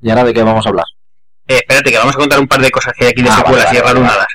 ¿Y 0.00 0.10
ahora 0.10 0.24
de 0.24 0.34
qué 0.34 0.42
vamos 0.42 0.64
a 0.66 0.68
hablar? 0.68 0.86
Eh, 1.48 1.56
espérate 1.56 1.90
que 1.90 1.98
vamos 1.98 2.14
a 2.14 2.18
contar 2.18 2.38
un 2.40 2.46
par 2.48 2.60
de 2.60 2.70
cosas 2.70 2.92
que 2.96 3.04
hay 3.06 3.10
aquí 3.10 3.22
de 3.22 3.30
Ah, 3.30 3.36
secuelas 3.36 3.64
vale, 3.66 3.78
y 3.78 3.80
vale, 3.82 3.92
rarunadas. 3.94 4.26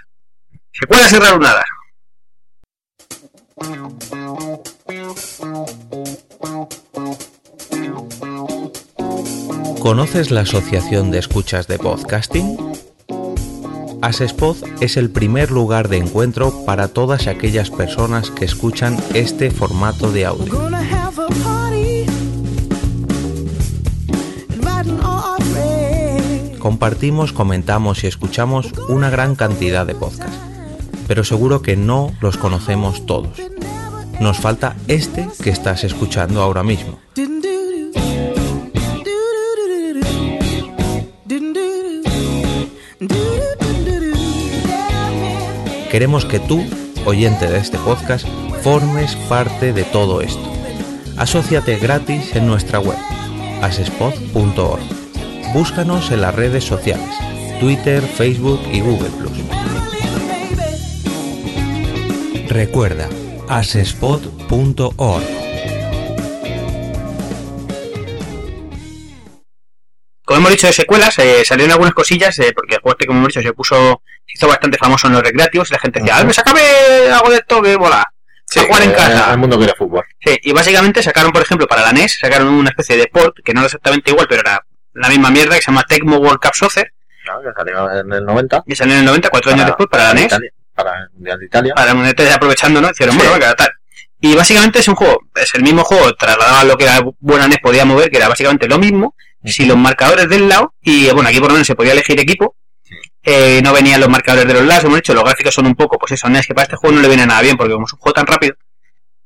Secuelas 0.72 1.14
y 1.14 1.20
rarunadas. 1.20 1.66
¿Conoces 9.80 10.32
la 10.32 10.42
Asociación 10.42 11.12
de 11.12 11.20
Escuchas 11.20 11.68
de 11.68 11.78
Podcasting? 11.78 12.58
Asespod 14.02 14.58
es 14.82 14.98
el 14.98 15.10
primer 15.10 15.52
lugar 15.52 15.88
de 15.90 15.98
encuentro 15.98 16.66
para 16.66 16.88
todas 16.90 17.28
aquellas 17.28 17.70
personas 17.70 18.32
que 18.32 18.46
escuchan 18.46 18.98
este 19.14 19.50
formato 19.52 20.12
de 20.12 20.26
audio. 20.26 20.70
Compartimos, 26.64 27.34
comentamos 27.34 28.06
y 28.06 28.08
escuchamos 28.08 28.72
una 28.88 29.10
gran 29.10 29.36
cantidad 29.36 29.86
de 29.86 29.96
podcasts, 29.96 30.40
pero 31.10 31.26
seguro 31.26 31.62
que 31.62 31.76
no 31.76 32.16
los 32.22 32.38
conocemos 32.38 33.06
todos. 33.06 33.38
Nos 34.22 34.38
falta 34.38 34.78
este 34.88 35.28
que 35.44 35.50
estás 35.50 35.84
escuchando 35.84 36.42
ahora 36.42 36.64
mismo. 36.64 37.00
Queremos 45.92 46.24
que 46.24 46.40
tú, 46.40 46.64
oyente 47.06 47.50
de 47.50 47.58
este 47.58 47.78
podcast, 47.78 48.26
formes 48.64 49.18
parte 49.28 49.74
de 49.74 49.84
todo 49.84 50.22
esto. 50.22 50.50
Asociate 51.18 51.76
gratis 51.76 52.34
en 52.38 52.48
nuestra 52.48 52.80
web, 52.80 52.98
asespod.org. 53.62 55.03
Búscanos 55.54 56.10
en 56.10 56.22
las 56.22 56.34
redes 56.34 56.64
sociales, 56.64 57.08
Twitter, 57.60 58.02
Facebook 58.02 58.60
y 58.72 58.82
Google 58.82 59.12
Recuerda, 62.48 63.08
asespod.org. 63.48 65.24
Como 70.26 70.40
hemos 70.40 70.50
dicho 70.50 70.66
de 70.66 70.74
secuelas, 70.74 71.20
eh, 71.20 71.46
salieron 71.46 71.74
algunas 71.74 71.94
cosillas, 71.94 72.40
eh, 72.40 72.52
porque 72.56 72.76
el 72.76 72.82
juego 72.82 72.94
este, 72.94 73.06
como 73.06 73.20
hemos 73.20 73.28
dicho, 73.28 73.44
se 73.44 73.54
puso, 73.54 74.02
se 74.26 74.34
hizo 74.34 74.48
bastante 74.48 74.80
famoso 74.80 75.06
en 75.06 75.14
los 75.14 75.22
recreativos 75.22 75.70
y 75.70 75.74
la 75.74 75.80
gente 75.80 76.00
decía, 76.00 76.16
Ujú. 76.16 76.32
¡ah, 76.36 76.54
me 76.56 77.14
algo 77.14 77.30
de 77.30 77.36
esto 77.36 77.62
que 77.62 77.78
mola! 77.78 78.04
a 78.56 78.62
jugar 78.62 78.82
en 78.82 78.90
eh, 78.90 78.96
casa. 78.96 79.32
El 79.32 79.38
mundo 79.38 79.58
quiere 79.58 79.74
fútbol. 79.78 80.04
Sí, 80.20 80.36
y 80.42 80.52
básicamente 80.52 81.04
sacaron, 81.04 81.32
por 81.32 81.44
ejemplo, 81.44 81.68
para 81.68 81.84
la 81.84 81.92
NES, 81.92 82.18
sacaron 82.20 82.48
una 82.48 82.70
especie 82.70 82.98
de 82.98 83.06
port, 83.06 83.38
que 83.44 83.54
no 83.54 83.60
era 83.60 83.68
exactamente 83.68 84.10
igual, 84.12 84.26
pero 84.28 84.42
era 84.42 84.64
la 84.94 85.10
misma 85.10 85.30
mierda, 85.32 85.56
que 85.56 85.62
se 85.62 85.72
llama 85.72 85.84
Tecmo 85.84 86.18
World 86.18 86.40
Cup 86.42 86.54
Soccer, 86.56 86.92
¿no? 87.26 87.42
Que 87.42 87.50
salió 87.56 87.92
en 88.00 88.12
el 88.14 88.26
90. 88.26 88.64
que 88.68 88.76
salió 88.76 88.94
en 88.94 89.00
el 89.02 89.06
90, 89.06 89.30
cuatro 89.30 89.52
años 89.52 89.66
después, 89.66 89.88
para 89.90 90.06
la 90.06 90.14
NES. 90.14 90.26
Italia, 90.26 90.52
para 90.76 91.10
el 91.26 91.44
Italia. 91.44 91.74
para 91.76 91.94
Munete 91.94 92.32
aprovechando, 92.32 92.82
¿no? 92.82 92.90
Hicieron, 92.90 93.14
Sí. 93.16 93.20
bueno, 93.22 93.34
venga, 93.34 93.54
tal. 93.56 93.70
Y 94.22 94.36
básicamente 94.36 94.80
es 94.80 94.88
un 94.88 94.96
juego, 94.96 95.20
es 95.36 95.54
el 95.56 95.64
mismo 95.64 95.84
juego, 95.84 96.14
trasladado 96.16 96.58
a 96.60 96.64
lo 96.64 96.78
que 96.78 96.86
la 96.86 97.02
buena 97.20 97.48
NES 97.48 97.60
podía 97.62 97.84
mover, 97.86 98.10
que 98.10 98.18
era 98.18 98.30
básicamente 98.30 98.68
lo 98.68 98.78
mismo, 98.80 99.16
si 99.46 99.66
los 99.66 99.76
marcadores 99.78 100.30
del 100.30 100.48
lado, 100.48 100.74
y 100.82 101.10
bueno, 101.12 101.28
aquí 101.30 101.40
por 101.40 101.50
lo 101.50 101.54
menos 101.56 101.68
se 101.68 101.76
podía 101.76 101.92
elegir 101.92 102.18
equipo, 102.20 102.56
eh, 103.24 103.62
no 103.64 103.74
venían 103.74 104.00
los 104.00 104.10
marcadores 104.10 104.48
de 104.48 104.54
los 104.54 104.64
lados, 104.64 104.86
hemos 104.86 104.96
dicho, 104.98 105.14
los 105.14 105.24
gráficos 105.26 105.54
son 105.54 105.66
un 105.66 105.76
poco, 105.76 105.98
pues 105.98 106.14
eso, 106.14 106.30
NES, 106.30 106.48
que 106.48 106.54
para 106.54 106.64
este 106.64 106.76
juego 106.78 106.96
no 106.96 107.02
le 107.02 107.08
viene 107.10 107.26
nada 107.26 107.42
bien, 107.42 107.58
porque 107.58 107.74
como 107.74 107.86
es 107.86 107.92
un 107.94 108.00
juego 108.00 108.14
tan 108.14 108.26
rápido, 108.28 108.56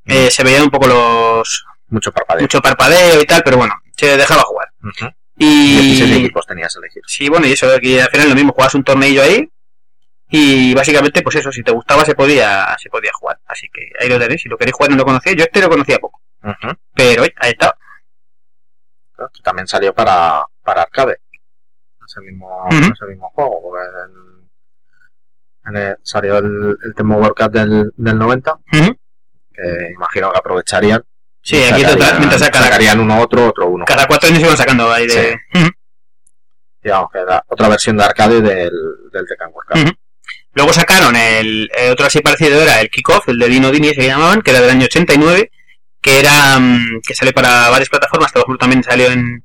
eh, 0.05 0.31
se 0.31 0.43
veían 0.43 0.63
un 0.63 0.69
poco 0.71 0.87
los, 0.87 1.65
Mucho 1.89 2.11
parpadeo. 2.11 2.41
mucho 2.41 2.61
parpadeo 2.61 3.21
y 3.21 3.25
tal, 3.25 3.43
pero 3.43 3.57
bueno, 3.57 3.75
se 3.95 4.17
dejaba 4.17 4.41
jugar. 4.43 4.69
Y, 5.39 5.75
16 5.95 6.17
equipos 6.17 6.45
tenías 6.47 6.73
que 6.73 6.79
elegir. 6.79 7.03
Sí, 7.07 7.29
bueno, 7.29 7.45
y 7.47 7.51
eso, 7.51 7.67
aquí 7.73 7.99
al 7.99 8.09
final 8.09 8.25
es 8.25 8.29
lo 8.29 8.35
mismo, 8.35 8.53
jugabas 8.53 8.75
un 8.75 8.83
torneillo 8.83 9.21
ahí 9.21 9.49
y 10.29 10.73
básicamente, 10.73 11.21
pues 11.21 11.35
eso, 11.37 11.51
si 11.51 11.63
te 11.63 11.71
gustaba 11.71 12.03
se 12.03 12.15
podía 12.15 12.75
se 12.79 12.89
podía 12.89 13.11
jugar. 13.13 13.39
Así 13.45 13.67
que 13.71 13.91
ahí 13.99 14.09
lo 14.09 14.19
tenéis, 14.19 14.41
si 14.41 14.49
lo 14.49 14.57
queréis 14.57 14.75
jugar 14.75 14.91
no 14.91 14.97
lo 14.97 15.05
conocía, 15.05 15.33
yo 15.33 15.43
este 15.43 15.61
lo 15.61 15.69
conocía 15.69 15.99
poco, 15.99 16.21
pero 16.95 17.21
oye, 17.23 17.33
ahí 17.37 17.51
está. 17.51 17.75
Que 19.33 19.41
También 19.41 19.67
salió 19.67 19.93
para, 19.95 20.43
para 20.63 20.83
arcade. 20.83 21.17
Ese 22.05 22.21
mismo, 22.21 22.65
Ujú. 22.67 22.75
ese 22.93 23.05
mismo 23.09 23.29
juego. 23.29 23.61
Porque 23.63 23.85
en- 24.05 24.49
en 25.69 25.75
el- 25.75 25.97
salió 26.03 26.37
el, 26.37 26.77
el 26.83 26.93
Temo 26.95 27.17
World 27.17 27.35
Cup 27.35 27.51
del, 27.51 27.91
del 27.97 28.17
90. 28.17 28.53
Ujú. 28.53 28.95
Que 29.53 29.91
imagino 29.93 30.31
que 30.31 30.37
aprovecharían. 30.37 31.03
Sí, 31.47 31.63
aquí 31.63 31.81
sacarían- 31.81 31.97
total, 31.97 32.17
mientras 32.19 32.41
saca- 32.41 32.61
sacarían 32.61 32.99
uno 32.99 33.21
otro, 33.21 33.47
otro 33.49 33.67
uno. 33.67 33.85
Cada 33.85 34.05
cuatro 34.05 34.29
años 34.29 34.41
iban 34.41 34.57
sacando 34.57 34.91
ahí 34.91 35.07
de... 35.07 35.37
Ujú. 35.55 35.69
Digamos 36.83 37.09
que 37.11 37.19
era 37.19 37.43
otra 37.47 37.67
versión 37.69 37.97
de 37.97 38.03
arcade 38.03 38.41
del, 38.41 38.71
del 39.11 39.25
Tekken 39.27 39.47
World 39.53 39.69
Cup. 39.69 39.77
Luego 40.53 40.73
sacaron 40.73 41.15
el, 41.15 41.69
el 41.77 41.91
otro 41.91 42.05
así 42.07 42.19
parecido 42.21 42.61
era 42.61 42.81
el 42.81 42.89
Kickoff, 42.89 43.29
el 43.29 43.37
de 43.39 43.47
Dino 43.47 43.71
Dini 43.71 43.93
se 43.93 44.07
llamaban, 44.07 44.41
que 44.41 44.51
era 44.51 44.61
del 44.61 44.71
año 44.71 44.85
89, 44.85 45.51
que 46.01 46.19
era 46.19 46.57
mm, 46.59 47.01
que 47.05 47.13
sale 47.15 47.31
para 47.31 47.69
varias 47.69 47.89
plataformas, 47.89 48.31
ejemplo 48.35 48.57
también 48.57 48.83
salió 48.83 49.11
en, 49.11 49.43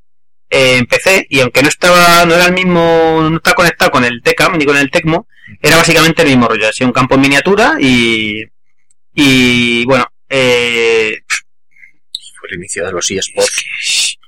en 0.50 0.86
PC 0.86 1.26
y 1.28 1.40
aunque 1.40 1.62
no 1.62 1.68
estaba 1.68 2.24
no 2.24 2.34
era 2.34 2.46
el 2.46 2.52
mismo, 2.52 3.18
no 3.30 3.36
está 3.36 3.52
conectado 3.54 3.90
con 3.90 4.04
el 4.04 4.22
Tecam 4.22 4.56
ni 4.56 4.64
con 4.64 4.76
el 4.76 4.90
Tecmo, 4.90 5.26
era 5.60 5.76
básicamente 5.76 6.22
el 6.22 6.28
mismo 6.28 6.48
rollo, 6.48 6.68
así 6.68 6.82
un 6.84 6.92
campo 6.92 7.14
en 7.16 7.20
miniatura 7.20 7.74
y 7.78 8.44
y 9.14 9.84
bueno, 9.84 10.06
eh, 10.28 11.18
el 12.52 12.58
inicio 12.58 12.84
de 12.86 12.92
los 12.92 13.10
eSports. 13.10 14.18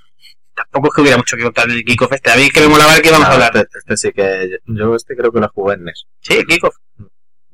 tampoco 0.55 0.89
es 0.89 0.95
que 0.95 1.01
hubiera 1.03 1.17
mucho 1.17 1.37
que 1.37 1.43
contar 1.43 1.67
del 1.67 1.85
Kickoff 1.85 2.13
este. 2.13 2.31
A 2.31 2.37
mí 2.37 2.51
que 2.51 2.61
me 2.61 2.69
molaba 2.69 2.95
el 2.97 3.03
que 3.03 3.09
íbamos 3.09 3.29
a 3.29 3.33
hablar. 3.33 3.57
Este, 3.57 3.79
este 3.79 3.97
sí 3.97 4.13
que. 4.13 4.59
Yo 4.67 4.95
este 4.95 5.17
creo 5.17 5.33
que 5.33 5.41
lo 5.41 5.49
jugué 5.49 5.75
en 5.75 5.85
NES. 5.85 6.05
Sí, 6.21 6.35
el 6.35 6.47
Kickoff. 6.47 6.77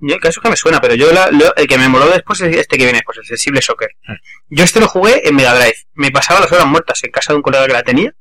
Yo, 0.03 0.19
que 0.19 0.29
eso 0.29 0.41
que 0.41 0.49
me 0.49 0.57
suena, 0.57 0.81
pero 0.81 0.95
yo 0.95 1.13
la- 1.13 1.31
lo- 1.31 1.55
el 1.57 1.67
que 1.67 1.77
me 1.77 1.87
moló 1.89 2.09
después 2.09 2.41
es 2.41 2.57
este 2.57 2.79
que 2.79 2.85
viene 2.85 2.99
después, 3.01 3.19
el 3.19 3.25
Sensible 3.27 3.61
Soccer. 3.61 3.91
Ah. 4.09 4.15
Yo 4.49 4.65
este 4.65 4.81
lo 4.81 4.89
jugué 4.89 5.29
en 5.29 5.35
Mega 5.37 5.55
Drive. 5.55 5.75
Me 5.93 6.11
pasaba 6.11 6.41
las 6.41 6.51
horas 6.53 6.65
muertas 6.67 7.05
en 7.05 7.11
casa 7.11 7.33
de 7.33 7.37
un 7.37 7.43
colega 7.43 7.67
que 7.67 7.73
la 7.75 7.83
tenía. 7.83 8.15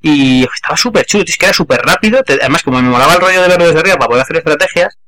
Y 0.00 0.44
estaba 0.44 0.76
súper 0.76 1.04
chulo, 1.04 1.24
es 1.26 1.36
que 1.36 1.46
era 1.46 1.52
súper 1.52 1.80
rápido. 1.80 2.22
te- 2.22 2.34
además, 2.34 2.62
como 2.62 2.80
me 2.80 2.88
molaba 2.88 3.14
el 3.14 3.20
rollo 3.20 3.42
de 3.42 3.48
verlo 3.48 3.66
desde 3.66 3.80
arriba 3.80 3.96
para 3.96 4.08
poder 4.08 4.22
hacer 4.22 4.36
estrategias, 4.36 4.98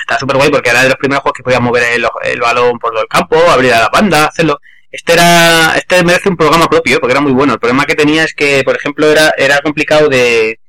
estaba 0.00 0.20
súper 0.20 0.36
guay 0.36 0.50
porque 0.50 0.70
era 0.70 0.82
de 0.82 0.88
los 0.90 0.96
primeros 0.96 1.22
juegos 1.22 1.36
que 1.36 1.42
podías 1.42 1.60
mover 1.60 1.82
el, 1.94 2.06
el 2.24 2.40
balón 2.40 2.78
por 2.78 2.92
todo 2.92 3.02
el 3.02 3.08
campo, 3.08 3.36
abrir 3.50 3.72
a 3.74 3.80
la 3.80 3.88
banda, 3.88 4.26
hacerlo. 4.26 4.60
Este 4.92 5.14
era, 5.14 5.74
este 5.76 6.04
merece 6.04 6.28
un 6.28 6.36
programa 6.36 6.68
propio, 6.68 7.00
porque 7.00 7.12
era 7.12 7.22
muy 7.22 7.32
bueno. 7.32 7.54
El 7.54 7.58
problema 7.58 7.86
que 7.86 7.94
tenía 7.94 8.24
es 8.24 8.34
que, 8.34 8.62
por 8.62 8.76
ejemplo, 8.76 9.10
era, 9.10 9.32
era 9.38 9.58
complicado 9.60 10.08
de, 10.08 10.60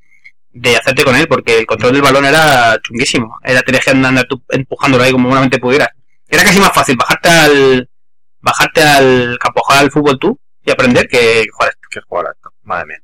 de 0.52 0.78
hacerte 0.78 1.04
con 1.04 1.16
él, 1.16 1.28
porque 1.28 1.60
el 1.60 1.66
control 1.66 1.92
del 1.94 2.02
balón 2.02 2.26
era 2.26 2.80
chunguísimo. 2.82 3.38
Era 3.44 3.62
tener 3.62 3.82
que 3.82 3.92
andar 3.92 4.26
tú 4.26 4.42
empujándolo 4.50 5.04
ahí 5.04 5.12
como 5.12 5.28
buenamente 5.28 5.60
pudieras. 5.60 5.90
Era 6.30 6.44
casi 6.44 6.60
más 6.60 6.72
fácil 6.72 6.96
bajarte 6.96 7.30
al, 7.30 7.90
bajarte 8.40 8.82
al 8.82 9.38
campo, 9.40 9.62
jugar 9.62 9.84
al 9.84 9.92
fútbol 9.92 10.18
tú 10.18 10.40
y 10.66 10.72
aprender 10.72 11.08
que 11.08 11.46
jugar 11.52 11.70
esto. 11.70 11.88
Que 11.92 12.00
jugar 12.08 12.28
esto. 12.34 12.54
Madre 12.64 12.86
mía. 12.86 12.98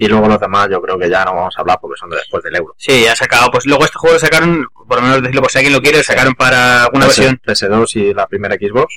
Y 0.00 0.06
luego 0.06 0.28
los 0.28 0.40
demás, 0.40 0.68
yo 0.70 0.80
creo 0.80 0.98
que 0.98 1.10
ya 1.10 1.24
no 1.24 1.34
vamos 1.34 1.54
a 1.56 1.60
hablar 1.60 1.78
porque 1.80 1.98
son 1.98 2.10
de 2.10 2.16
después 2.16 2.42
del 2.44 2.54
euro. 2.54 2.74
Sí, 2.78 3.06
ha 3.06 3.16
sacado, 3.16 3.50
pues 3.50 3.66
luego 3.66 3.84
este 3.84 3.98
juego 3.98 4.14
lo 4.14 4.20
sacaron, 4.20 4.64
por 4.86 4.98
lo 4.98 5.02
menos 5.02 5.22
decirlo 5.22 5.42
por 5.42 5.50
si 5.50 5.58
alguien 5.58 5.72
lo 5.72 5.80
quiere, 5.80 5.98
lo 5.98 6.04
sacaron 6.04 6.34
para 6.34 6.84
alguna 6.84 7.06
versión 7.06 7.40
PS2 7.44 7.96
y 7.96 8.14
la 8.14 8.28
primera 8.28 8.54
Xbox. 8.54 8.94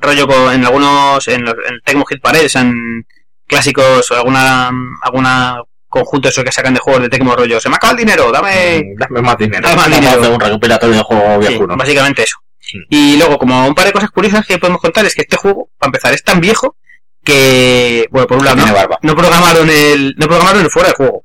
Rollo 0.00 0.26
con, 0.26 0.52
en 0.52 0.64
algunos, 0.64 1.26
en, 1.28 1.44
los, 1.44 1.54
en 1.68 1.80
Tecmo 1.84 2.04
Hit 2.06 2.20
Parade, 2.20 2.48
sean 2.48 3.06
clásicos 3.46 4.10
o 4.10 4.14
alguna, 4.16 4.70
alguna 5.02 5.62
conjunto 5.88 6.28
eso 6.28 6.44
que 6.44 6.52
sacan 6.52 6.72
de 6.74 6.80
juegos 6.80 7.02
de 7.02 7.08
Tecmo 7.08 7.34
rollo. 7.34 7.60
Se 7.60 7.68
me 7.68 7.76
acaba 7.76 7.92
el 7.92 7.98
dinero, 7.98 8.30
dame. 8.30 8.82
Mm, 8.84 8.98
Dame 8.98 9.20
más 9.22 9.36
dinero. 9.38 9.62
Dame 9.68 9.76
más 9.76 9.90
dinero. 9.90 10.20
hacer 10.20 10.32
un 10.32 10.40
recopilatorio 10.40 10.96
de 10.96 11.02
juegos 11.02 11.46
Sí, 11.46 11.58
básicamente 11.76 12.22
eso. 12.22 12.36
Sí. 12.58 12.78
Y 12.90 13.16
luego, 13.16 13.38
como 13.38 13.66
un 13.66 13.74
par 13.74 13.86
de 13.86 13.92
cosas 13.92 14.10
curiosas 14.10 14.46
que 14.46 14.58
podemos 14.58 14.80
contar, 14.80 15.04
es 15.04 15.14
que 15.14 15.22
este 15.22 15.36
juego, 15.36 15.70
para 15.78 15.88
empezar, 15.88 16.14
es 16.14 16.22
tan 16.22 16.40
viejo 16.40 16.76
que, 17.24 18.06
bueno, 18.10 18.26
por 18.28 18.38
un 18.38 18.44
lado, 18.44 18.56
no, 18.58 18.98
no 19.02 19.16
programaron 19.16 19.68
el, 19.68 20.14
no 20.16 20.26
programaron 20.26 20.62
el 20.62 20.70
fuera 20.70 20.88
del 20.88 20.96
juego. 20.96 21.24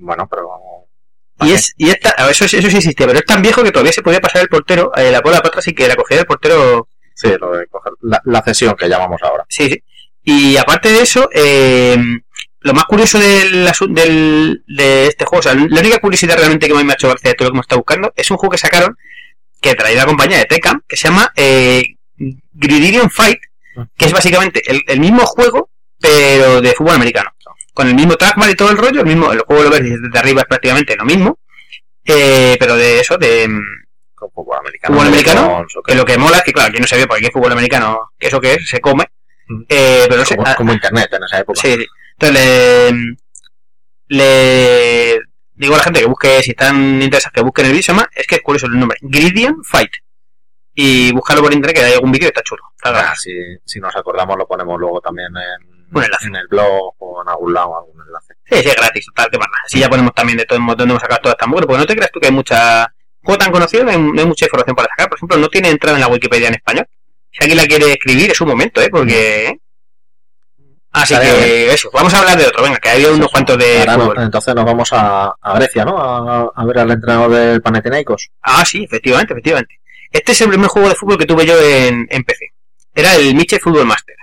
Bueno, 0.00 0.26
pero. 0.30 0.48
Y 1.42 1.52
es, 1.52 1.74
y 1.76 1.90
esta, 1.90 2.10
eso, 2.30 2.48
sí- 2.48 2.56
eso 2.56 2.70
sí 2.70 2.78
existía, 2.78 3.06
pero 3.06 3.18
es 3.18 3.24
tan 3.26 3.42
viejo 3.42 3.62
que 3.62 3.70
todavía 3.70 3.92
se 3.92 4.02
podía 4.02 4.20
pasar 4.20 4.40
el 4.40 4.48
portero, 4.48 4.90
eh, 4.96 5.10
la 5.10 5.20
bola 5.20 5.36
para 5.38 5.48
atrás 5.48 5.68
y 5.68 5.74
que 5.74 5.86
la 5.86 5.94
cogía 5.94 6.20
el 6.20 6.26
portero 6.26 6.88
Sí, 7.16 7.28
lo 7.40 7.56
de 7.56 7.66
coger 7.66 7.94
la, 8.02 8.42
cesión 8.42 8.76
que 8.76 8.88
llamamos 8.90 9.22
ahora. 9.22 9.46
Sí, 9.48 9.70
sí. 9.70 9.82
Y 10.22 10.58
aparte 10.58 10.90
de 10.90 11.00
eso, 11.00 11.30
eh, 11.32 11.96
lo 12.60 12.74
más 12.74 12.84
curioso 12.84 13.18
del, 13.18 13.70
del, 13.88 14.62
de 14.66 15.06
este 15.06 15.24
juego, 15.24 15.40
o 15.40 15.42
sea, 15.42 15.54
la 15.54 15.80
única 15.80 15.98
curiosidad 15.98 16.36
realmente 16.36 16.68
que 16.68 16.74
me 16.74 16.92
ha 16.92 16.94
hecho 16.94 17.08
gracia 17.08 17.30
de 17.30 17.34
todo 17.34 17.48
lo 17.48 17.52
que 17.52 17.56
me 17.56 17.62
está 17.62 17.76
buscando, 17.76 18.12
es 18.14 18.30
un 18.30 18.36
juego 18.36 18.52
que 18.52 18.58
sacaron, 18.58 18.98
que 19.62 19.74
traía 19.74 19.96
la 19.96 20.04
compañía 20.04 20.36
de 20.36 20.44
Tekken, 20.44 20.82
que 20.86 20.96
se 20.98 21.08
llama 21.08 21.32
eh, 21.36 21.96
Gridiron 22.52 23.10
Fight, 23.10 23.40
que 23.96 24.04
es 24.04 24.12
básicamente 24.12 24.62
el, 24.70 24.82
el 24.86 25.00
mismo 25.00 25.24
juego, 25.24 25.70
pero 25.98 26.60
de 26.60 26.74
fútbol 26.74 26.96
americano. 26.96 27.30
Con 27.72 27.88
el 27.88 27.94
mismo 27.94 28.16
trackpad 28.16 28.50
y 28.50 28.54
todo 28.56 28.70
el 28.70 28.76
rollo, 28.76 29.00
el 29.00 29.06
mismo, 29.06 29.32
el 29.32 29.40
juego 29.40 29.62
lo 29.62 29.70
ves 29.70 29.82
desde 29.82 30.18
arriba 30.18 30.42
es 30.42 30.48
prácticamente 30.48 30.96
lo 30.96 31.06
mismo, 31.06 31.38
eh, 32.04 32.56
pero 32.60 32.76
de 32.76 33.00
eso, 33.00 33.16
de, 33.16 33.48
Con 34.16 34.30
fútbol 34.32 34.56
americano. 34.58 34.94
¿Fútbol 34.96 35.08
americano? 35.08 35.66
que 35.86 35.94
lo 35.94 36.04
que 36.04 36.18
mola 36.18 36.38
es 36.38 36.42
que, 36.42 36.52
claro, 36.52 36.70
aquí 36.70 36.80
no 36.80 36.86
porque 37.06 37.14
aquí 37.18 37.26
es 37.26 37.32
fútbol 37.32 37.52
americano, 37.52 38.10
que 38.18 38.26
eso 38.26 38.40
que 38.40 38.54
es, 38.54 38.68
se 38.68 38.80
come, 38.80 39.04
Mm. 39.48 39.62
eh, 39.68 40.06
pero 40.08 40.16
no 40.18 40.24
sé, 40.24 40.36
como, 40.36 40.54
como 40.56 40.72
internet 40.72 41.08
en 41.12 41.22
esa 41.22 41.38
época. 41.38 41.60
Sí, 41.60 41.76
sí. 41.76 41.86
Entonces 42.18 42.34
le, 42.90 43.16
le 44.08 45.20
digo 45.54 45.74
a 45.74 45.78
la 45.78 45.84
gente 45.84 46.00
que 46.00 46.06
busque, 46.06 46.42
si 46.42 46.50
están 46.50 47.00
interesados, 47.02 47.32
que 47.32 47.42
busquen 47.42 47.66
el 47.66 47.72
vídeo, 47.72 47.82
se 47.84 47.92
llama, 47.92 48.08
es 48.14 48.26
que 48.26 48.36
es 48.36 48.42
curioso 48.42 48.66
el 48.66 48.78
nombre, 48.78 48.98
Gridian 49.02 49.62
Fight. 49.64 49.90
Y 50.74 51.12
búscalo 51.12 51.42
por 51.42 51.52
internet, 51.54 51.76
que 51.76 51.84
hay 51.84 51.92
algún 51.94 52.12
vídeo 52.12 52.24
que 52.26 52.38
está 52.38 52.42
chulo. 52.42 52.62
Está 52.76 53.12
Ah, 53.12 53.14
si, 53.16 53.30
si 53.64 53.80
nos 53.80 53.94
acordamos 53.96 54.36
lo 54.36 54.46
ponemos 54.46 54.78
luego 54.78 55.00
también 55.00 55.28
en, 55.28 55.86
Un 55.96 56.02
enlace. 56.04 56.26
en 56.26 56.36
el 56.36 56.46
blog 56.48 56.94
o 56.98 57.22
en 57.22 57.28
algún 57.28 57.54
lado, 57.54 57.78
algún 57.78 58.02
enlace. 58.04 58.34
Sí, 58.44 58.62
sí, 58.62 58.68
es 58.68 58.76
gratis, 58.76 59.06
total, 59.06 59.30
que 59.30 59.38
más 59.38 59.46
nada. 59.48 59.62
Así 59.64 59.78
ya 59.78 59.88
ponemos 59.88 60.12
también 60.12 60.38
de 60.38 60.44
todo 60.44 60.58
dónde 60.58 60.84
hemos 60.84 61.00
sacado 61.00 61.20
toda 61.22 61.32
esta 61.32 61.46
mugre, 61.46 61.66
porque 61.66 61.78
no 61.80 61.86
te 61.86 61.94
creas 61.96 62.10
tú 62.12 62.20
que 62.20 62.26
hay 62.26 62.32
mucha... 62.32 62.92
Juego 63.26 63.38
tan 63.38 63.52
conocido, 63.52 63.84
no 63.84 63.90
hay, 63.90 63.98
no 63.98 64.20
hay 64.20 64.26
mucha 64.26 64.46
información 64.46 64.74
para 64.76 64.88
sacar. 64.88 65.08
Por 65.10 65.18
ejemplo, 65.18 65.36
no 65.36 65.48
tiene 65.48 65.68
entrada 65.68 65.96
en 65.96 66.00
la 66.00 66.08
Wikipedia 66.08 66.48
en 66.48 66.54
español. 66.54 66.86
Si 67.32 67.42
alguien 67.42 67.58
la 67.58 67.66
quiere 67.66 67.92
escribir, 67.92 68.30
es 68.30 68.40
un 68.40 68.48
momento, 68.48 68.80
¿eh? 68.80 68.88
Porque... 68.90 69.58
Así 70.92 71.12
Estaría 71.12 71.34
que 71.38 71.72
eso, 71.74 71.90
vamos 71.92 72.14
a 72.14 72.20
hablar 72.20 72.38
de 72.38 72.46
otro, 72.46 72.62
venga, 72.62 72.78
que 72.78 72.88
había 72.88 73.10
unos 73.10 73.30
cuantos 73.30 73.58
de 73.58 73.84
no- 73.84 73.92
fútbol. 74.00 74.22
entonces 74.22 74.54
nos 74.54 74.64
vamos 74.64 74.88
a, 74.92 75.26
a 75.42 75.54
Grecia, 75.56 75.84
¿no? 75.84 75.98
A, 75.98 76.50
a 76.54 76.64
ver 76.64 76.78
al 76.78 76.90
entrenador 76.90 77.30
del 77.32 77.60
Panathinaikos. 77.60 78.30
Ah, 78.40 78.64
sí, 78.64 78.84
efectivamente, 78.84 79.34
efectivamente. 79.34 79.78
Este 80.10 80.32
es 80.32 80.40
el 80.40 80.48
primer 80.48 80.68
juego 80.68 80.88
de 80.88 80.94
fútbol 80.94 81.18
que 81.18 81.26
tuve 81.26 81.44
yo 81.44 81.54
en, 81.60 82.06
en 82.08 82.24
PC. 82.24 82.46
Era 82.94 83.14
el 83.16 83.34
Miche 83.34 83.58
Football 83.58 83.84
Master. 83.86 84.16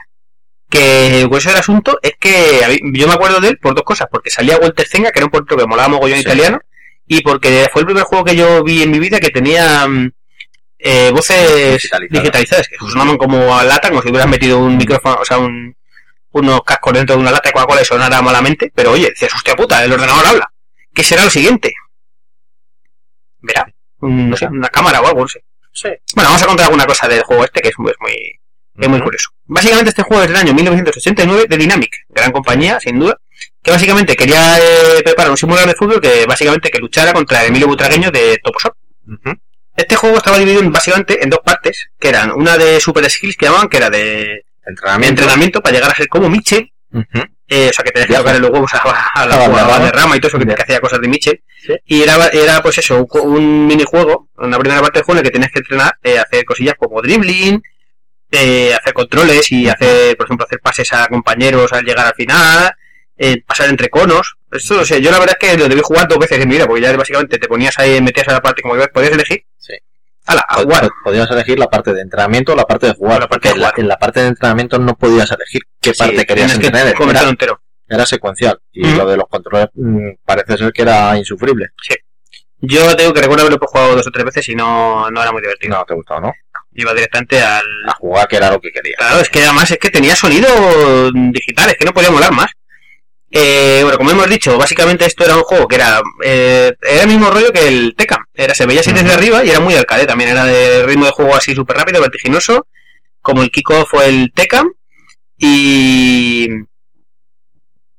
Que 0.68 1.22
el 1.22 1.56
asunto 1.56 2.00
es 2.02 2.14
que 2.20 2.80
yo 2.94 3.08
me 3.08 3.14
acuerdo 3.14 3.40
de 3.40 3.50
él 3.50 3.60
por 3.60 3.76
dos 3.76 3.84
cosas. 3.84 4.08
Porque 4.12 4.32
salía 4.32 4.58
Walter 4.58 4.88
Zenga, 4.88 5.12
que 5.12 5.20
era 5.20 5.26
un 5.28 5.32
portero 5.32 5.58
que 5.60 5.68
molaba 5.68 5.90
mogollón 5.90 6.18
Sí. 6.18 6.24
italiano. 6.24 6.60
Y 7.18 7.22
porque 7.22 7.68
fue 7.72 7.82
el 7.82 7.86
primer 7.86 8.04
juego 8.04 8.24
que 8.26 8.36
yo 8.36 8.64
vi 8.64 8.82
en 8.84 8.92
mi 8.92 9.00
vida 9.00 9.20
que 9.20 9.30
tenía 9.30 9.88
mm, 9.88 10.12
eh, 10.80 11.12
voces 11.14 11.74
Digitalizadas. 11.74 12.10
digitalizadas. 12.24 12.68
Que 12.68 12.76
sonaban 12.78 13.18
como 13.18 13.56
a 13.58 13.64
lata, 13.64 13.90
como 13.90 14.02
si 14.02 14.10
hubieras 14.10 14.28
metido 14.30 14.58
un 14.60 14.78
micrófono, 14.78 15.18
o 15.22 15.26
sea, 15.26 15.38
un, 15.38 15.76
unos 16.32 16.64
cascos 16.64 16.94
dentro 16.94 17.16
de 17.16 17.22
una 17.22 17.32
lata 17.32 17.50
de 17.50 17.54
Coca-Cola 17.54 17.82
y 17.82 17.86
sonara 17.86 18.22
malamente. 18.22 18.72
Pero 18.74 18.92
oye, 18.92 19.10
decías, 19.10 19.34
hostia 19.34 19.56
puta, 19.56 19.84
el 19.84 19.92
ordenador 19.94 20.26
habla. 20.26 20.52
¿Qué 20.94 21.04
será 21.04 21.24
lo 21.24 21.30
siguiente? 21.30 21.74
Verá, 23.42 23.66
un- 24.00 24.30
no 24.30 24.38
sé, 24.38 24.48
una 24.48 24.70
cámara 24.70 25.02
o 25.02 25.08
algo, 25.08 25.22
no 25.22 25.28
sé. 25.28 25.44
Sí. 25.72 25.90
Bueno, 26.16 26.30
vamos 26.30 26.44
a 26.44 26.48
contar 26.48 26.66
alguna 26.66 26.86
cosa 26.86 27.08
del 27.08 27.24
juego 27.24 27.44
este 27.46 27.62
que 27.62 27.70
es, 27.70 27.76
muy- 27.80 27.92
es 27.92 27.98
muy, 28.00 28.40
es 28.80 28.90
muy 28.90 29.02
curioso. 29.02 29.30
Básicamente 29.46 29.90
este 29.90 30.04
juego 30.04 30.24
es 30.24 30.30
del 30.30 30.38
año 30.38 30.54
1989 30.54 31.46
de 31.50 31.58
Dynamic, 31.58 31.92
gran 32.10 32.32
compañía, 32.32 32.80
sin 32.80 33.00
duda, 33.00 33.20
que 33.64 33.72
básicamente 33.72 34.16
quería 34.16 34.58
eh, 34.60 35.02
preparar 35.04 35.32
un 35.32 35.38
simulador 35.38 35.70
de 35.70 35.76
fútbol 35.76 36.02
que 36.02 36.26
básicamente 36.26 36.70
que 36.70 36.80
luchara 36.80 37.14
contra 37.14 37.42
el 37.42 37.48
Emilio 37.48 37.68
Butragueño 37.68 38.12
de 38.12 38.38
Toposop. 38.44 38.76
Este 39.76 39.96
juego 39.96 40.18
estaba 40.18 40.38
dividido 40.38 40.62
en- 40.62 40.72
básicamente 40.72 41.24
en 41.24 41.30
dos 41.30 41.40
partes, 41.44 41.90
que 42.00 42.10
eran 42.10 42.32
una 42.32 42.58
de 42.58 42.80
Super 42.80 43.10
Skills 43.10 43.38
que 43.38 43.46
llamaban, 43.46 43.70
que 43.70 43.78
era 43.78 43.90
de 43.90 44.46
Entrenamiento. 44.66 45.10
entrenamiento 45.22 45.62
para 45.62 45.76
llegar 45.76 45.92
a 45.92 45.96
ser 45.96 46.08
como 46.08 46.30
Mitchell, 46.30 46.72
Ujú. 46.94 47.24
eh, 47.48 47.70
o 47.70 47.74
sea, 47.74 47.84
que 47.84 47.92
tenías 47.92 48.08
que 48.08 48.14
Viaje. 48.14 48.24
tocar 48.24 48.40
los 48.40 48.52
huevos 48.52 48.74
a, 48.74 48.78
a 48.78 49.26
la 49.26 49.36
Ah, 49.36 49.40
jugadora 49.48 49.78
vale. 49.80 49.86
de 49.86 49.92
rama 49.92 50.16
y 50.16 50.20
todo 50.20 50.28
eso, 50.30 50.40
que, 50.40 50.46
que 50.46 50.62
hacía 50.62 50.80
cosas 50.80 51.02
de 51.02 51.08
Mitchell. 51.08 51.42
Sí. 51.66 51.74
Y 51.86 52.02
era, 52.04 52.28
era 52.28 52.62
pues 52.62 52.78
eso, 52.78 52.98
un, 53.04 53.08
un 53.22 53.68
minijuego, 53.68 54.30
una 54.38 54.60
primera 54.60 54.80
parte 54.82 55.00
del 55.00 55.06
juego 55.06 55.20
en 55.20 55.26
el 55.26 55.32
que 55.32 55.34
tenías 55.34 55.52
que 55.52 55.60
entrenar, 55.60 55.98
eh, 56.04 56.20
hacer 56.20 56.46
cosillas 56.46 56.76
como 56.78 57.02
dribbling, 57.02 57.62
eh, 58.32 58.74
hacer 58.74 58.94
controles 58.94 59.52
y 59.52 59.68
hacer, 59.70 60.16
por 60.18 60.28
ejemplo, 60.28 60.46
hacer 60.46 60.60
pases 60.60 60.94
a 60.94 61.08
compañeros 61.08 61.72
al 61.74 61.84
llegar 61.84 62.06
al 62.08 62.16
final, 62.16 62.72
eh, 63.18 63.42
pasar 63.46 63.70
entre 63.70 63.90
conos. 63.90 64.36
Eso, 64.52 64.82
o 64.82 64.86
sea, 64.86 64.98
yo 65.00 65.12
la 65.12 65.20
verdad 65.20 65.38
es 65.40 65.50
que 65.50 65.58
lo 65.58 65.68
debí 65.68 65.82
jugar 65.84 66.08
dos 66.08 66.18
veces 66.20 66.40
en 66.40 66.48
mi 66.50 66.56
vida, 66.56 66.66
porque 66.68 66.82
ya 66.82 66.96
básicamente 66.96 67.38
te 67.38 67.48
ponías 67.48 67.78
ahí, 67.80 68.02
metías 68.02 68.28
a 68.28 68.34
la 68.34 68.42
parte 68.42 68.62
como 68.62 68.76
que 68.76 68.88
podías 68.88 69.12
elegir. 69.14 69.44
Sí. 69.58 69.74
Ala, 70.26 70.46
a 70.48 70.56
jugar. 70.62 70.84
pod- 70.86 70.92
Podías 71.04 71.30
elegir 71.32 71.60
la 71.60 71.68
parte 71.68 71.94
de 71.94 72.02
entrenamiento 72.02 72.54
o 72.54 72.56
la 72.56 72.64
parte 72.66 72.88
de 72.88 72.94
jugar. 72.94 73.20
La 73.20 73.28
parte 73.28 73.50
de 73.50 73.56
en 73.56 73.62
la- 73.62 73.68
jugar. 73.68 73.80
En, 73.82 73.88
la, 73.88 73.98
parte 73.98 74.22
de 74.22 74.28
entrenamiento 74.28 74.80
no 74.80 74.96
podías 74.96 75.30
elegir 75.32 75.62
qué 75.82 75.94
parte 75.94 76.20
Sí, 76.20 76.26
querías 76.26 76.58
que 76.58 76.66
entrenar. 76.68 76.96
Era, 77.10 77.30
entero. 77.30 77.62
era 77.90 78.06
secuencial. 78.06 78.60
Y 78.72 78.94
lo 78.96 79.06
de 79.06 79.18
los 79.18 79.26
controles 79.28 79.68
mm, 79.74 80.12
parece 80.26 80.58
ser 80.58 80.72
que 80.72 80.82
era 80.84 81.18
insufrible. 81.18 81.68
Yo 82.66 82.96
tengo 82.96 83.14
que 83.14 83.20
recuerdo 83.22 83.42
haberlo 83.46 83.60
jugado 83.68 83.96
dos 83.98 84.08
o 84.08 84.12
tres 84.12 84.24
veces 84.26 84.48
y 84.48 84.56
no, 84.56 85.10
no 85.12 85.22
era 85.22 85.32
muy 85.34 85.42
divertido. 85.42 85.76
No 85.78 85.84
te 85.86 85.94
gustaba, 85.94 86.22
¿no? 86.22 86.34
Iba 86.76 86.94
directamente 86.94 87.42
al, 87.42 87.66
A 87.88 87.94
jugar 87.94 88.28
que 88.28 88.38
era 88.38 88.50
lo 88.50 88.60
que 88.62 88.72
quería. 88.72 88.96
Claro, 88.98 89.20
es 89.20 89.30
que 89.30 89.44
además 89.44 89.70
es 89.72 89.78
que 89.78 89.90
tenía 89.90 90.16
sonido 90.16 90.48
digital, 91.12 91.70
es 91.70 91.76
que 91.78 91.86
no 91.86 91.94
podía 91.94 92.10
molar 92.12 92.32
más. 92.32 92.52
Eh, 93.36 93.80
bueno, 93.82 93.98
como 93.98 94.12
hemos 94.12 94.30
dicho, 94.30 94.56
básicamente 94.60 95.06
esto 95.06 95.26
era 95.26 95.36
un 95.36 95.42
juego 95.42 95.68
que 95.68 95.76
era 95.78 96.00
eh, 96.24 96.72
era 96.84 97.02
el 97.02 97.08
mismo 97.08 97.32
rollo 97.32 97.52
que 97.52 97.68
el 97.68 97.96
Tekken. 97.98 98.20
Era, 98.32 98.54
se 98.54 98.68
veía 98.68 98.82
así 98.82 98.94
desde 98.94 99.12
arriba 99.12 99.44
y 99.44 99.50
era 99.50 99.60
muy 99.60 99.74
arcade 99.74 100.06
también. 100.06 100.30
Era 100.30 100.46
de 100.46 100.86
ritmo 100.86 101.06
de 101.06 101.12
juego 101.12 101.36
así 101.36 101.56
súper 101.56 101.78
rápido, 101.78 102.00
vertiginoso, 102.00 102.68
como 103.22 103.42
el 103.42 103.50
Kickoff 103.50 103.92
o 103.96 104.04
el 104.04 104.32
Tekken. 104.34 104.72
Y. 105.38 106.48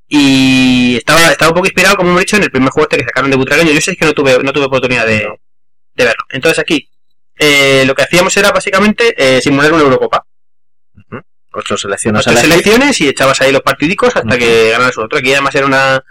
Y 0.07 0.97
estaba, 0.99 1.33
estaba 1.33 1.51
un 1.51 1.55
poco 1.57 1.67
inspirado, 1.67 1.97
como 1.97 2.11
hemos 2.11 2.21
dicho, 2.21 2.37
en 2.37 2.45
el 2.45 2.51
primer 2.53 2.71
juego 2.71 2.89
este 2.89 2.99
que 2.99 3.05
sacaron 3.05 3.31
de 3.31 3.37
Butragueño. 3.37 3.73
Yo 3.73 3.81
sé 3.81 3.97
que 3.97 4.05
no 4.05 4.13
tuve, 4.13 4.39
no 4.41 4.53
tuve 4.53 4.67
oportunidad 4.67 5.05
de, 5.05 5.27
de 5.95 6.05
verlo. 6.05 6.25
Entonces 6.31 6.61
aquí, 6.61 6.89
eh, 7.37 7.83
lo 7.87 7.95
que 7.97 8.03
hacíamos 8.03 8.37
era 8.37 8.53
básicamente 8.53 9.15
eh, 9.19 9.41
simular 9.43 9.73
una 9.73 9.83
Eurocopa 9.83 10.25
Ocho 11.55 11.77
selecciones 11.77 12.27
ocho 12.27 12.37
selecciones 12.37 13.01
y 13.01 13.09
echabas 13.09 13.41
ahí 13.41 13.53
los 13.53 13.63
partidicos 13.63 14.09
hasta 14.17 14.29
Ujú. 14.29 14.39
que 14.39 14.71
ganaras 14.73 14.99
otro. 14.99 15.19
Aquí 15.19 15.33
además 15.33 15.55
era 15.55 15.67
una, 15.67 16.05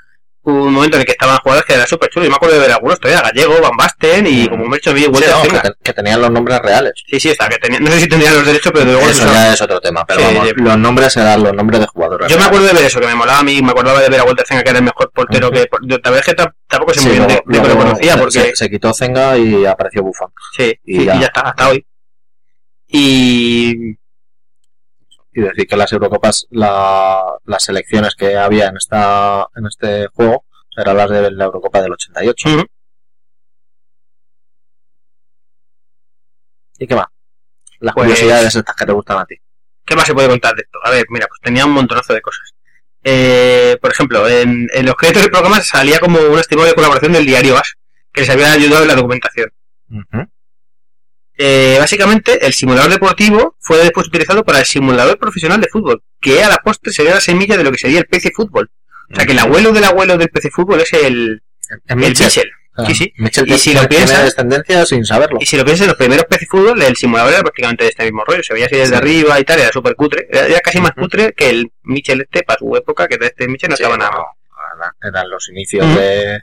un 0.44 0.74
momento 0.74 0.98
en 0.98 1.02
el 1.02 1.06
que 1.06 1.12
estaban 1.14 1.38
jugadores 1.38 1.66
que 1.66 1.74
eran 1.74 1.88
súper 1.88 2.10
chulos. 2.10 2.26
Yo 2.28 2.30
me 2.32 2.36
acuerdo 2.36 2.56
de 2.56 2.62
ver 2.62 2.72
algunos 2.72 3.00
todavía, 3.00 3.22
Gallego, 3.22 3.62
Van 3.62 3.76
Basten 3.78 4.26
y 4.28 4.48
como 4.48 4.66
me 4.66 4.76
he 4.76 4.80
hecho 4.80 4.96
Sí, 4.96 5.08
vuelta 5.08 5.32
no, 5.32 5.38
a 5.38 5.44
que, 5.44 5.60
te- 5.70 5.76
que 5.84 5.94
tenían 5.94 6.22
los 6.22 6.32
nombres 6.32 6.60
reales. 6.60 6.94
Sí, 7.08 7.20
sí, 7.20 7.30
está, 7.30 7.48
que 7.50 7.58
tenía, 7.58 7.80
no 7.80 7.88
sé 7.92 8.00
si 8.02 8.08
tendrían 8.08 8.34
los 8.36 8.46
derechos, 8.46 8.72
pero 8.74 8.86
de 8.86 8.92
luego 8.94 9.10
Eso 9.10 9.26
ya 9.26 9.54
es 9.54 9.62
otro 9.62 9.80
tema, 9.82 10.06
pero 10.06 10.20
Sí, 10.22 10.26
vamos, 10.28 10.48
sí. 10.50 10.54
los 10.58 10.78
nombres 10.78 11.18
eran 11.18 11.44
los 11.44 11.54
nombres 11.54 11.80
de 11.82 11.88
jugadores. 11.88 12.28
Yo 12.30 12.38
me 12.38 12.44
acuerdo 12.46 12.66
de 12.68 12.74
ver 12.74 12.84
eso, 12.86 13.00
que 13.00 13.08
me 13.08 13.16
molaba 13.16 13.40
a 13.40 13.44
mí, 13.44 13.62
me 13.62 13.72
acordaba 13.72 14.02
de 14.02 14.10
ver 14.10 14.20
a 14.20 14.24
Walter 14.24 14.46
Zenga, 14.48 14.64
que 14.64 14.70
era 14.70 14.80
el 14.80 14.86
mejor 14.86 15.12
portero 15.14 15.52
que... 15.52 15.66
por- 15.68 15.82
yo- 15.88 15.98
La 16.04 16.10
verdad 16.12 16.20
es 16.20 16.26
que 16.26 16.34
ta- 16.36 16.56
tampoco 16.68 16.94
Sí, 16.94 17.08
muy 17.08 17.18
bien 17.18 17.28
de, 17.28 17.44
que 17.62 17.68
lo 17.68 17.78
conocía, 17.78 18.14
se- 18.14 18.20
porque... 18.20 18.32
se, 18.40 18.56
se 18.56 18.70
quitó 18.70 18.94
Zenga 18.94 19.38
y 19.38 19.66
apareció 19.66 20.04
Buffon. 20.04 20.30
sí, 20.58 20.74
y 20.86 21.02
y, 21.02 21.06
ya. 21.06 21.16
y 21.16 21.20
ya 21.22 21.26
está, 21.28 21.42
hasta 21.42 21.70
hoy. 21.70 21.86
Y... 22.88 23.96
Y 25.36 25.42
decir 25.42 25.68
que 25.68 25.76
las 25.78 25.92
Eurocopas, 25.92 26.46
la- 26.52 27.38
las 27.46 27.64
selecciones 27.64 28.16
que 28.16 28.38
había 28.38 28.68
en 28.68 28.78
esta 28.78 29.48
en 29.56 29.66
este 29.66 30.08
juego 30.08 30.46
eran 30.78 30.98
las 30.98 31.10
de 31.10 31.32
la 31.32 31.46
Eurocopa 31.46 31.82
del 31.82 31.92
88. 31.94 32.50
Ujú. 32.50 32.66
¿Y 36.80 36.88
qué 36.88 36.96
más? 36.96 37.08
Las 37.80 37.94
Pues- 37.94 38.06
curiosidades 38.08 38.56
estas 38.56 38.76
que 38.76 38.86
te 38.86 38.92
gustan 38.92 39.18
a 39.20 39.26
ti. 39.26 39.36
¿Qué 39.86 39.96
más 39.96 40.06
se 40.08 40.14
puede 40.14 40.30
contar 40.30 40.56
de 40.56 40.62
esto? 40.64 40.80
A 40.84 40.90
ver, 40.92 41.06
mira, 41.10 41.28
pues 41.28 41.40
tenía 41.42 41.66
un 41.66 41.72
montonazo 41.72 42.14
de 42.14 42.22
cosas. 42.22 42.52
Eh, 43.04 43.78
por 43.82 43.92
ejemplo, 43.92 44.28
en, 44.30 44.68
en 44.74 44.86
los 44.86 44.96
créditos 44.96 45.24
del 45.24 45.32
programa 45.32 45.62
salía 45.62 46.00
como 46.00 46.20
un 46.20 46.40
estimado 46.40 46.68
de 46.70 46.74
colaboración 46.76 47.12
del 47.12 47.26
diario 47.26 47.58
AS, 47.58 47.74
que 48.14 48.22
les 48.22 48.30
había 48.30 48.52
ayudado 48.54 48.84
en 48.84 48.88
la 48.88 48.96
documentación. 48.96 49.52
Eh, 51.38 51.78
básicamente, 51.80 52.46
el 52.46 52.54
simulador 52.54 52.92
deportivo 52.92 53.56
fue 53.60 53.78
después 53.80 54.08
utilizado 54.08 54.44
para 54.44 54.60
el 54.60 54.66
simulador 54.66 55.18
profesional 55.18 55.60
de 55.62 55.68
fútbol, 55.68 56.04
que 56.22 56.44
a 56.44 56.50
la 56.50 56.58
postre 56.58 56.94
sería 56.94 57.14
la 57.16 57.22
semilla 57.22 57.58
de 57.58 57.64
lo 57.64 57.72
que 57.72 57.78
sería 57.80 58.00
el 58.00 58.06
PC 58.06 58.32
Fútbol. 58.36 58.70
O 59.12 59.16
sea, 59.16 59.26
que 59.26 59.32
el 59.34 59.40
abuelo 59.40 59.72
del 59.72 59.84
abuelo 59.84 60.18
del 60.18 60.30
PC 60.30 60.50
Fútbol 60.52 60.82
es 60.82 60.94
el, 60.94 61.42
el 61.88 61.96
Mitchell. 61.96 62.26
Mitchell. 62.28 62.52
Ah, 62.76 62.86
sí, 62.88 62.96
sí. 62.96 63.14
Mitchell 63.18 63.48
Y 63.52 63.58
si 63.58 63.74
lo 63.74 63.88
piensas- 63.88 64.24
descendencia 64.24 64.86
sin 64.86 65.06
saberlo. 65.06 65.38
Y 65.40 65.46
si 65.46 65.58
lo 65.58 65.64
piensas, 65.66 65.84
en 65.86 65.90
los 65.90 65.98
primeros 65.98 66.26
PC 66.26 66.46
Fútbol, 66.48 66.82
el 66.82 66.96
simulador 66.96 67.34
era 67.34 67.42
prácticamente 67.42 67.84
de 67.84 67.90
este 67.92 68.04
mismo 68.04 68.24
rollo. 68.26 68.42
Se 68.44 68.54
veía 68.54 68.66
así 68.66 68.76
desde 68.76 68.90
Sí. 68.90 68.96
arriba 68.96 69.40
y 69.40 69.44
tal, 69.44 69.60
era 69.60 69.72
súper 69.72 69.96
cutre. 69.96 70.28
Era, 70.32 70.48
era 70.48 70.60
casi 70.62 70.80
más 70.82 70.92
cutre 70.94 71.34
que 71.34 71.50
el 71.50 71.72
Mitchell 71.84 72.22
este 72.22 72.44
para 72.44 72.58
su 72.60 72.76
época, 72.76 73.08
que 73.08 73.18
de 73.18 73.28
este 73.28 73.48
Mitchell 73.48 73.70
no 73.70 73.76
estaba 73.76 73.98
nada 73.98 74.12
no, 74.12 75.08
eran- 75.08 75.30
los 75.30 75.50
inicios 75.50 75.86
de- 75.96 76.42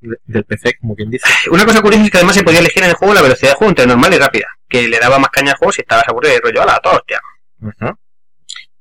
del 0.00 0.44
PC, 0.44 0.78
como 0.80 0.94
quien 0.94 1.10
dice. 1.10 1.28
Una 1.50 1.64
cosa 1.64 1.80
curiosa 1.80 2.04
es 2.04 2.10
que 2.10 2.18
además 2.18 2.36
se 2.36 2.44
podía 2.44 2.60
elegir 2.60 2.82
en 2.82 2.90
el 2.90 2.94
juego 2.96 3.14
la 3.14 3.22
velocidad 3.22 3.50
de 3.50 3.56
juego 3.56 3.70
entre 3.70 3.86
normal 3.86 4.14
y 4.14 4.18
rápida, 4.18 4.46
que 4.68 4.88
le 4.88 4.98
daba 4.98 5.18
más 5.18 5.30
caña 5.30 5.52
al 5.52 5.58
juego 5.58 5.72
si 5.72 5.82
estabas 5.82 6.08
aburrido 6.08 6.36
y 6.36 6.40
rollo, 6.40 6.62
¡hala, 6.62 6.80
toda 6.82 6.96
hostia! 6.96 7.20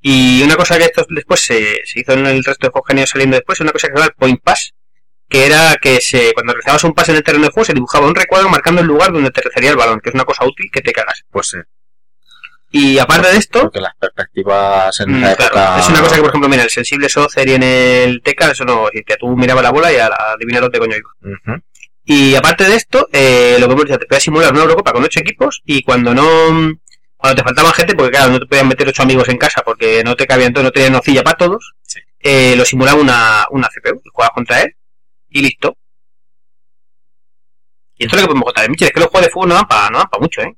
Y 0.01 0.43
una 0.43 0.56
cosa 0.56 0.78
que 0.78 0.86
esto 0.86 1.06
después 1.10 1.39
se, 1.39 1.80
se 1.84 1.99
hizo 1.99 2.13
en 2.13 2.28
el 2.28 2.43
resto 2.43 2.67
de 2.67 2.71
juegos 2.71 2.88
que 2.88 2.93
han 2.93 2.99
ido 2.99 3.08
saliendo 3.08 3.38
después, 3.38 3.60
una 3.60 3.71
cosa 3.71 3.88
que 3.88 3.93
se 3.93 3.97
llama 3.97 4.08
el 4.08 4.13
Point 4.13 4.41
Pass, 4.43 4.73
que 5.28 5.45
era 5.45 5.75
que 5.82 5.99
se, 6.01 6.34
cuando 6.34 6.54
realizabas 6.54 6.84
un 6.84 6.93
pase 6.93 7.12
en 7.12 7.17
el 7.17 7.23
terreno 7.23 7.45
de 7.45 7.51
juego 7.51 7.65
se 7.65 7.73
dibujaba 7.73 8.08
un 8.08 8.15
recuadro 8.15 8.49
marcando 8.49 8.82
el 8.82 8.88
lugar 8.88 9.12
donde 9.12 9.30
aterrizaría 9.30 9.71
el 9.71 9.78
balón, 9.78 9.99
que 9.99 10.10
es 10.10 10.15
una 10.15 10.25
cosa 10.25 10.45
útil 10.45 10.69
que 10.71 10.82
te 10.82 10.93
cagas. 10.93 11.23
Pues 11.32 11.47
sí. 11.47 11.58
Y 12.77 12.99
aparte 12.99 13.31
de 13.31 13.38
esto, 13.38 13.61
Porque 13.61 13.79
las 13.79 13.95
perspectivas 13.95 14.99
en 14.99 15.11
Mm, 15.13 15.19
claro, 15.21 15.43
época. 15.45 15.79
Es 15.79 15.88
una 15.88 16.01
cosa 16.01 16.15
que, 16.15 16.21
por 16.21 16.29
ejemplo, 16.29 16.49
mira, 16.49 16.63
el 16.63 16.69
sensible 16.69 17.07
Socer 17.07 17.47
y 17.47 17.53
en 17.53 17.63
el 17.63 18.21
Teca, 18.21 18.51
eso 18.51 18.65
no 18.65 18.88
existía. 18.89 19.15
Tú 19.17 19.29
mirabas 19.38 19.63
la 19.63 19.71
bola 19.71 19.93
y 19.93 19.95
a 19.95 20.09
la- 20.09 20.17
adivinar 20.35 20.61
dónde 20.63 20.79
coño 20.79 20.95
iba. 20.97 21.61
Y 22.03 22.35
aparte 22.35 22.65
de 22.65 22.75
esto, 22.75 23.07
eh, 23.13 23.55
lo 23.61 23.67
que 23.67 23.73
hemos 23.73 23.85
dicho, 23.85 23.97
te 23.97 24.05
podías 24.05 24.23
simular 24.23 24.51
una 24.51 24.63
Eurocopa 24.63 24.91
con 24.91 25.03
ocho 25.05 25.21
equipos 25.21 25.61
y 25.65 25.83
cuando 25.83 26.13
no. 26.13 26.25
Cuando 27.15 27.38
te 27.41 27.43
faltaban 27.43 27.71
gente, 27.71 27.95
porque 27.95 28.11
claro, 28.11 28.31
no 28.33 28.39
te 28.39 28.45
podían 28.45 28.67
meter 28.67 28.88
ocho 28.89 29.03
amigos 29.03 29.29
en 29.29 29.38
casa 29.38 29.61
porque 29.63 30.03
no 30.03 30.15
te 30.17 30.27
cabían 30.27 30.51
todos, 30.53 30.65
no 30.65 30.71
tenían 30.71 30.91
nocilla 30.91 31.23
para 31.23 31.38
todos, 31.38 31.75
Sí. 31.83 31.99
eh, 32.19 32.55
lo 32.57 32.65
simulaba 32.65 32.99
una, 32.99 33.45
una 33.51 33.69
CPU, 33.69 34.01
y 34.03 34.09
jugabas 34.11 34.33
contra 34.35 34.61
él 34.63 34.75
y 35.29 35.41
listo. 35.41 35.77
Y 37.97 38.03
esto 38.03 38.17
es 38.17 38.21
lo 38.21 38.27
que 38.27 38.31
podemos 38.31 38.45
contar 38.47 38.63
de 38.65 38.69
Mitchell, 38.69 38.88
es 38.89 38.93
que 38.93 38.99
los 38.99 39.09
juegos 39.09 39.27
de 39.27 39.31
fútbol 39.31 39.47
no 39.49 39.55
dan 39.55 39.65
para 39.67 39.89
no 39.89 39.97
dan 39.99 40.07
pa 40.09 40.19
mucho, 40.19 40.41
¿eh? 40.41 40.53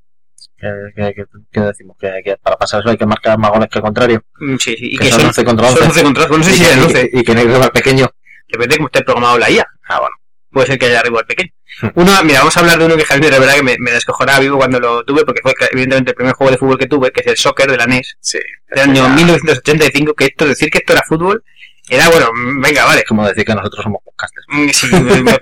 ¿Qué, 0.60 0.68
qué- 0.96 1.14
qué- 1.16 1.26
qué 1.52 1.62
decimos? 1.62 1.96
¿Que, 2.00 2.12
que 2.24 2.38
para 2.38 2.58
pasar 2.58 2.80
eso 2.82 2.90
hay 2.90 2.98
que 2.98 3.06
marcar 3.06 3.38
más 3.38 3.52
goles 3.52 3.70
que 3.72 3.78
el 3.78 3.84
contrario. 3.84 4.24
Mm, 4.40 4.56
Sí, 4.58 4.76
sí, 4.76 4.90
y 4.94 4.98
Que 4.98 5.06
que, 5.06 5.12
son 5.12 5.20
son, 5.22 5.28
11 5.30 5.46
contra 5.46 5.68
11. 5.68 5.80
son 5.80 5.88
11 5.90 6.04
contra 6.04 6.24
11, 6.26 6.38
no 6.38 6.44
sé 6.44 6.52
y, 6.52 6.54
si 6.56 6.60
que- 6.64 6.68
eran 6.68 6.80
y- 6.80 6.84
11. 6.86 7.10
y 7.14 7.24
que 7.24 7.34
no 7.36 7.40
hay 7.42 7.48
rival 7.48 7.72
pequeño. 7.72 8.08
Depende 8.48 8.74
de 8.74 8.78
cómo 8.78 8.88
esté 8.88 9.02
programado 9.04 9.38
la 9.38 9.50
IA. 9.52 9.68
Ah, 9.90 10.00
bueno. 10.00 10.16
puede 10.50 10.68
ser 10.68 10.80
que 10.80 10.86
haya 10.88 11.02
arriba 11.02 11.20
el 11.20 11.26
pequeño. 11.28 11.52
Hmm. 11.82 11.88
Uno, 11.96 12.12
mira, 12.24 12.40
vamos 12.40 12.58
a 12.58 12.62
hablar 12.62 12.80
de 12.80 12.86
uno 12.86 12.98
que 12.98 13.04
Javier, 13.06 13.32
de 13.32 13.40
verdad 13.40 13.54
que 13.56 13.62
me, 13.64 13.76
me 13.78 13.92
descojonaba 13.92 14.40
vivo 14.40 14.58
cuando 14.58 14.80
lo 14.80 15.04
tuve, 15.06 15.24
porque 15.24 15.42
fue 15.44 15.54
evidentemente 15.72 16.12
el 16.12 16.16
primer 16.16 16.34
juego 16.34 16.50
de 16.52 16.58
fútbol 16.58 16.80
que 16.80 16.88
tuve, 16.88 17.12
que 17.12 17.20
es 17.22 17.28
el 17.28 17.38
soccer 17.38 17.70
de 17.70 17.78
la 17.78 17.86
NES, 17.86 18.18
Sí. 18.20 18.40
del 18.70 18.90
año 18.90 19.08
1985, 19.10 20.16
que 20.16 20.26
esto, 20.26 20.48
decir 20.48 20.72
que 20.72 20.80
esto 20.80 20.94
era 20.94 21.04
fútbol, 21.08 21.44
era 21.90 22.10
bueno, 22.10 22.32
venga, 22.60 22.86
vale. 22.86 23.02
Es 23.02 23.06
como 23.08 23.28
decir 23.28 23.46
que 23.46 23.54
nosotros 23.54 23.84
somos 23.84 24.02
podcasters. 24.04 24.46
Mm, 24.50 24.70
Sí, 24.70 24.88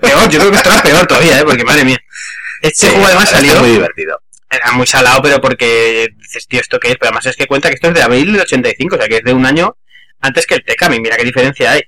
peor, 0.02 0.28
yo 0.28 0.38
creo 0.40 0.50
que 0.50 0.56
esto 0.58 0.70
era 0.72 0.82
peor 0.82 1.06
todavía, 1.06 1.40
¿eh? 1.40 1.44
porque 1.44 1.64
madre 1.64 1.84
mía. 1.84 1.98
Este 2.60 2.86
Sí, 2.86 2.92
juego 2.92 3.06
además 3.06 3.30
que 3.30 3.36
salió, 3.36 3.54
muy 3.60 3.70
divertido. 3.70 4.20
Era 4.50 4.72
muy 4.72 4.86
salado, 4.86 5.20
pero 5.22 5.40
porque 5.40 6.08
dices, 6.16 6.46
tío, 6.46 6.60
¿esto 6.60 6.78
qué 6.78 6.88
es? 6.92 6.96
Pero 6.98 7.08
además 7.08 7.26
es 7.26 7.36
que 7.36 7.46
cuenta 7.46 7.68
que 7.68 7.74
esto 7.74 7.88
es 7.88 7.94
de 7.94 8.02
abril 8.02 8.32
del 8.32 8.42
85, 8.42 8.94
o 8.94 8.98
sea 8.98 9.08
que 9.08 9.16
es 9.16 9.24
de 9.24 9.32
un 9.32 9.44
año 9.46 9.76
antes 10.20 10.46
que 10.46 10.54
el 10.54 10.64
Tekami, 10.64 11.00
mira 11.00 11.16
qué 11.16 11.24
diferencia 11.24 11.72
hay. 11.72 11.82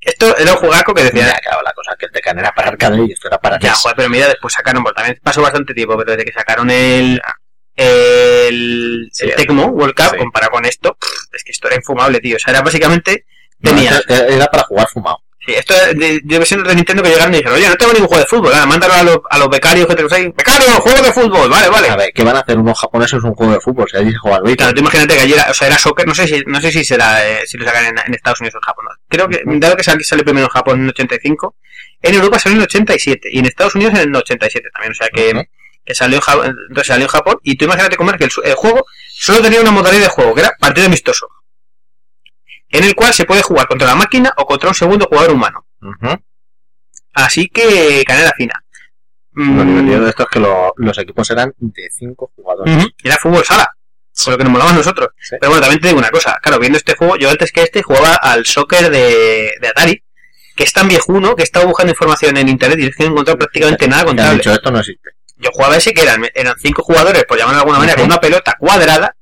Esto 0.00 0.36
era 0.36 0.52
un 0.52 0.58
jugaco 0.58 0.94
que 0.94 1.02
decía, 1.04 1.26
Ya, 1.26 1.38
claro, 1.40 1.62
la 1.64 1.72
cosa 1.72 1.96
que 1.98 2.06
el 2.06 2.12
Tecan 2.12 2.38
era 2.38 2.52
para 2.52 2.68
arcade 2.68 3.04
y 3.08 3.12
esto 3.12 3.26
era 3.28 3.38
para 3.38 3.58
Ya, 3.58 3.70
NES. 3.70 3.78
joder, 3.80 3.96
pero 3.96 4.08
mira, 4.08 4.28
después 4.28 4.54
sacaron, 4.54 4.82
bueno, 4.84 4.94
también 4.94 5.18
pasó 5.22 5.42
bastante 5.42 5.74
tiempo, 5.74 5.96
pero 5.96 6.12
desde 6.12 6.24
que 6.24 6.32
sacaron 6.32 6.70
el, 6.70 7.20
el, 7.74 9.08
Sí, 9.12 9.24
el 9.26 9.34
Tecmo 9.34 9.66
World 9.66 9.94
Cup, 9.94 10.10
sí. 10.12 10.16
comparado 10.18 10.52
con 10.52 10.64
esto, 10.64 10.96
es 11.32 11.42
que 11.44 11.52
esto 11.52 11.66
era 11.68 11.76
infumable, 11.76 12.20
tío. 12.20 12.36
O 12.36 12.38
sea, 12.38 12.52
era 12.52 12.62
básicamente, 12.62 13.26
tenía, 13.60 14.00
era 14.08 14.46
para 14.46 14.62
jugar 14.64 14.88
fumado. 14.88 15.18
Sí, 15.46 15.54
esto 15.54 15.74
de, 15.94 16.20
de 16.22 16.38
versiones 16.38 16.66
de 16.66 16.74
Nintendo 16.74 17.02
que 17.02 17.10
llegaron 17.10 17.32
y 17.32 17.38
dijeron, 17.38 17.56
oye, 17.56 17.68
no 17.68 17.76
tengo 17.76 17.92
ningún 17.92 18.08
juego 18.08 18.22
de 18.22 18.28
fútbol, 18.28 18.52
nada, 18.52 18.66
mándalo 18.66 18.94
a 18.94 19.02
los, 19.02 19.18
a 19.30 19.38
los 19.38 19.48
becarios 19.48 19.86
que 19.86 19.94
te 19.94 20.02
los 20.02 20.12
hay, 20.12 20.28
becarios, 20.28 20.70
juego 20.74 21.02
de 21.02 21.12
fútbol, 21.12 21.48
vale, 21.48 21.68
vale. 21.68 21.88
A 21.88 21.96
ver, 21.96 22.10
¿qué 22.14 22.24
van 22.24 22.36
a 22.36 22.40
hacer 22.40 22.58
unos 22.58 22.78
japoneses 22.78 23.22
un 23.22 23.34
juego 23.34 23.52
de 23.52 23.60
fútbol? 23.60 23.86
Si 23.90 23.96
allí 23.96 24.10
se 24.10 24.18
juega 24.18 24.36
al 24.38 24.42
béisbol. 24.42 24.56
Claro, 24.56 24.74
tú 24.74 24.80
imagínate 24.80 25.14
que 25.14 25.20
ayer, 25.20 25.38
o 25.48 25.54
sea, 25.54 25.68
era 25.68 25.78
soccer, 25.78 26.06
no 26.06 26.14
sé 26.14 26.26
si, 26.26 26.42
no 26.46 26.60
sé 26.60 26.72
si 26.72 26.84
será, 26.84 27.26
eh, 27.26 27.46
si 27.46 27.56
lo 27.56 27.64
sacan 27.64 27.86
en, 27.86 27.98
en 28.06 28.14
Estados 28.14 28.40
Unidos 28.40 28.56
o 28.56 28.58
en 28.58 28.62
Japón. 28.62 28.84
Creo 29.08 29.28
que, 29.28 29.42
dado 29.58 29.76
que 29.76 29.84
sale, 29.84 30.04
sale 30.04 30.24
primero 30.24 30.46
en 30.46 30.50
Japón 30.50 30.78
en 30.78 30.84
el 30.84 30.90
85, 30.90 31.54
en 32.02 32.14
Europa 32.14 32.38
salió 32.38 32.56
en 32.56 32.62
el 32.62 32.66
87 32.66 33.28
y 33.32 33.38
en 33.38 33.46
Estados 33.46 33.74
Unidos 33.74 33.94
en 33.94 34.00
el 34.00 34.16
87 34.16 34.68
también, 34.72 34.92
o 34.92 34.94
sea 34.94 35.08
que, 35.08 35.48
que 35.84 35.94
salió 35.94 36.16
en 36.16 36.22
Japón, 36.22 36.56
entonces 36.68 36.86
salió 36.86 37.04
en 37.04 37.10
Japón 37.10 37.36
y 37.42 37.56
tú 37.56 37.64
imagínate 37.64 37.96
comer 37.96 38.16
que 38.16 38.24
el, 38.24 38.30
el 38.44 38.54
juego 38.54 38.86
solo 39.18 39.40
tenía 39.40 39.60
una 39.60 39.70
modalidad 39.70 40.02
de 40.02 40.08
juego, 40.08 40.34
que 40.34 40.40
era 40.40 40.52
partido 40.58 40.86
amistoso, 40.86 41.28
en 42.78 42.84
el 42.84 42.94
cual 42.94 43.12
se 43.14 43.24
puede 43.24 43.42
jugar 43.42 43.66
contra 43.66 43.86
la 43.88 43.94
máquina 43.94 44.32
o 44.36 44.46
contra 44.46 44.68
un 44.68 44.74
segundo 44.74 45.06
jugador 45.06 45.32
humano. 45.32 45.66
Así 47.14 47.48
que, 47.48 48.02
canela 48.06 48.32
fina. 48.36 48.62
Lo 49.32 49.44
Mm, 49.64 49.66
divertido 49.68 50.04
de 50.04 50.10
esto 50.10 50.22
es 50.24 50.28
que 50.30 50.40
lo- 50.40 50.72
los 50.76 50.98
equipos 50.98 51.30
eran 51.30 51.52
de 51.58 51.88
5 51.90 52.32
jugadores. 52.34 52.86
Era 53.02 53.16
fútbol 53.16 53.44
sala, 53.44 53.70
con 54.24 54.32
lo 54.32 54.38
que 54.38 54.44
nos 54.44 54.52
molaba 54.52 54.70
a 54.70 54.74
nosotros. 54.74 55.10
Sí. 55.18 55.36
Pero 55.38 55.50
bueno, 55.50 55.60
también 55.62 55.80
te 55.80 55.88
digo 55.88 55.98
una 55.98 56.10
cosa, 56.10 56.38
claro, 56.42 56.58
viendo 56.58 56.78
este 56.78 56.94
juego, 56.94 57.16
yo 57.16 57.30
antes 57.30 57.52
que 57.52 57.62
este 57.62 57.82
jugaba 57.82 58.14
al 58.14 58.46
soccer 58.46 58.90
de, 58.90 59.52
de 59.60 59.68
Atari, 59.68 60.02
que 60.54 60.64
es 60.64 60.72
tan 60.72 60.88
viejuno 60.88 61.36
que 61.36 61.42
he 61.42 61.44
estado 61.44 61.66
buscando 61.66 61.92
información 61.92 62.36
en 62.38 62.48
internet 62.48 62.78
y 62.80 62.86
es 62.86 62.96
que 62.96 63.02
no 63.04 63.10
he 63.10 63.12
encontrado 63.12 63.38
prácticamente 63.38 63.86
nada 63.88 64.04
contable. 64.06 64.38
dicho 64.38 64.52
esto 64.52 64.70
no 64.70 64.78
existe. 64.80 65.10
Yo 65.36 65.50
jugaba 65.52 65.76
ese 65.76 65.92
que 65.92 66.00
eran, 66.02 66.26
eran 66.34 66.54
cinco 66.58 66.82
jugadores, 66.82 67.24
por 67.24 67.36
llamarlo 67.36 67.58
de 67.58 67.60
alguna 67.62 67.78
manera, 67.78 67.96
con 67.96 68.06
una 68.06 68.18
pelota 68.20 68.56
cuadrada, 68.58 69.14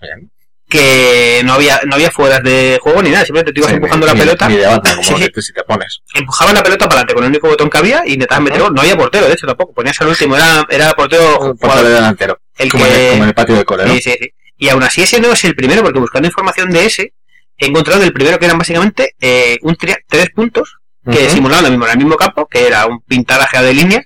Bien. 0.00 0.30
Que 0.76 1.42
no 1.44 1.54
había, 1.54 1.80
no 1.86 1.94
había 1.94 2.10
fueras 2.10 2.42
de 2.42 2.78
juego 2.82 3.02
ni 3.02 3.10
nada, 3.10 3.24
simplemente 3.24 3.52
te 3.52 3.60
ibas 3.60 3.70
Sí, 3.70 3.76
empujando 3.76 4.06
ni- 4.06 4.12
la 4.12 4.18
pelota, 4.18 4.48
Ni 4.48 4.56
de 4.56 4.66
banda, 4.66 4.90
como 4.96 5.02
Sí, 5.02 5.14
sí. 5.16 5.22
si 5.24 5.28
te- 5.30 5.42
si 5.42 5.52
te 5.52 5.62
pones. 5.64 6.00
empujabas 6.14 6.54
la 6.54 6.62
pelota 6.62 6.84
para 6.88 7.00
adelante 7.00 7.14
con 7.14 7.24
el 7.24 7.30
único 7.30 7.48
botón 7.48 7.70
que 7.70 7.78
había 7.78 8.02
y 8.06 8.14
intentabas 8.14 8.42
meter 8.44 8.60
gol. 8.60 8.74
No 8.74 8.80
había 8.82 8.96
portero, 8.96 9.26
de 9.26 9.32
hecho 9.32 9.46
tampoco, 9.46 9.72
ponías 9.74 10.00
al 10.00 10.08
último, 10.08 10.36
era, 10.36 10.66
era 10.70 10.92
portero 10.94 11.22
jugador. 11.36 11.58
portero 11.58 11.88
delantero. 11.88 12.40
el 12.58 12.70
como, 12.70 12.84
que... 12.84 12.90
en 12.90 12.96
el, 13.04 13.10
como 13.10 13.22
en 13.24 13.28
el 13.28 13.34
patio 13.34 13.54
de 13.56 13.64
cole, 13.64 13.84
¿no? 13.86 13.94
Sí, 13.94 14.00
sí, 14.00 14.16
sí. 14.20 14.28
Y 14.58 14.68
aún 14.70 14.82
así 14.82 15.02
ese 15.02 15.20
no 15.20 15.32
es 15.32 15.44
el 15.44 15.54
primero, 15.54 15.82
porque 15.82 15.98
buscando 15.98 16.26
información 16.28 16.70
de 16.70 16.86
ese, 16.86 17.12
he 17.58 17.66
encontrado 17.66 18.02
el 18.02 18.12
primero 18.12 18.38
que 18.38 18.46
eran 18.46 18.58
básicamente 18.58 19.14
eh, 19.20 19.58
un 19.62 19.76
tres 19.76 20.30
puntos 20.34 20.78
que 21.04 21.18
Ujú. 21.26 21.30
simulaban 21.30 21.64
lo 21.64 21.70
mismo 21.70 21.84
en 21.86 21.92
el 21.92 21.98
mismo 21.98 22.16
campo, 22.16 22.46
que 22.48 22.66
era 22.66 22.86
un 22.86 23.00
pintaraje 23.02 23.62
de 23.62 23.74
líneas, 23.74 24.04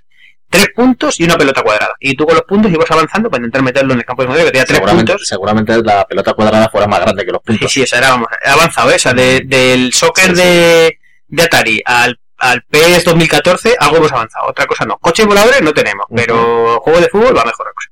tres 0.51 0.69
puntos 0.75 1.19
y 1.21 1.25
una 1.25 1.37
pelota 1.39 1.63
cuadrada. 1.63 1.95
Y 2.01 2.15
tú 2.15 2.27
con 2.27 2.35
los 2.35 2.45
puntos 2.45 2.71
ibas 2.73 2.91
avanzando 2.91 3.31
para 3.31 3.41
intentar 3.41 3.63
meterlo 3.63 3.93
en 3.95 4.01
el 4.01 4.05
campo 4.05 4.23
de 4.23 4.29
medio, 4.29 4.45
que 4.45 4.51
tenía 4.51 4.65
tres 4.65 4.77
seguramente, 4.79 5.13
puntos. 5.13 5.29
seguramente 5.29 5.83
la 5.83 6.05
pelota 6.07 6.35
cuadrada 6.35 6.69
fuera 6.69 6.87
más 6.87 7.01
grande 7.01 7.25
que 7.25 7.33
los 7.33 7.41
Sí, 7.47 7.53
puntos. 7.53 7.73
sí, 7.73 7.83
esa 7.83 7.99
era, 7.99 8.21
avanzado 8.47 8.91
esa, 8.91 9.13
de, 9.15 9.43
del 9.47 9.93
soccer 9.93 10.27
Sí, 10.31 10.37
sí. 10.37 10.43
de, 10.43 10.99
de 11.29 11.43
Atari 11.43 11.81
al, 11.85 12.21
al 12.39 12.63
PES 12.63 13.05
2014, 13.05 13.77
algo 13.79 13.97
hemos 13.99 14.13
avanzado, 14.13 14.49
otra 14.49 14.67
cosa 14.67 14.85
no. 14.85 14.99
Coches 14.99 15.27
voladores 15.27 15.63
no 15.63 15.73
tenemos, 15.73 16.07
pero 16.15 16.81
juego 16.81 17.01
de 17.01 17.09
fútbol 17.09 17.37
va 17.37 17.45
mejor 17.45 17.67
la 17.67 17.73
cosa. 17.73 17.89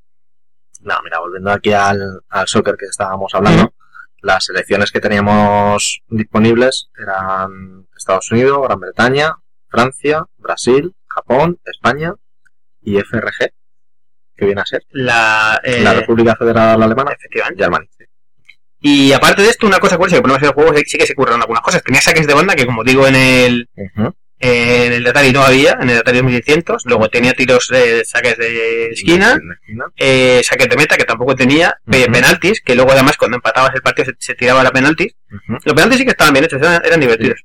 No, 0.80 0.94
mira, 1.04 1.18
volviendo 1.20 1.50
aquí 1.52 1.72
al, 1.72 2.20
al 2.28 2.48
soccer 2.48 2.76
que 2.78 2.86
estábamos 2.86 3.34
hablando, 3.34 3.72
las 4.20 4.44
selecciones 4.46 4.90
que 4.90 5.00
teníamos 5.00 6.00
disponibles 6.08 6.88
eran 7.00 7.86
Estados 7.96 8.30
Unidos, 8.32 8.60
Gran 8.64 8.80
Bretaña, 8.80 9.36
Francia, 9.68 10.24
Brasil, 10.38 10.94
Japón, 11.06 11.58
España 11.64 12.14
y 12.88 12.98
FRG, 12.98 13.50
que 14.36 14.44
viene 14.46 14.60
a 14.60 14.66
ser 14.66 14.82
La, 14.90 15.60
eh, 15.64 15.80
la 15.82 15.94
República 15.94 16.36
Federal 16.36 16.82
Alemana 16.82 17.12
efectivamente. 17.12 17.60
y 17.60 17.64
Alemania. 17.64 17.88
Y 18.80 19.12
aparte 19.12 19.42
de 19.42 19.48
esto, 19.48 19.66
una 19.66 19.80
cosa 19.80 19.96
curiosa 19.96 20.16
que 20.16 20.22
ponemos 20.22 20.40
en 20.42 20.48
el 20.48 20.54
juego 20.54 20.72
sí 20.86 20.98
que 20.98 21.06
se 21.06 21.14
curraron 21.14 21.40
algunas 21.40 21.62
cosas. 21.62 21.82
Tenía 21.82 22.00
saques 22.00 22.26
de 22.26 22.34
banda 22.34 22.54
que, 22.54 22.64
como 22.66 22.84
digo, 22.84 23.08
en 23.08 23.16
el, 23.16 23.68
Ujú. 23.74 24.14
en 24.38 24.92
el 24.92 25.04
Atari 25.04 25.32
no 25.32 25.42
había, 25.42 25.76
en 25.80 25.90
el 25.90 25.98
Atari 25.98 26.18
2600. 26.18 26.84
Luego 26.86 27.08
tenía 27.08 27.32
tiros 27.34 27.66
de 27.72 28.04
saques 28.04 28.36
de 28.38 28.90
esquina, 28.90 29.34
De 29.34 29.54
esquina. 29.60 29.84
eh, 29.96 30.42
saques 30.44 30.68
de 30.68 30.76
meta 30.76 30.96
que 30.96 31.04
tampoco 31.04 31.34
tenía, 31.34 31.74
Ujú. 31.88 32.12
penaltis, 32.12 32.60
que 32.60 32.76
luego 32.76 32.92
además 32.92 33.16
cuando 33.16 33.38
empatabas 33.38 33.74
el 33.74 33.82
partido 33.82 34.06
se, 34.06 34.14
se 34.20 34.34
tiraba 34.36 34.62
la 34.62 34.70
penaltis. 34.70 35.12
Los 35.64 35.74
penaltis 35.74 35.98
sí 35.98 36.04
que 36.04 36.12
estaban 36.12 36.32
bien 36.32 36.44
hechos, 36.44 36.60
eran, 36.62 36.80
eran 36.84 37.00
divertidos. 37.00 37.40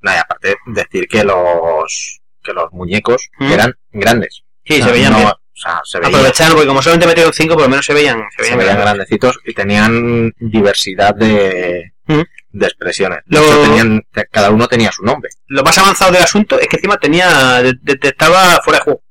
No, 0.00 0.12
y 0.12 0.16
aparte, 0.16 0.56
decir 0.64 1.06
que 1.08 1.24
los, 1.24 2.20
que 2.42 2.54
los 2.54 2.72
muñecos 2.72 3.28
eran 3.38 3.74
grandes. 3.92 4.44
Sí, 4.76 4.82
se 4.82 4.92
veían 4.92 5.12
no- 5.12 5.18
bien. 5.18 5.28
O 5.30 5.62
sea, 5.62 5.80
se 5.84 5.98
veían, 5.98 6.14
Aprovecharon, 6.14 6.54
porque 6.54 6.68
como 6.68 6.80
solamente 6.82 7.06
metieron 7.06 7.32
5, 7.34 7.54
por 7.54 7.62
lo 7.64 7.68
menos 7.68 7.84
se 7.84 7.92
veían, 7.92 8.22
se 8.36 8.44
se 8.44 8.56
veían, 8.56 8.78
grandecitos 8.80 9.38
y 9.44 9.52
tenían 9.52 10.32
diversidad 10.38 11.14
de, 11.14 11.92
Mm. 12.06 12.22
de 12.52 12.66
expresiones. 12.66 13.20
De 13.26 13.38
Lo- 13.38 13.44
hecho, 13.44 13.62
tenían, 13.62 14.02
te- 14.10 14.26
cada 14.26 14.50
uno 14.50 14.66
tenía 14.68 14.90
su 14.90 15.02
nombre. 15.04 15.30
Lo 15.48 15.62
más 15.62 15.76
avanzado 15.76 16.12
del 16.12 16.22
asunto 16.22 16.58
es 16.58 16.66
que 16.66 16.76
encima 16.76 16.96
tenía, 16.98 17.60
de- 17.62 17.74
detectaba 17.82 18.60
fuera 18.64 18.78
de 18.78 18.84
juego. 18.84 19.02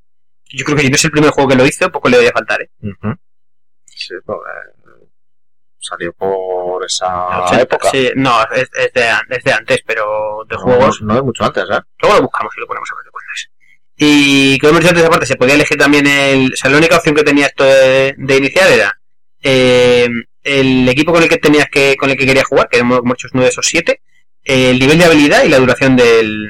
Yo 0.52 0.66
creo 0.66 0.78
que 0.78 0.84
si 0.84 0.90
no 0.90 0.96
es 0.96 1.06
el 1.06 1.12
primer 1.12 1.30
juego 1.30 1.50
que 1.50 1.56
lo 1.56 1.66
hizo, 1.68 1.92
poco 1.92 2.10
le 2.10 2.18
debería 2.18 2.34
faltar, 2.34 2.62
¿eh? 2.64 2.70
Sí, 3.86 4.16
pues, 4.26 4.38
eh, 4.40 5.06
salió 5.78 6.14
por 6.14 6.84
esa 6.84 7.42
80, 7.46 7.62
época. 7.62 7.90
sí, 7.92 8.10
no, 8.16 8.42
es, 8.52 8.68
es 8.74 8.94
de, 8.94 9.08
an- 9.08 9.28
es 9.30 9.44
de 9.44 9.54
antes, 9.54 9.80
pero 9.86 10.44
de 10.48 10.56
No, 10.56 10.62
juegos. 10.62 11.02
No, 11.02 11.14
no 11.14 11.20
es 11.20 11.26
mucho 11.26 11.44
antes, 11.46 11.64
¿eh? 11.70 11.80
Luego 12.02 12.16
lo 12.18 12.22
buscamos 12.24 12.54
y 12.58 12.60
lo 12.62 12.68
ponemos 12.68 12.90
a 12.92 12.96
ver. 12.96 13.09
Y 14.02 14.58
como 14.60 14.70
hemos 14.72 14.80
dicho 14.80 14.92
antes, 14.92 15.06
aparte, 15.06 15.26
se 15.26 15.36
podía 15.36 15.56
elegir 15.56 15.78
también 15.78 16.08
el. 16.08 16.54
O 16.54 16.56
sea, 16.56 16.72
la 16.72 16.78
única 16.78 16.96
opción 16.96 17.16
que 17.16 17.24
tenía 17.24 17.48
esto 17.48 17.66
de, 17.66 18.16
de 18.18 18.38
iniciar 18.38 18.72
era 18.72 18.98
eh, 19.44 20.08
el 20.42 20.88
equipo 20.88 21.12
con 21.12 21.22
el 21.22 21.28
que 21.28 21.36
tenías 21.38 21.68
que 21.70 21.98
con 21.98 22.10
el 22.10 22.16
que 22.18 22.26
querías 22.26 22.46
jugar, 22.46 22.70
que 22.70 22.78
eran 22.78 22.88
muchos 23.04 23.32
nueve 23.34 23.52
o 23.58 23.62
siete, 23.62 24.02
el 24.46 24.80
nivel 24.80 24.98
de 25.00 25.04
habilidad 25.04 25.44
y 25.44 25.50
la 25.50 25.60
duración 25.60 25.98
del, 25.98 26.50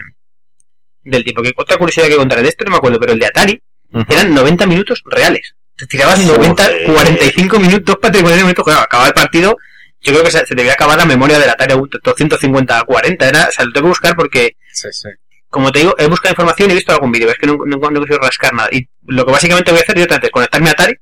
del 1.02 1.24
tipo. 1.24 1.42
Que 1.42 1.52
otra 1.56 1.78
curiosidad 1.78 2.08
que 2.08 2.18
contaré 2.18 2.44
de 2.44 2.50
esto 2.50 2.66
no 2.66 2.72
me 2.72 2.78
acuerdo, 2.78 3.00
pero 3.00 3.14
el 3.14 3.20
de 3.20 3.26
Atari 3.26 3.62
eran 4.10 4.36
90 4.36 4.68
minutos 4.68 5.02
reales. 5.06 5.56
Te 5.76 5.88
tirabas 5.88 6.20
90, 6.20 6.64
Joder. 6.64 6.86
45 6.86 7.60
minutos 7.60 7.96
para 8.00 8.12
terminar 8.12 8.38
el 8.38 8.44
minuto. 8.44 8.64
Claro, 8.64 8.82
acababa 8.82 9.08
el 9.08 9.16
partido. 9.16 9.58
Yo 10.02 10.14
creo 10.14 10.24
que 10.24 10.32
se, 10.32 10.46
se 10.46 10.54
debía 10.54 10.74
acabar 10.74 10.98
la 11.00 11.06
memoria 11.06 11.40
del 11.40 11.50
Atari 11.50 11.74
a 11.74 11.78
250 12.04 12.80
a 12.80 12.84
40. 12.84 13.28
Era, 13.28 13.48
o 13.48 13.52
sea, 13.52 13.66
lo 13.66 13.72
tengo 13.72 13.86
que 13.86 13.90
buscar 13.90 14.16
porque 14.16 14.56
Sí, 14.72 14.90
sí. 14.92 15.10
Como 15.50 15.72
te 15.72 15.80
digo, 15.80 15.96
he 15.98 16.08
buscado 16.08 16.32
información 16.34 16.70
y 16.70 16.74
he 16.74 16.76
visto 16.76 16.92
algún 16.94 17.12
vídeo, 17.12 17.30
es 17.30 17.38
que 17.38 17.48
no, 17.48 17.58
no, 17.66 17.78
no 17.78 17.88
he 17.88 17.94
conseguido 17.94 18.20
rascar 18.20 18.54
nada. 18.54 18.70
Y 18.72 18.88
lo 19.08 19.26
que 19.26 19.32
básicamente 19.32 19.72
voy 19.72 19.80
a 19.80 19.84
hacer 19.84 19.96
directamente 19.96 20.28
es 20.28 20.32
conectarme 20.32 20.70
a 20.70 20.72
Atari 20.74 20.94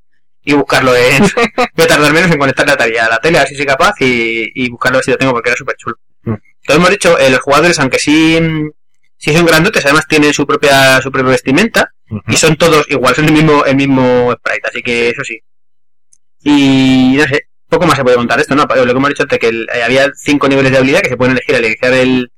y 0.44 0.54
buscarlo 0.54 0.96
en... 0.96 1.24
voy 1.76 1.86
a 1.86 1.88
tardar 1.88 2.14
menos 2.14 2.32
en 2.32 2.38
conectarme 2.40 2.72
a 2.72 2.76
Atari 2.76 2.98
a 2.98 3.10
la 3.10 3.20
tele, 3.20 3.38
a 3.38 3.42
ver 3.42 3.50
si 3.50 3.56
soy 3.56 3.66
capaz, 3.66 3.94
y, 4.00 4.50
y 4.56 4.70
buscarlo 4.70 4.98
a 4.98 5.00
ver 5.00 5.06
si 5.06 5.12
lo 5.12 5.18
tengo 5.18 5.34
porque 5.34 5.50
era 5.50 5.58
súper 5.58 5.76
chulo. 5.76 5.96
Mm. 6.24 6.30
Entonces 6.34 6.76
hemos 6.76 6.90
dicho, 6.90 7.18
eh, 7.20 7.30
los 7.30 7.40
jugadores, 7.42 7.78
aunque 7.80 8.00
sí, 8.00 8.40
sí 9.18 9.34
son 9.34 9.46
grandotes, 9.46 9.84
además 9.86 10.08
tienen 10.08 10.34
su 10.34 10.46
propia, 10.48 11.02
su 11.02 11.12
propia 11.12 11.32
vestimenta, 11.32 11.94
y 12.28 12.38
son 12.38 12.56
todos 12.56 12.86
igual, 12.90 13.14
son 13.16 13.26
el 13.26 13.34
mismo, 13.34 13.66
el 13.66 13.76
mismo 13.76 14.34
sprite, 14.40 14.68
así 14.70 14.82
que 14.82 15.10
eso 15.10 15.24
sí. 15.26 15.42
Y 16.44 17.16
no 17.18 17.28
sé, 17.28 17.48
poco 17.68 17.86
más 17.86 17.98
se 17.98 18.04
puede 18.04 18.16
contar 18.16 18.40
esto, 18.40 18.56
¿no? 18.56 18.64
Lo 18.64 18.86
que 18.86 18.92
hemos 18.92 19.10
dicho 19.10 19.24
antes, 19.24 19.40
que 19.40 19.48
el- 19.50 19.68
eh, 19.74 19.84
había 19.84 20.10
cinco 20.16 20.48
niveles 20.48 20.72
de 20.72 20.78
habilidad 20.78 21.02
que 21.02 21.10
se 21.10 21.18
pueden 21.18 21.34
elegir 21.34 21.56
al 21.56 21.66
iniciar 21.66 21.94
el, 21.94 22.32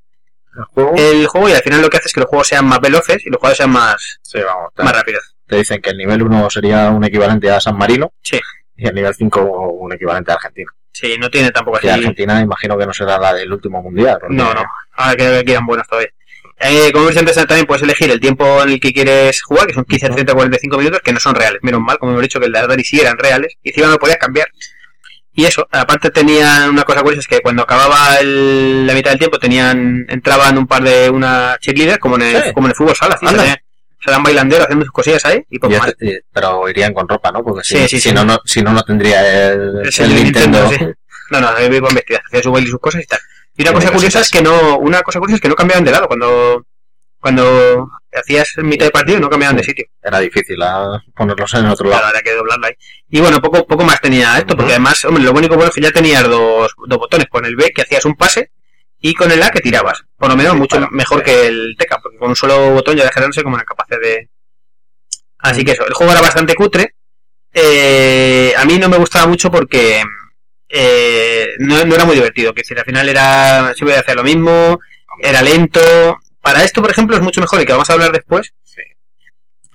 El 0.56 0.64
juego. 0.64 0.94
el 0.96 1.26
juego 1.28 1.48
y 1.48 1.52
al 1.52 1.62
final 1.62 1.80
lo 1.82 1.88
que 1.88 1.96
hace 1.98 2.08
es 2.08 2.12
que 2.14 2.20
los 2.20 2.28
juegos 2.28 2.48
sean 2.48 2.66
más 2.66 2.80
veloces 2.80 3.24
y 3.24 3.30
los 3.30 3.38
jugadores 3.38 3.56
sean 3.58 3.70
más, 3.70 4.18
Sí, 4.22 4.38
vamos. 4.40 4.72
Te, 4.74 4.82
más 4.82 4.92
rápidos. 4.96 5.36
te 5.46 5.56
dicen 5.56 5.80
que 5.80 5.90
el 5.90 5.96
nivel 5.98 6.22
1 6.22 6.50
sería 6.50 6.90
un 6.90 7.04
equivalente 7.04 7.50
a 7.50 7.60
San 7.60 7.76
Marino. 7.78 8.12
Sí. 8.22 8.40
Y 8.76 8.86
el 8.88 8.94
nivel 8.94 9.14
5 9.14 9.40
un 9.42 9.92
equivalente 9.92 10.32
a 10.32 10.34
Argentina. 10.34 10.70
Sí, 10.92 11.16
no 11.18 11.30
tiene 11.30 11.50
tampoco 11.52 11.76
así. 11.78 11.86
Y 11.86 11.90
Argentina 11.90 12.40
imagino 12.40 12.76
que 12.76 12.84
no 12.86 12.92
será 12.92 13.16
la 13.18 13.32
del 13.34 13.52
último 13.52 13.80
mundial. 13.82 14.18
porque- 14.20 14.34
No, 14.34 14.52
no. 14.52 14.64
Ahora 14.94 15.16
que 15.16 15.44
que 15.44 15.52
eran 15.52 15.66
buenos 15.66 15.86
todavía. 15.86 16.10
Eh, 16.62 16.90
como 16.92 17.04
hemos 17.04 17.14
dicho 17.14 17.20
antes, 17.20 17.36
también 17.46 17.66
puedes 17.66 17.82
elegir 17.82 18.10
el 18.10 18.20
tiempo 18.20 18.62
en 18.62 18.68
el 18.70 18.80
que 18.80 18.92
quieres 18.92 19.40
jugar, 19.42 19.66
que 19.66 19.72
son 19.72 19.84
15, 19.84 20.10
30, 20.10 20.34
45 20.34 20.76
minutos, 20.76 21.00
que 21.02 21.12
no 21.12 21.18
son 21.20 21.34
reales. 21.34 21.60
Menos 21.62 21.80
mal, 21.80 21.96
como 21.98 22.12
hemos 22.12 22.22
dicho, 22.22 22.38
que 22.38 22.46
el 22.46 22.52
de 22.52 22.58
Atari 22.58 22.84
sí 22.84 23.00
eran 23.00 23.16
reales. 23.16 23.54
Y 23.62 23.70
encima 23.70 23.86
no 23.88 23.96
podías 23.98 24.18
cambiar. 24.18 24.48
Y 25.40 25.46
eso, 25.46 25.66
aparte 25.70 26.10
tenían 26.10 26.68
una 26.68 26.82
cosa 26.84 27.00
curiosa, 27.00 27.20
es 27.20 27.26
que 27.26 27.40
cuando 27.40 27.62
acababa 27.62 28.16
el- 28.16 28.86
la 28.86 28.92
mitad 28.92 29.10
del 29.10 29.18
tiempo 29.18 29.38
tenían 29.38 30.04
entraban 30.08 30.58
un 30.58 30.66
par 30.66 30.82
de 30.82 31.08
una 31.08 31.56
cheerleaders, 31.60 31.98
como 31.98 32.16
en 32.16 32.22
el, 32.22 32.42
Sí. 32.42 32.52
como 32.52 32.66
en 32.66 32.72
el 32.72 32.76
fútbol 32.76 32.94
sala. 32.94 33.14
así, 33.14 33.26
Anda. 33.26 33.44
se, 33.44 33.62
se 34.04 34.10
dan 34.10 34.22
bailanderos 34.22 34.64
haciendo 34.66 34.84
sus 34.84 34.92
cosillas 34.92 35.24
ahí 35.24 35.42
y 35.48 35.58
poco 35.58 35.72
Y 35.74 35.78
más. 35.78 35.88
este- 35.88 36.24
pero 36.30 36.68
irían 36.68 36.92
con 36.92 37.08
ropa, 37.08 37.32
¿no? 37.32 37.42
Porque 37.42 37.64
si, 37.64 37.76
Sí, 37.76 37.82
sí, 37.88 38.00
si 38.00 38.08
sí. 38.10 38.14
no, 38.14 38.22
no, 38.24 38.38
si 38.44 38.60
no, 38.60 38.72
no 38.74 38.82
tendría 38.82 39.50
el, 39.52 39.80
Es 39.86 39.98
el 40.00 40.10
el 40.12 40.24
Nintendo. 40.24 40.60
Nintendo, 40.62 40.94
sí. 40.94 40.98
No, 41.30 41.40
no, 41.40 41.48
ahí 41.48 41.74
iban 41.74 41.94
vestidas, 41.94 42.22
hacía 42.26 42.42
su 42.42 42.52
baile 42.52 42.68
y 42.68 42.70
sus 42.70 42.80
cosas 42.80 43.02
y 43.02 43.06
tal. 43.06 43.20
Y 43.56 43.62
una 43.62 43.72
cosa 43.72 43.90
curiosa 43.92 44.20
es 44.20 44.30
que 44.30 44.42
no, 44.42 44.76
una 44.78 45.00
cosa 45.02 45.20
curiosa 45.20 45.36
es 45.36 45.40
que 45.40 45.48
no 45.48 45.54
cambiaban 45.54 45.84
de 45.84 45.90
lado 45.92 46.06
cuando, 46.06 46.66
cuando 47.20 47.88
hacías 48.12 48.52
mitad 48.58 48.86
de 48.86 48.90
partido 48.90 49.20
no 49.20 49.28
cambiaban 49.30 49.56
de 49.56 49.62
sitio. 49.64 49.84
Era 50.02 50.18
difícil 50.18 50.60
ah, 50.62 51.00
ponerlos 51.14 51.52
en 51.54 51.66
otro 51.66 51.86
Claro, 51.86 52.00
lado. 52.02 52.08
había 52.10 52.22
que 52.22 52.32
doblarla 52.34 52.66
ahí. 52.68 52.74
Y 53.10 53.20
bueno, 53.20 53.40
poco, 53.40 53.66
poco 53.66 53.84
más 53.84 54.00
tenía 54.00 54.38
esto, 54.38 54.56
porque 54.56 54.72
además, 54.72 55.04
hombre, 55.04 55.22
lo 55.22 55.32
único 55.32 55.54
bueno 55.54 55.68
es 55.68 55.74
que 55.74 55.82
ya 55.82 55.90
tenías 55.92 56.24
dos, 56.28 56.72
dos 56.86 56.98
botones, 56.98 57.26
con 57.28 57.44
el 57.44 57.56
B 57.56 57.70
que 57.74 57.82
hacías 57.82 58.04
un 58.04 58.14
pase 58.16 58.50
y 59.00 59.14
con 59.14 59.30
el 59.30 59.42
A 59.42 59.50
que 59.50 59.60
tirabas. 59.60 60.02
Por 60.18 60.28
lo 60.28 60.36
menos 60.36 60.52
Sí, 60.54 60.58
mucho 60.58 60.76
para- 60.76 60.90
mejor 60.90 61.18
sí. 61.18 61.24
que 61.26 61.46
el 61.46 61.74
Teca, 61.78 61.98
porque 62.02 62.18
con 62.18 62.30
un 62.30 62.36
solo 62.36 62.70
botón 62.72 62.96
ya 62.96 63.04
dejarándose 63.04 63.42
como 63.42 63.54
una 63.54 63.64
capacidad 63.64 64.00
de... 64.00 64.28
Así 65.38 65.62
Mm. 65.62 65.64
que 65.64 65.72
eso, 65.72 65.86
el 65.86 65.94
juego 65.94 66.12
era 66.12 66.20
bastante 66.22 66.54
cutre. 66.54 66.94
Eh, 67.52 68.52
a 68.56 68.64
mí 68.64 68.78
no 68.78 68.88
me 68.88 68.96
gustaba 68.98 69.26
mucho 69.26 69.50
porque 69.50 70.02
eh, 70.68 71.48
no, 71.58 71.84
no 71.84 71.94
era 71.94 72.04
muy 72.04 72.14
divertido. 72.14 72.52
Que 72.54 72.60
decir, 72.62 72.78
al 72.78 72.84
final 72.84 73.08
era 73.08 73.72
siempre 73.74 73.96
hacía 73.96 74.14
lo 74.14 74.22
mismo, 74.22 74.78
era 75.20 75.42
lento. 75.42 75.80
Para 76.42 76.64
esto, 76.64 76.80
por 76.80 76.90
ejemplo, 76.90 77.16
es 77.16 77.22
mucho 77.22 77.40
mejor, 77.40 77.60
y 77.60 77.66
que 77.66 77.72
vamos 77.72 77.88
a 77.90 77.92
hablar 77.92 78.12
después, 78.12 78.52
Sí. 78.64 78.82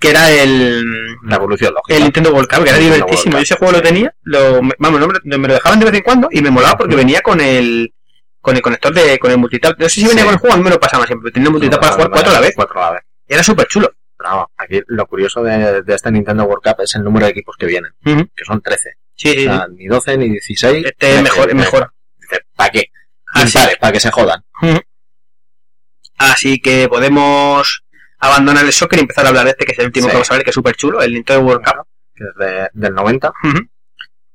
que 0.00 0.10
era 0.10 0.30
el, 0.30 0.84
La 1.24 1.36
evolución 1.36 1.72
lógica. 1.74 1.96
el 1.96 2.02
Nintendo 2.04 2.32
World 2.32 2.48
Cup, 2.50 2.64
que 2.64 2.70
era 2.70 2.78
divertísimo. 2.78 3.36
Yo 3.36 3.42
ese 3.42 3.56
juego 3.56 3.72
lo 3.74 3.82
tenía, 3.82 4.14
lo, 4.22 4.60
vamos, 4.78 5.00
no 5.00 5.08
me, 5.08 5.38
me 5.38 5.48
lo 5.48 5.54
dejaban 5.54 5.78
de 5.78 5.86
vez 5.86 5.94
en 5.94 6.02
cuando 6.02 6.28
y 6.30 6.42
me 6.42 6.50
molaba 6.50 6.76
porque 6.76 6.94
Ujú. 6.94 7.04
venía 7.04 7.20
con 7.22 7.40
el 7.40 7.92
con 8.40 8.54
el 8.54 8.62
conector 8.62 8.94
de 8.94 9.18
con 9.18 9.30
el 9.32 9.38
multitap. 9.38 9.76
No 9.78 9.88
sé 9.88 10.00
si 10.02 10.06
venía 10.06 10.22
Sí. 10.22 10.24
con 10.26 10.34
el 10.34 10.38
juego, 10.40 10.54
a 10.54 10.58
mí 10.58 10.62
me 10.64 10.70
lo 10.70 10.78
pasaba 10.78 11.04
siempre. 11.06 11.32
Tenía 11.32 11.50
multitap 11.50 11.80
para 11.80 11.92
jugar 11.94 12.10
cuatro 12.10 12.30
a 12.30 12.34
la 12.34 12.40
vez. 12.40 12.52
Cuatro 12.54 12.78
a 12.80 12.86
la 12.86 12.92
vez. 12.92 13.02
Era 13.26 13.42
súper 13.42 13.66
chulo. 13.66 13.92
Vamos, 14.18 14.46
aquí 14.56 14.80
lo 14.86 15.06
curioso 15.06 15.42
de, 15.42 15.82
de 15.82 15.94
este 15.94 16.10
Nintendo 16.12 16.44
World 16.44 16.62
Cup 16.64 16.82
es 16.82 16.94
el 16.94 17.02
número 17.04 17.26
de 17.26 17.32
equipos 17.32 17.56
que 17.58 17.66
vienen, 17.66 17.92
que 18.04 18.44
son 18.44 18.60
13. 18.62 18.90
Sí, 19.14 19.32
sí, 19.32 19.46
O 19.48 19.52
sea, 19.52 19.66
ni 19.68 19.86
12 19.86 20.16
ni 20.16 20.28
16. 20.30 20.86
Este 20.86 21.16
es 21.16 21.22
mejor, 21.22 21.54
mejor. 21.54 21.92
¿Para 22.54 22.70
qué? 22.70 22.84
Vale, 23.34 23.76
para 23.80 23.92
que 23.92 24.00
se 24.00 24.10
jodan. 24.10 24.42
Así 26.18 26.60
que 26.60 26.88
podemos 26.88 27.84
abandonar 28.18 28.64
el 28.64 28.72
soccer 28.72 28.98
y 28.98 29.02
empezar 29.02 29.26
a 29.26 29.28
hablar 29.28 29.44
de 29.44 29.50
este, 29.50 29.64
que 29.66 29.72
es 29.72 29.78
el 29.78 29.86
último 29.86 30.04
Sí. 30.06 30.10
que 30.10 30.14
vamos 30.16 30.30
a 30.30 30.34
ver, 30.34 30.44
que 30.44 30.50
es 30.50 30.54
súper 30.54 30.74
chulo, 30.76 31.00
el 31.02 31.12
Nintendo 31.14 31.42
World 31.44 31.64
Cup. 31.64 31.86
Que 32.14 32.24
es 32.24 32.34
de- 32.36 32.70
del 32.72 32.94
90, 32.94 33.30
Ujú. 33.44 33.58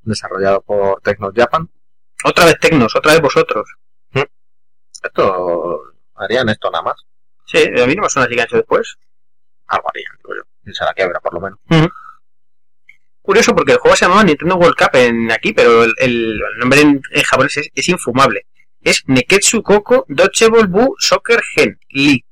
desarrollado 0.03 0.61
por 0.61 1.01
Tecno 1.01 1.31
Japan. 1.35 1.67
Otra 2.23 2.45
vez 2.45 2.59
Tecnos, 2.59 2.95
otra 2.95 3.13
vez 3.13 3.21
vosotros. 3.21 3.67
Esto 5.03 5.79
harían 6.15 6.47
esto 6.49 6.69
nada 6.69 6.83
más. 6.83 6.95
Sí, 7.47 7.57
a 7.57 7.87
mí 7.87 7.95
no 7.95 8.03
me 8.03 8.09
suena 8.09 8.27
así 8.27 8.35
que 8.35 8.57
después. 8.57 8.97
Algo 9.67 9.87
harían, 9.89 10.13
digo 10.17 10.29
yo. 10.35 10.71
Se 10.73 10.85
la 10.85 10.93
quiebra, 10.93 11.19
por 11.19 11.33
lo 11.33 11.41
menos. 11.41 11.59
Curioso 13.23 13.55
porque 13.55 13.73
el 13.73 13.77
juego 13.79 13.95
se 13.95 14.05
llamaba 14.05 14.23
Nintendo 14.23 14.55
World 14.55 14.75
Cup 14.77 14.89
en 14.93 15.31
aquí, 15.31 15.53
pero 15.53 15.83
el, 15.83 15.93
el- 15.97 16.41
el 16.53 16.57
nombre 16.59 16.81
en, 16.81 17.01
en 17.11 17.23
japonés 17.23 17.57
es, 17.57 17.69
es 17.73 17.89
infumable. 17.89 18.45
Es 18.83 19.03
Neketsu 19.07 19.61
Koko 19.63 20.05
Dodgeball 20.07 20.67
Bu 20.67 20.95
Soccer 20.99 21.41
Gen 21.55 21.79
League, 21.91 22.25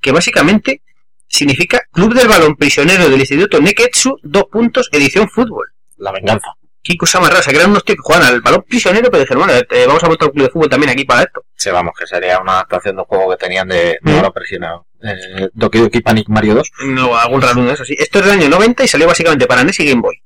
que 0.00 0.12
básicamente 0.12 0.82
significa 1.28 1.82
Club 1.90 2.14
del 2.14 2.28
Balón 2.28 2.56
Prisionero 2.56 3.08
del 3.08 3.20
Instituto 3.20 3.60
Neketsu, 3.60 4.16
dos 4.22 4.44
puntos, 4.50 4.88
edición 4.92 5.28
fútbol. 5.28 5.68
La 5.96 6.12
venganza. 6.12 6.48
Qué 6.84 6.96
cosa 6.96 7.20
más 7.20 7.30
rara, 7.30 7.42
que 7.44 7.54
eran 7.56 7.70
unos 7.70 7.84
tíos 7.84 7.96
que 7.96 8.02
jugaban 8.02 8.26
al 8.26 8.40
balón 8.40 8.64
prisionero, 8.68 9.08
pero 9.08 9.22
dijeron, 9.22 9.44
bueno, 9.46 9.56
eh, 9.70 9.84
vamos 9.86 10.02
a 10.02 10.08
montar 10.08 10.26
un 10.28 10.34
club 10.34 10.46
de 10.46 10.50
fútbol 10.50 10.68
también 10.68 10.90
aquí 10.90 11.04
para 11.04 11.22
esto. 11.22 11.44
Sí, 11.54 11.70
vamos, 11.70 11.92
que 11.96 12.08
sería 12.08 12.40
una 12.40 12.54
adaptación 12.54 12.96
de 12.96 13.02
un 13.02 13.06
juego 13.06 13.30
que 13.30 13.36
tenían 13.36 13.68
de, 13.68 13.76
de 13.76 13.98
Mm. 14.02 14.16
balón 14.16 14.32
presionado. 14.32 14.86
Eh, 15.00 15.48
Doki 15.52 15.78
Doki 15.78 16.00
Panic 16.00 16.28
Mario 16.28 16.54
2. 16.56 16.70
No, 16.86 17.16
algún 17.16 17.40
raro 17.40 17.62
de 17.64 17.72
eso, 17.72 17.84
sí. 17.84 17.94
Esto 17.96 18.18
es 18.18 18.24
del 18.24 18.34
año 18.40 18.48
90 18.48 18.82
y 18.82 18.88
salió 18.88 19.06
básicamente 19.06 19.46
para 19.46 19.62
NES 19.62 19.78
y 19.78 19.88
Game 19.90 20.00
Boy. 20.02 20.16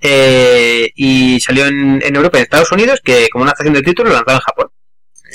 Eh, 0.00 0.90
y 0.94 1.40
salió 1.40 1.66
en, 1.66 2.02
en 2.02 2.16
Europa 2.16 2.36
y 2.36 2.40
en 2.40 2.44
Estados 2.44 2.70
Unidos, 2.70 3.00
que 3.02 3.28
como 3.30 3.42
una 3.42 3.50
adaptación 3.52 3.74
del 3.74 3.82
título 3.84 4.10
lo 4.10 4.16
lanzaron 4.16 4.36
en 4.40 4.44
Japón. 4.44 4.70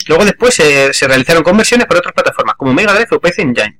Luego 0.07 0.25
después 0.25 0.53
se 0.53 1.07
realizaron 1.07 1.43
conversiones 1.43 1.87
para 1.87 1.99
otras 1.99 2.13
plataformas, 2.13 2.55
como 2.55 2.73
Mega 2.73 2.93
Drive 2.93 3.07
o 3.11 3.19
PC 3.19 3.41
Engine. 3.41 3.79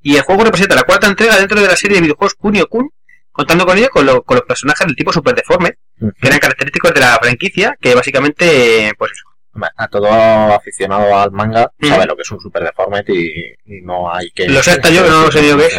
Y 0.00 0.16
el 0.16 0.22
juego 0.22 0.44
representa 0.44 0.74
la 0.74 0.82
cuarta 0.82 1.06
entrega 1.06 1.36
dentro 1.38 1.60
de 1.60 1.66
la 1.68 1.76
serie 1.76 1.96
de 1.96 2.02
videojuegos 2.02 2.34
Kunio 2.34 2.66
Kun, 2.68 2.90
contando 3.30 3.64
con 3.64 3.78
ello 3.78 3.88
con, 3.90 4.04
lo- 4.04 4.22
con 4.22 4.36
los 4.36 4.44
personajes 4.46 4.86
del 4.86 4.96
tipo 4.96 5.12
super 5.12 5.34
deforme, 5.34 5.78
que 5.98 6.26
eran 6.28 6.38
característicos 6.38 6.92
de 6.94 7.00
la 7.00 7.18
franquicia, 7.22 7.76
que 7.80 7.94
básicamente, 7.94 8.92
pues 8.98 9.12
eso. 9.12 9.24
A 9.76 9.86
todo 9.88 10.08
aficionado 10.08 11.14
al 11.18 11.30
manga 11.30 11.70
sabe 11.80 12.06
lo 12.06 12.16
que 12.16 12.22
es 12.22 12.30
un 12.30 12.40
Super 12.40 12.62
Deformed 12.64 13.04
y, 13.08 13.50
y 13.66 13.82
no 13.82 14.10
hay 14.10 14.30
que... 14.30 14.48
Lo 14.48 14.62
sé 14.62 14.70
hasta 14.72 14.88
yo, 14.88 15.04
que 15.04 15.10
no 15.10 15.30
sé 15.30 15.46
yo 15.46 15.58
qué 15.58 15.66
es. 15.66 15.78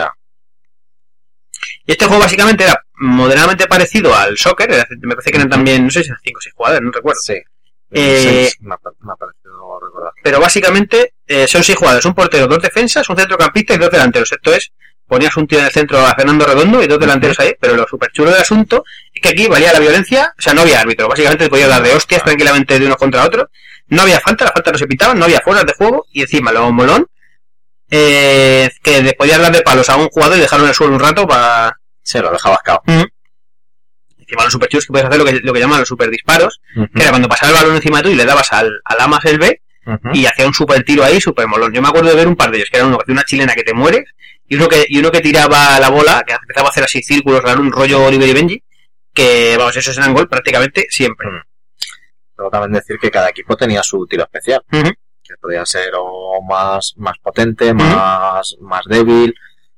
Y 1.86 1.92
este 1.94 2.06
juego 2.06 2.22
básicamente 2.22 2.64
era 2.66 2.80
moderadamente 3.00 3.66
parecido 3.68 4.16
al 4.16 4.38
soccer, 4.38 4.70
me 5.02 5.16
parece 5.16 5.32
que 5.32 5.38
eran 5.38 5.50
también, 5.50 5.84
no 5.86 5.90
sé 5.90 6.04
si 6.04 6.10
eran 6.10 6.20
5 6.24 6.38
o 6.38 6.42
6 6.42 6.54
jugadores, 6.56 6.82
no 6.84 6.92
recuerdo. 6.92 7.20
Sí. 7.22 7.34
Eh, 7.92 8.50
me, 8.60 8.76
me 9.02 9.14
pero 10.24 10.40
básicamente 10.40 11.14
eh, 11.28 11.48
son 11.48 11.64
seis 11.64 11.78
jugadores, 11.78 12.06
un 12.06 12.14
portero, 12.14 12.48
dos 12.48 12.62
defensas, 12.62 13.08
un 13.10 13.18
centrocampista 13.18 13.74
y 13.74 13.78
dos 13.78 13.92
delanteros. 13.92 14.32
Esto 14.32 14.54
es, 14.54 14.72
ponías 15.08 15.36
un 15.38 15.48
tío 15.48 15.60
en 15.60 15.66
el 15.66 15.72
centro 15.72 16.00
a 16.00 16.14
Fernando 16.16 16.46
Redondo 16.46 16.82
y 16.82 16.88
dos 16.88 17.00
delanteros 17.00 17.40
ahí, 17.40 17.54
pero 17.60 17.76
lo 17.76 17.86
súper 17.88 18.12
chulo 18.12 18.32
del 18.32 18.42
asunto 18.42 18.84
es 19.14 19.22
que 19.22 19.30
aquí 19.30 19.48
valía 19.48 19.74
la 19.74 19.80
violencia, 19.80 20.34
o 20.38 20.42
sea, 20.42 20.54
no 20.54 20.62
había 20.62 20.80
árbitro, 20.80 21.08
básicamente 21.08 21.46
te 21.46 21.50
podía 21.50 21.68
dar 21.68 21.84
de 21.84 21.94
hostias 21.94 22.24
tranquilamente 22.24 22.80
de 22.80 22.86
uno 22.86 22.96
contra 22.96 23.24
otro, 23.24 23.50
no 23.88 24.02
había 24.02 24.20
falta, 24.20 24.46
las 24.46 24.54
faltas 24.54 24.74
no 24.74 24.80
se 24.80 24.88
pitaban, 24.88 25.20
no 25.20 25.26
había 25.26 25.42
fueras 25.42 25.66
de 25.66 25.74
juego 25.74 26.06
y 26.12 26.22
encima 26.22 26.52
lo 26.52 26.72
molón, 26.72 27.08
eh, 27.92 28.72
que 28.82 29.04
le 29.04 29.14
podías 29.14 29.40
dar 29.40 29.52
de 29.52 29.62
palos 29.62 29.90
a 29.90 29.98
un 29.98 30.08
jugador 30.08 30.38
y 30.38 30.42
dejarlo 30.42 30.66
en 30.66 30.70
el 30.70 30.76
suelo 30.76 30.94
un 30.94 31.00
rato 31.00 31.28
para... 31.28 31.78
Sí, 32.02 32.18
lo 32.20 32.32
dejabas 32.32 32.60
cao. 32.64 32.82
Encima 32.86 34.44
los 34.46 34.54
super 34.54 34.68
chulos 34.68 34.86
que 34.86 34.92
puedes 34.94 35.08
hacer 35.08 35.20
lo 35.20 35.26
que, 35.26 35.40
lo 35.44 35.54
que 35.54 35.60
llaman 35.60 35.80
los 35.80 35.88
super 35.88 36.10
disparos, 36.10 36.60
que 36.74 37.02
era 37.02 37.12
cuando 37.12 37.30
pasaba 37.30 37.52
el 37.52 37.58
balón 37.58 37.76
encima 37.76 37.98
de 37.98 38.04
tú 38.04 38.10
y 38.10 38.16
le 38.16 38.26
dabas 38.26 38.52
al, 38.52 38.72
al 38.84 39.00
A 39.00 39.08
más 39.08 39.24
el 39.26 39.38
B, 39.38 39.62
Y 40.14 40.26
hacía 40.26 40.48
un 40.48 40.54
super 40.54 40.84
tiro 40.84 41.04
ahí, 41.04 41.20
super 41.20 41.48
molón. 41.48 41.74
Yo 41.74 41.82
me 41.82 41.90
acuerdo 41.90 42.10
de 42.10 42.16
ver 42.16 42.28
un 42.28 42.36
par 42.36 42.52
de 42.52 42.58
ellos, 42.58 42.70
que 42.70 42.78
era 42.78 42.88
uno 42.88 42.98
que 42.98 43.04
hacía 43.04 43.14
una 43.14 43.24
chilena 43.24 43.54
que 43.54 43.64
te 43.64 43.74
mueres, 43.74 44.04
y 44.48 44.56
uno 44.56 44.68
que, 44.68 44.86
y 44.88 45.00
uno 45.00 45.12
que 45.12 45.22
tiraba 45.22 45.80
la 45.80 45.90
bola, 45.90 46.24
que 46.26 46.34
empezaba 46.34 46.68
a 46.68 46.72
hacer 46.72 46.84
así 46.84 47.02
círculos, 47.02 47.44
dar 47.44 47.60
un 47.60 47.72
rollo 47.72 48.04
Oliver 48.04 48.30
y 48.30 48.34
Benji, 48.34 48.64
que 49.14 49.56
vamos, 49.58 49.76
esos 49.76 49.98
eran 49.98 50.14
gol 50.14 50.28
prácticamente 50.28 50.88
siempre. 50.90 51.30
Mm. 51.30 51.42
Luego 52.38 52.52
también 52.52 52.74
decir 52.74 52.98
que 53.00 53.12
cada 53.12 53.30
equipo 53.30 53.56
tenía 53.56 53.84
su 53.84 54.06
tiro 54.08 54.24
especial, 54.24 54.64
que 54.70 55.36
podía 55.40 55.66
ser 55.66 55.92
o 55.98 56.42
más, 56.42 56.94
más 56.98 57.18
potente, 57.20 57.74
más, 57.74 58.56
más 58.60 58.86
débil, 58.86 59.34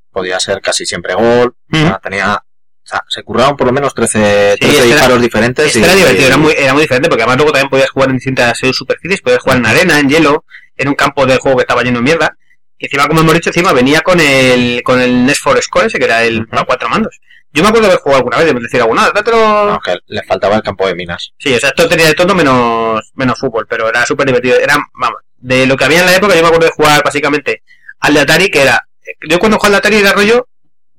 podía 0.09 0.39
ser 0.39 0.61
casi 0.61 0.85
siempre 0.85 1.13
gol, 1.13 1.55
o 1.71 1.75
sea, 1.75 1.99
tenía, 1.99 2.41
o 2.85 2.87
sea, 2.87 3.03
se 3.09 3.23
curraban 3.23 3.57
por 3.57 3.65
lo 3.67 3.73
menos 3.73 3.93
13, 3.95 4.19
13 4.19 4.53
este 4.59 4.77
era- 4.77 4.85
disparos 4.95 5.21
diferentes. 5.21 5.65
Este 5.65 5.79
y- 5.79 5.83
era 5.83 5.95
divertido, 5.95 6.27
era 6.27 6.37
muy, 6.37 6.53
era 6.55 6.73
muy 6.73 6.83
diferente, 6.83 7.09
porque 7.09 7.23
además 7.23 7.37
luego 7.37 7.51
también 7.51 7.69
podías 7.69 7.89
jugar 7.89 8.09
en 8.09 8.15
distintas 8.17 8.57
superficies, 8.71 9.21
podías 9.21 9.41
jugar 9.41 9.57
en 9.57 9.65
arena, 9.65 9.99
en 9.99 10.09
hielo, 10.09 10.45
en 10.77 10.89
un 10.89 10.93
campo 10.95 11.25
de 11.25 11.37
juego 11.37 11.57
que 11.57 11.61
estaba 11.63 11.81
lleno 11.83 11.97
de 11.99 12.03
mierda, 12.03 12.37
y 12.77 12.85
encima, 12.85 13.07
como 13.07 13.21
hemos 13.21 13.33
dicho, 13.33 13.49
encima 13.49 13.71
venía 13.73 14.01
con 14.01 14.19
el, 14.19 14.83
con 14.83 15.01
el 15.01 15.25
NES 15.25 15.39
for 15.39 15.61
Score 15.63 15.85
ese, 15.87 15.97
que 15.97 16.05
era 16.05 16.23
el 16.23 16.45
para 16.47 16.63
cuatro 16.65 16.89
mandos. 16.89 17.19
Yo 17.53 17.63
me 17.63 17.69
acuerdo 17.69 17.87
de 17.87 17.93
haber 17.93 18.01
jugado 18.03 18.17
alguna 18.17 18.37
vez, 18.37 18.53
de 18.53 18.59
decir 18.59 18.81
alguna, 18.81 19.09
dátelo, 19.11 19.37
Aunque 19.37 19.95
le 20.07 20.21
faltaba 20.23 20.57
el 20.57 20.61
campo 20.61 20.85
de 20.85 20.93
minas. 20.93 21.31
Sí, 21.39 21.53
o 21.55 21.59
sea, 21.59 21.69
esto 21.69 21.87
tenía 21.87 22.07
de 22.07 22.13
todo 22.13 22.35
menos, 22.35 23.01
menos 23.15 23.39
fútbol, 23.39 23.65
pero 23.69 23.87
era 23.87 24.05
súper 24.05 24.27
divertido. 24.27 24.59
Era, 24.59 24.77
vamos, 24.93 25.19
de 25.37 25.65
lo 25.65 25.77
que 25.77 25.85
había 25.85 26.01
en 26.01 26.05
la 26.07 26.15
época, 26.17 26.35
yo 26.35 26.41
me 26.41 26.47
acuerdo 26.49 26.65
de 26.65 26.73
jugar 26.73 27.01
básicamente 27.01 27.63
al 28.01 28.13
de 28.13 28.19
Atari, 28.19 28.49
que 28.49 28.61
era. 28.61 28.85
Yo 29.29 29.39
cuando 29.39 29.57
jugaba 29.57 29.77
al 29.77 29.81
de 29.81 29.87
Atari 29.87 30.01
era 30.01 30.11
rollo, 30.11 30.47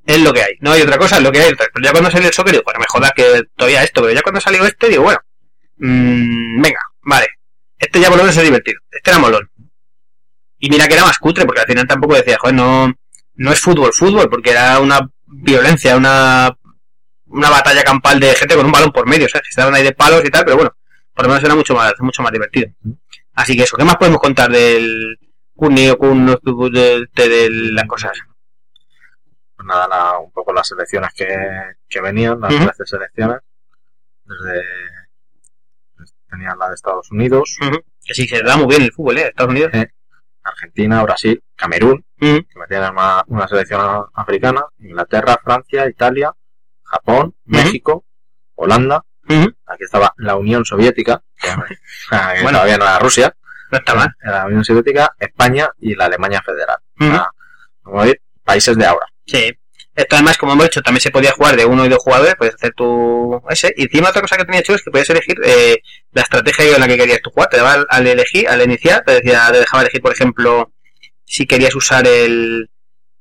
es 0.07 0.23
lo 0.23 0.33
que 0.33 0.43
hay. 0.43 0.55
No 0.61 0.73
hay 0.73 0.83
otra 0.83 0.99
cosa, 0.99 1.17
es 1.17 1.23
lo 1.23 1.33
que 1.33 1.41
hay. 1.41 1.55
Pero 1.55 1.71
ya 1.83 1.91
cuando 1.91 2.11
salió 2.11 2.29
el 2.29 2.35
soccer, 2.35 2.53
digo, 2.53 2.65
bueno, 2.65 2.81
me 2.81 2.87
jodas 2.89 3.13
que 3.15 3.43
todavía 3.57 3.83
esto, 3.83 4.01
pero 4.03 4.15
ya 4.15 4.23
cuando 4.23 4.41
salió 4.41 4.65
este, 4.65 4.89
digo, 4.89 5.03
bueno, 5.03 5.19
mm, 5.79 6.63
venga, 6.63 6.81
vale. 7.03 7.27
Este 7.79 8.01
ya 8.01 8.09
por 8.09 8.17
lo 8.17 8.25
menos 8.25 8.41
divertido. 8.41 8.81
Este 8.91 9.11
era 9.11 9.19
molón. 9.19 9.51
Y 10.59 10.71
mira 10.71 10.87
que 10.89 10.95
era 10.95 11.05
más 11.05 11.19
cutre, 11.19 11.45
porque 11.45 11.61
al 11.61 11.67
final 11.67 11.87
tampoco 11.87 12.15
decía, 12.15 12.39
joder, 12.39 12.55
no, 12.55 12.95
no 13.35 13.53
es 13.53 13.61
fútbol, 13.61 13.93
fútbol, 13.93 14.31
porque 14.31 14.51
era 14.51 14.81
una 14.81 15.01
violencia, 15.27 15.97
una, 15.97 16.57
una 17.27 17.51
batalla 17.51 17.83
campal 17.83 18.19
de 18.21 18.35
gente 18.35 18.55
con 18.55 18.67
un 18.67 18.73
balón 18.73 18.93
por 18.93 19.07
medio, 19.07 19.29
¿sabes? 19.29 19.49
Que 19.49 19.53
se 19.53 19.61
daban 19.61 19.75
ahí 19.75 19.83
de 19.83 19.93
palos 19.93 20.25
y 20.25 20.31
tal, 20.31 20.45
pero 20.45 20.57
bueno, 20.57 20.73
por 21.13 21.25
lo 21.25 21.31
menos 21.31 21.45
era 21.45 21.55
mucho 21.55 21.75
más, 21.75 21.93
mucho 21.99 22.23
más 22.23 22.33
divertido. 22.33 22.71
Así 23.35 23.55
que 23.57 23.65
eso, 23.65 23.77
¿qué 23.77 23.85
más 23.85 23.97
podemos 23.97 24.21
contar 24.21 24.51
del 24.51 25.19
o 25.57 25.97
Kun 25.97 26.27
de 26.35 27.49
las 27.73 27.87
cosas? 27.87 28.13
Nada, 29.67 29.89
la- 29.89 30.19
un 30.19 30.31
poco 30.33 30.53
las 30.53 30.69
selecciones 30.69 31.11
que, 31.15 31.27
que 31.89 32.01
venían, 32.01 32.41
las 32.41 32.55
Ujú. 32.55 32.65
13 32.65 32.87
selecciones. 32.87 33.39
Desde, 34.25 34.63
tenían 36.31 36.59
la 36.59 36.69
de 36.69 36.75
Estados 36.75 37.11
Unidos, 37.11 37.57
Que 38.05 38.15
sí, 38.15 38.27
se 38.27 38.43
da 38.43 38.57
muy 38.57 38.67
bien 38.67 38.83
el 38.83 38.93
fútbol, 38.93 39.19
¿eh? 39.19 39.29
Estados 39.29 39.51
Unidos. 39.51 39.73
Argentina, 40.43 41.03
Brasil, 41.03 41.43
Camerún, 41.57 42.05
que 42.21 42.45
metían 42.55 42.93
una, 42.93 43.25
una 43.27 43.49
selección 43.49 43.81
a- 43.81 44.07
africana, 44.15 44.65
Inglaterra, 44.79 45.39
Francia, 45.43 45.89
Italia, 45.89 46.33
Japón. 46.85 47.35
México, 47.45 48.05
Holanda, 48.55 49.05
aquí 49.67 49.85
estaba 49.85 50.13
la 50.19 50.37
Unión 50.37 50.65
Soviética, 50.65 51.23
que, 51.41 51.49
que 52.37 52.43
Bueno. 52.43 52.59
todavía 52.59 52.79
no 52.79 52.85
era 52.85 52.99
Rusia, 53.01 53.35
No 53.73 53.79
está 53.79 53.95
mal. 53.97 54.15
la 54.23 54.47
Unión 54.47 54.65
Soviética, 54.65 55.13
España 55.19 55.69
y 55.79 55.95
la 55.97 56.05
Alemania 56.07 56.41
Federal. 56.43 56.79
Vamos 56.99 58.03
a 58.03 58.05
decir, 58.05 58.21
países 58.45 58.77
de 58.77 58.87
ahora. 58.87 59.07
Sí. 59.27 59.53
Esto 59.95 60.17
además, 60.17 60.37
como 60.37 60.53
hemos 60.53 60.67
dicho, 60.67 60.83
también 60.83 61.01
se 61.01 61.11
podía 61.11 61.33
jugar 61.33 61.57
de 61.57 61.65
uno 61.65 61.87
y 61.87 61.89
dos 61.89 62.03
jugadores, 62.03 62.35
puedes 62.37 62.55
hacer 62.55 62.75
tu 62.75 63.41
ese. 63.49 63.73
Y 63.77 63.85
encima 63.85 64.11
otra 64.11 64.21
cosa 64.21 64.37
que 64.37 64.45
tenía 64.45 64.63
chulo 64.63 64.77
es 64.77 64.83
que 64.83 64.91
podías 64.91 65.09
elegir 65.09 65.37
eh, 65.43 65.79
la 66.13 66.23
estrategia 66.23 66.75
en 66.75 66.81
la 66.81 66.87
que 66.87 66.99
querías 66.99 67.23
tu 67.23 67.31
jugar. 67.31 67.49
Te 67.49 67.57
daba 67.57 67.73
al, 67.73 67.87
al 67.89 68.07
elegir, 68.07 68.47
al 68.49 68.63
iniciar, 68.63 69.03
te 69.05 69.13
decía, 69.13 69.49
te 69.51 69.59
dejaba 69.59 69.83
elegir, 69.83 70.03
por 70.03 70.13
ejemplo, 70.13 70.71
si 71.25 71.47
querías 71.47 71.75
usar 71.75 72.07
el 72.07 72.69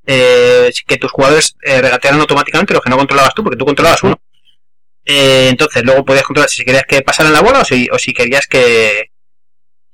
eh, 0.06 0.72
que 0.86 0.98
tus 0.98 1.12
jugadores 1.12 1.56
eh, 1.64 1.82
regatearan 1.82 2.20
automáticamente 2.20 2.74
los 2.74 2.84
que 2.84 2.90
no 2.90 2.98
controlabas 2.98 3.34
tú, 3.34 3.44
porque 3.44 3.58
tú 3.58 3.66
controlabas 3.66 4.04
uno. 4.04 4.20
Eh, 5.06 5.50
entonces, 5.50 5.84
luego 5.84 6.04
podías 6.04 6.24
controlar 6.24 6.50
si 6.50 6.64
querías 6.66 6.86
que 6.88 7.02
pasaran 7.02 7.34
la 7.34 7.42
bola 7.42 7.62
o 7.62 7.66
si, 7.66 7.88
o 7.92 7.98
si 7.98 8.14
querías 8.14 8.48
que 8.48 9.12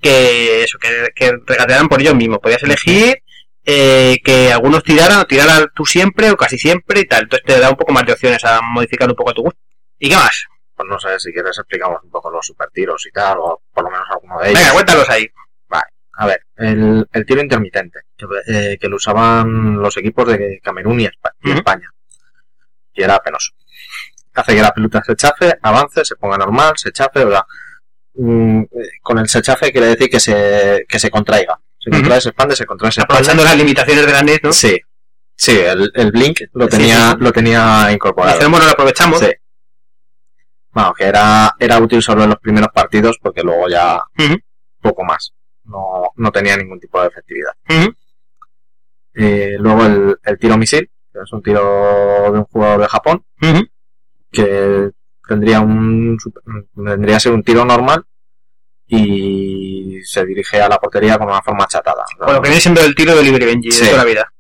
que 0.02 0.64
eso, 0.64 0.80
que, 0.80 1.10
que 1.16 1.32
regatearan 1.46 1.88
por 1.88 2.02
ellos 2.02 2.16
mismos. 2.16 2.40
Podías 2.40 2.64
elegir 2.64 3.22
eh, 3.66 4.18
que 4.24 4.52
algunos 4.52 4.84
tiraran 4.84 5.20
o 5.20 5.26
tiraran 5.26 5.70
tú 5.76 5.86
siempre 5.86 6.32
o 6.32 6.38
casi 6.38 6.58
siempre 6.58 7.02
y 7.02 7.06
tal. 7.06 7.24
Entonces 7.24 7.46
te 7.46 7.60
da 7.60 7.70
un 7.70 7.76
poco 7.78 7.94
más 7.94 8.06
de 8.06 8.14
opciones 8.14 8.44
a 8.46 8.60
modificar 8.62 9.10
un 9.10 9.16
poco 9.16 9.32
a 9.32 9.34
tu 9.34 9.44
gusto. 9.44 9.60
¿Y 10.00 10.10
qué 10.10 10.16
más? 10.16 10.46
Pues 10.76 10.90
no 10.90 11.00
sé, 11.00 11.20
si 11.20 11.32
quieres 11.32 11.58
explicamos 11.58 12.02
un 12.04 12.10
poco 12.10 12.32
los 12.32 12.46
super 12.46 12.70
tiros 12.72 13.06
y 13.06 13.12
tal, 13.12 13.38
o 13.40 13.62
por 13.74 13.84
lo 13.84 13.92
menos 13.92 14.08
alguno 14.10 14.40
de 14.40 14.50
ellos. 14.50 14.60
Venga, 14.60 14.74
cuéntalos 14.74 15.10
ahí. 15.10 15.28
A 16.18 16.26
ver, 16.28 16.42
el, 16.58 17.08
el 17.14 17.26
tiro 17.26 17.42
intermitente, 17.42 18.00
que, 18.18 18.26
eh, 18.48 18.78
que 18.80 18.88
lo 18.90 18.98
usaban 18.98 19.78
los 19.82 19.96
equipos 19.98 20.28
de 20.28 20.60
Camerún 20.62 21.00
y, 21.00 21.06
Espa- 21.06 21.34
y. 21.42 21.52
España. 21.52 21.90
Y 22.94 23.02
era 23.02 23.18
penoso. 23.20 23.54
Hace 24.34 24.54
que 24.56 24.62
la 24.62 24.74
pelota 24.74 25.02
se 25.04 25.16
chafe, 25.16 25.58
avance, 25.62 26.04
se 26.04 26.18
ponga 26.18 26.38
normal, 26.38 26.74
se 26.76 26.92
chafe, 26.92 27.26
sea, 27.28 27.46
mm, 28.16 28.62
eh, 28.62 28.68
con 29.02 29.20
el 29.20 29.30
se 29.30 29.42
chafe 29.42 29.72
quiere 29.72 29.88
decir 29.88 30.10
que 30.10 30.20
se, 30.20 30.86
que 30.88 31.00
se 31.00 31.10
contraiga. 31.10 31.60
Se 31.82 31.90
Ujú. 31.90 32.00
contrae, 32.00 32.22
se 32.22 32.30
expande, 32.30 32.56
se. 32.56 32.64
Aprovechando 33.02 33.44
las 33.44 33.58
limitaciones 33.58 34.06
de 34.06 34.12
la 34.12 34.22
NES, 34.24 34.40
¿no? 34.44 34.54
Sí. 34.54 34.80
Sí, 35.36 35.58
el, 35.58 35.92
el 35.96 36.12
Blink 36.12 36.40
lo 36.54 36.68
tenía, 36.68 36.96
sí, 37.10 37.12
sí. 37.14 37.24
lo 37.24 37.32
tenía 37.32 37.92
incorporado. 37.92 38.34
Dijeron, 38.34 38.52
bueno, 38.52 38.66
lo 38.68 38.72
aprovechamos. 38.74 39.20
Sí. 39.20 39.32
Bueno, 40.72 40.94
que 40.94 41.06
era, 41.06 41.52
era 41.60 41.80
útil 41.80 42.02
solo 42.02 42.24
en 42.24 42.30
los 42.30 42.40
primeros 42.40 42.70
partidos 42.74 43.18
porque 43.22 43.42
luego 43.42 43.68
ya 43.68 44.02
poco 44.80 45.04
más. 45.04 45.34
No, 45.64 46.12
no 46.16 46.32
tenía 46.32 46.56
ningún 46.58 46.80
tipo 46.80 47.02
de 47.02 47.08
efectividad. 47.08 47.54
Eh, 49.14 49.56
luego 49.60 49.86
el, 49.86 50.18
el 50.24 50.38
tiro 50.38 50.58
misil, 50.58 50.90
que 51.12 51.20
es 51.24 51.34
un 51.34 51.42
tiro 51.42 52.32
de 52.32 52.38
un 52.40 52.46
jugador 52.46 52.82
de 52.82 52.88
Japón, 52.88 53.26
que 54.32 54.90
tendría 55.28 55.60
un 55.62 56.18
tendría 56.76 57.16
que 57.16 57.20
ser 57.20 57.32
un 57.34 57.44
tiro 57.44 57.66
normal 57.66 58.06
y 58.94 60.02
se 60.04 60.26
dirige 60.26 60.62
a 60.62 60.68
la 60.70 60.78
portería 60.80 61.18
con 61.18 61.28
una 61.28 61.42
forma 61.42 61.64
achatada. 61.64 62.04
O 62.04 62.08
sea, 62.08 62.26
Con 62.26 62.36
lo 62.36 62.42
que 62.42 62.50
viene 62.50 62.62
siendo 62.62 62.82
el 62.82 62.94
tiro 62.96 63.16
de 63.16 63.32
Benji 63.32 63.72
Sí. 63.72 63.82
de 63.84 63.90
toda 63.92 64.04
la 64.04 64.10
vida. 64.10 64.34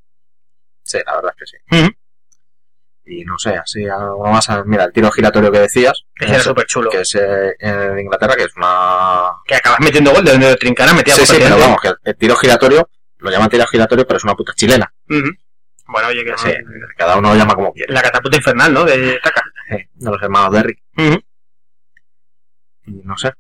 Sí, 0.84 0.98
la 1.06 1.16
verdad 1.16 1.34
es 1.36 1.52
que 1.52 1.58
sí. 1.58 1.96
Y 3.06 3.26
no 3.26 3.38
sé, 3.38 3.56
así 3.56 3.86
algo 3.88 4.26
más. 4.28 4.48
Mira, 4.66 4.86
el 4.86 4.94
tiro 4.94 5.12
giratorio 5.12 5.52
que 5.52 5.60
decías, 5.60 6.06
Que 6.16 6.26
era 6.26 6.40
súper 6.40 6.66
chulo. 6.66 6.90
que 6.90 7.02
es 7.02 7.16
eh, 7.16 7.56
en 7.60 8.00
Inglaterra, 8.00 8.36
que 8.36 8.44
es 8.44 8.56
una... 8.56 9.32
Que 9.46 9.56
acabas 9.56 9.80
metiendo 9.80 10.12
gol 10.14 10.24
de 10.24 10.32
donde 10.32 10.50
lo 10.52 10.56
trincara, 10.58 10.94
metía 10.94 11.16
Sí, 11.16 11.26
sí, 11.26 11.36
pero 11.40 11.58
vamos, 11.58 11.82
que 11.82 11.92
el 12.04 12.16
tiro 12.16 12.36
giratorio, 12.36 12.90
lo 13.18 13.32
llaman 13.32 13.50
tiro 13.50 13.66
giratorio, 13.68 14.06
pero 14.06 14.18
es 14.18 14.24
una 14.24 14.36
puta 14.36 14.54
chilena. 14.54 14.94
Ujú. 15.10 15.30
Bueno, 15.88 16.08
oye, 16.10 16.24
que 16.24 16.38
Sí, 16.38 16.52
cada 16.96 17.18
uno 17.18 17.30
lo 17.30 17.36
llama 17.36 17.56
como 17.56 17.74
quiere. 17.74 17.92
La 17.94 18.02
catapulta 18.02 18.38
infernal, 18.38 18.74
¿no? 18.74 18.86
De 18.86 19.20
Taka. 19.22 19.44
Sí, 19.70 19.78
de 19.94 20.10
los 20.12 20.22
hermanos 20.22 20.52
Derrick. 20.54 20.80
Ujú. 20.98 21.20
Y 22.86 22.92
no 23.04 23.18
sé. 23.18 23.32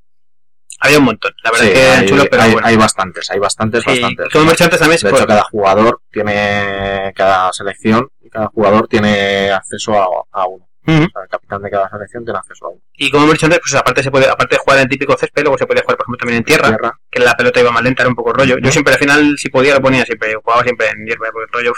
Había 0.81 0.97
un 0.97 1.05
montón. 1.05 1.31
La 1.43 1.51
verdad 1.51 1.65
Sí, 1.67 1.73
que 1.73 1.85
eran 1.87 2.05
chulos, 2.07 2.27
pero 2.29 2.41
hay- 2.43 2.51
bueno. 2.53 2.67
hay 2.67 2.75
bastantes, 2.75 3.29
hay 3.31 3.39
bastantes, 3.39 3.83
Sí, 3.83 3.89
bastantes. 3.89 4.27
como 4.31 4.41
hemos 4.43 4.53
dicho 4.53 4.63
antes 4.65 4.79
también, 4.79 4.99
De 5.01 5.09
hecho, 5.09 5.27
cada 5.27 5.43
jugador 5.43 6.01
tiene, 6.11 7.13
cada 7.15 7.53
selección, 7.53 8.09
cada 8.31 8.47
jugador 8.47 8.87
tiene 8.87 9.51
acceso 9.51 9.93
a, 9.93 10.07
a 10.41 10.47
uno. 10.47 10.67
O 10.83 10.91
sea, 10.91 11.21
el 11.23 11.29
capitán 11.29 11.61
de 11.61 11.69
cada 11.69 11.87
selección 11.89 12.23
tiene 12.25 12.39
acceso 12.39 12.65
a 12.65 12.69
uno. 12.69 12.81
Y 12.95 13.11
como 13.11 13.23
hemos 13.25 13.35
dicho 13.35 13.45
antes, 13.45 13.59
pues 13.61 13.75
aparte 13.75 14.01
se 14.01 14.09
puede, 14.09 14.27
aparte 14.27 14.55
de 14.55 14.59
jugar 14.59 14.79
en 14.79 14.89
típico 14.89 15.15
césped, 15.15 15.43
luego 15.43 15.57
se 15.57 15.67
puede 15.67 15.81
jugar, 15.81 15.97
por 15.97 16.05
ejemplo, 16.05 16.17
también 16.17 16.37
en 16.39 16.43
tierra, 16.43 16.69
Tierra. 16.69 16.99
que 17.11 17.19
la 17.19 17.35
pelota 17.35 17.59
iba 17.59 17.71
más 17.71 17.83
lenta, 17.83 18.01
era 18.01 18.09
un 18.09 18.15
poco 18.15 18.33
rollo. 18.33 18.57
Yo 18.57 18.71
siempre 18.71 18.93
al 18.95 18.99
final, 18.99 19.35
si 19.37 19.49
podía, 19.49 19.75
lo 19.75 19.81
ponía 19.81 20.03
siempre, 20.05 20.33
jugaba 20.43 20.63
siempre 20.63 20.89
en 20.89 21.05
hierba, 21.05 21.27
porque 21.31 21.45
el 21.45 21.53
rollo. 21.53 21.73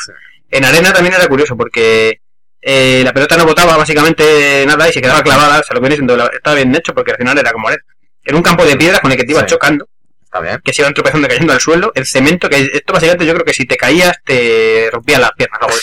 En 0.50 0.64
arena 0.64 0.94
también 0.94 1.14
era 1.16 1.28
curioso, 1.28 1.58
porque 1.58 2.22
eh, 2.62 3.02
la 3.04 3.12
pelota 3.12 3.36
no 3.36 3.46
botaba 3.46 3.76
básicamente 3.76 4.64
nada 4.66 4.88
y 4.88 4.94
se 4.94 5.02
quedaba 5.02 5.22
clavada, 5.22 5.60
o 5.60 5.64
sea, 5.64 5.74
lo 5.74 5.82
que 5.82 5.90
viene 5.90 5.96
siendo, 5.96 6.32
estaba 6.32 6.56
bien 6.56 6.74
hecho, 6.74 6.94
porque 6.94 7.12
al 7.12 7.18
final 7.18 7.38
era 7.38 7.52
como 7.52 7.68
arena. 7.68 7.84
Era 8.24 8.38
un 8.38 8.44
campo 8.44 8.66
de 8.66 8.76
piedras 8.78 9.02
con 9.02 9.12
el 9.12 9.18
que 9.18 9.24
te 9.24 9.32
ibas 9.32 9.44
Sí. 9.44 9.50
chocando, 9.50 9.88
Está 10.24 10.40
bien. 10.40 10.60
que 10.64 10.74
se 10.74 10.82
iban 10.82 10.94
tropezando 10.94 11.28
y 11.28 11.30
cayendo 11.30 11.54
al 11.54 11.60
suelo, 11.60 11.92
el 11.96 12.06
cemento, 12.06 12.50
que 12.50 12.70
esto 12.74 12.94
básicamente 12.94 13.26
yo 13.26 13.34
creo 13.34 13.46
que 13.46 13.54
si 13.54 13.66
te 13.66 13.78
caías 13.78 14.18
te 14.24 14.90
rompían 14.92 15.22
las 15.22 15.32
piernas, 15.34 15.60
algo. 15.62 15.76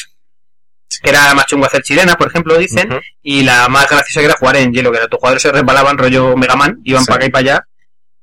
Que 1.02 1.10
era 1.10 1.32
más 1.34 1.46
chungo 1.46 1.66
hacer 1.66 1.82
chilenas, 1.82 2.16
por 2.16 2.26
ejemplo, 2.28 2.58
dicen, 2.58 2.90
y 3.22 3.42
la 3.42 3.68
más 3.68 3.88
graciosa 3.88 4.20
que 4.20 4.26
era 4.26 4.34
jugar 4.36 4.56
en 4.56 4.72
hielo, 4.72 4.90
que 4.90 4.98
era 4.98 5.08
tus 5.08 5.18
jugadores 5.18 5.42
se 5.42 5.52
resbalaban 5.52 5.96
rollo 5.96 6.36
Mega 6.36 6.56
Man, 6.56 6.80
iban 6.84 7.02
Sí. 7.04 7.06
para 7.06 7.16
acá 7.16 7.26
y 7.26 7.30
para 7.30 7.40
allá, 7.40 7.66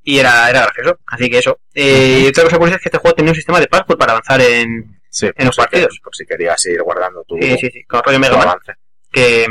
y 0.03 0.20
era, 0.20 0.49
era 0.49 0.61
gracioso. 0.65 0.99
Así 1.07 1.30
que 1.30 1.38
eso. 1.39 1.59
Eh, 1.74 2.22
y 2.24 2.28
otra 2.28 2.43
cosa 2.43 2.57
curiosa 2.57 2.76
es 2.78 2.82
que 2.84 2.89
este 2.89 2.97
juego 2.99 3.15
tenía 3.15 3.32
un 3.32 3.36
sistema 3.36 3.59
de 3.59 3.68
parkour 3.68 3.97
para 3.97 4.11
avanzar 4.13 4.41
en, 4.41 4.99
En 5.22 5.45
los 5.45 5.55
si 5.55 5.61
partidos. 5.61 5.99
Por 6.03 6.15
si 6.15 6.26
querías 6.26 6.63
ir 6.68 6.82
guardando 6.84 7.24
tu, 7.28 7.38
sí, 7.38 7.57
sí, 7.57 7.70
sí, 7.72 7.84
con 7.86 8.03
rollo 8.03 8.20
Mega 8.20 8.38
Man. 8.38 8.47
avance. 8.49 8.74
que, 9.11 9.47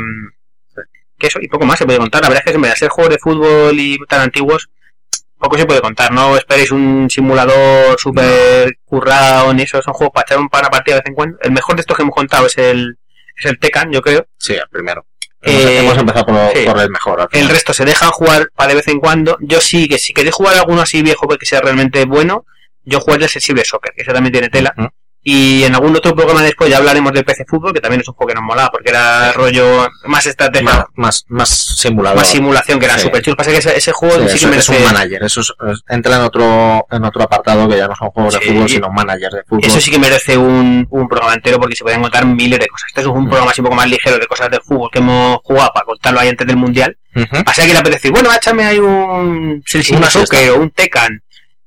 que 1.17 1.27
eso 1.27 1.39
y 1.41 1.47
poco 1.47 1.65
más 1.65 1.79
se 1.79 1.85
puede 1.85 1.99
contar. 1.99 2.21
La 2.21 2.29
verdad 2.29 2.43
es 2.45 2.51
que 2.51 2.55
en 2.55 2.61
vez 2.61 2.71
de 2.71 2.77
ser 2.77 2.89
juegos 2.89 3.13
de 3.13 3.19
fútbol 3.19 3.79
y 3.79 3.97
tan 4.07 4.21
antiguos, 4.21 4.69
poco 5.37 5.57
se 5.57 5.65
puede 5.65 5.81
contar. 5.81 6.11
No 6.11 6.35
esperéis 6.35 6.71
un 6.71 7.09
simulador 7.09 7.99
súper 7.99 8.77
currado 8.85 9.53
ni 9.53 9.63
eso. 9.63 9.81
Son 9.81 9.93
juegos 9.93 10.13
para 10.13 10.25
echar 10.25 10.39
un 10.39 10.49
par 10.49 10.69
partida 10.69 10.95
de 10.95 11.01
vez 11.01 11.09
en 11.09 11.15
cuando. 11.15 11.37
El 11.41 11.51
mejor 11.51 11.75
de 11.75 11.81
estos 11.81 11.95
que 11.95 12.03
hemos 12.03 12.15
contado 12.15 12.47
es 12.47 12.57
el, 12.57 12.97
es 13.35 13.45
el 13.45 13.59
Tekken, 13.59 13.91
yo 13.91 14.01
creo. 14.01 14.27
Sí, 14.37 14.53
el 14.53 14.67
primero. 14.69 15.05
Eh, 15.43 15.79
hemos, 15.81 15.97
empezado 15.97 16.25
por, 16.25 16.51
sí. 16.53 16.65
por 16.65 16.79
el 16.79 16.89
mejor. 16.89 17.29
El 17.31 17.49
resto 17.49 17.73
se 17.73 17.85
dejan 17.85 18.09
jugar 18.09 18.49
para 18.55 18.69
de 18.69 18.75
vez 18.75 18.87
en 18.87 18.99
cuando. 18.99 19.37
Yo 19.39 19.61
sí, 19.61 19.87
que 19.87 19.99
si 19.99 20.13
queréis 20.13 20.35
jugar 20.35 20.55
alguno 20.55 20.81
así 20.81 21.01
viejo 21.03 21.27
porque 21.27 21.45
sea 21.45 21.61
realmente 21.61 22.05
bueno, 22.05 22.45
yo 22.83 22.99
juego 22.99 23.23
el 23.23 23.29
Sensible 23.29 23.63
Soccer, 23.63 23.93
que 23.95 24.01
ese 24.01 24.13
también 24.13 24.31
tiene 24.31 24.49
tela. 24.49 24.73
Y 25.29 25.63
en 25.65 25.75
algún 25.75 25.93
otro 25.93 26.15
programa 26.15 26.41
después 26.41 26.69
ya 26.69 26.77
hablaremos 26.77 27.11
del 27.11 27.25
PC 27.25 27.43
Fútbol, 27.45 27.73
que 27.73 27.81
también 27.81 27.99
es 27.99 28.07
un 28.07 28.13
juego 28.13 28.29
que 28.29 28.35
nos 28.35 28.43
molaba, 28.45 28.69
porque 28.69 28.91
era 28.91 29.33
rollo 29.33 29.85
más 30.05 30.25
estrategia, 30.25 30.63
más, 30.63 30.85
más, 30.95 31.25
más 31.27 31.49
simulador. 31.49 32.17
más 32.19 32.29
simulación, 32.29 32.79
que 32.79 32.85
era 32.85 32.95
Sí. 32.97 33.01
súper 33.07 33.21
chulo. 33.23 33.35
Pasa 33.35 33.51
que 33.51 33.57
ese, 33.57 33.75
ese 33.75 33.91
juego 33.91 34.15
Sí, 34.15 34.21
sí, 34.21 34.25
eso 34.37 34.49
que 34.49 34.57
es 34.57 34.69
merece... 34.69 34.77
un 34.87 34.93
manager, 34.93 35.23
eso 35.25 35.41
es- 35.41 35.53
es- 35.69 35.83
entra 35.89 36.15
en 36.15 36.21
otro, 36.21 36.87
en 36.89 37.03
otro 37.03 37.23
apartado 37.23 37.67
que 37.67 37.75
ya 37.75 37.89
no 37.89 37.95
son 37.97 38.09
juegos 38.11 38.35
de 38.35 38.39
Sí. 38.39 38.49
fútbol, 38.51 38.69
sino 38.69 38.89
managers 38.89 39.33
de 39.33 39.43
fútbol. 39.43 39.65
Eso 39.65 39.81
sí 39.81 39.91
que 39.91 39.99
merece 39.99 40.37
un, 40.37 40.87
un 40.89 41.07
programa 41.09 41.33
entero 41.33 41.59
porque 41.59 41.75
se 41.75 41.83
pueden 41.83 42.01
contar 42.01 42.25
miles 42.25 42.59
de 42.59 42.67
cosas. 42.67 42.87
Este 42.87 43.01
es 43.01 43.07
un 43.07 43.23
Mm. 43.25 43.27
programa 43.27 43.51
así 43.51 43.59
un 43.59 43.65
poco 43.65 43.75
más 43.75 43.89
ligero 43.89 44.17
de 44.17 44.27
cosas 44.27 44.49
del 44.49 44.61
fútbol 44.61 44.89
que 44.93 44.99
hemos 44.99 45.39
jugado 45.43 45.71
para 45.73 45.85
contarlo 45.85 46.21
ahí 46.21 46.29
antes 46.29 46.47
del 46.47 46.55
Mundial. 46.55 46.97
Ujú. 47.13 47.43
Pasa 47.43 47.63
que 47.65 47.73
le 47.73 47.79
apetece 47.79 47.95
decir, 47.97 48.11
bueno, 48.11 48.29
échame 48.33 48.63
ahí 48.63 48.79
un 48.79 49.61
Soccer 49.65 49.83
siesta. 50.09 50.53
o 50.53 50.61
un 50.61 50.69
Tekken. 50.69 51.21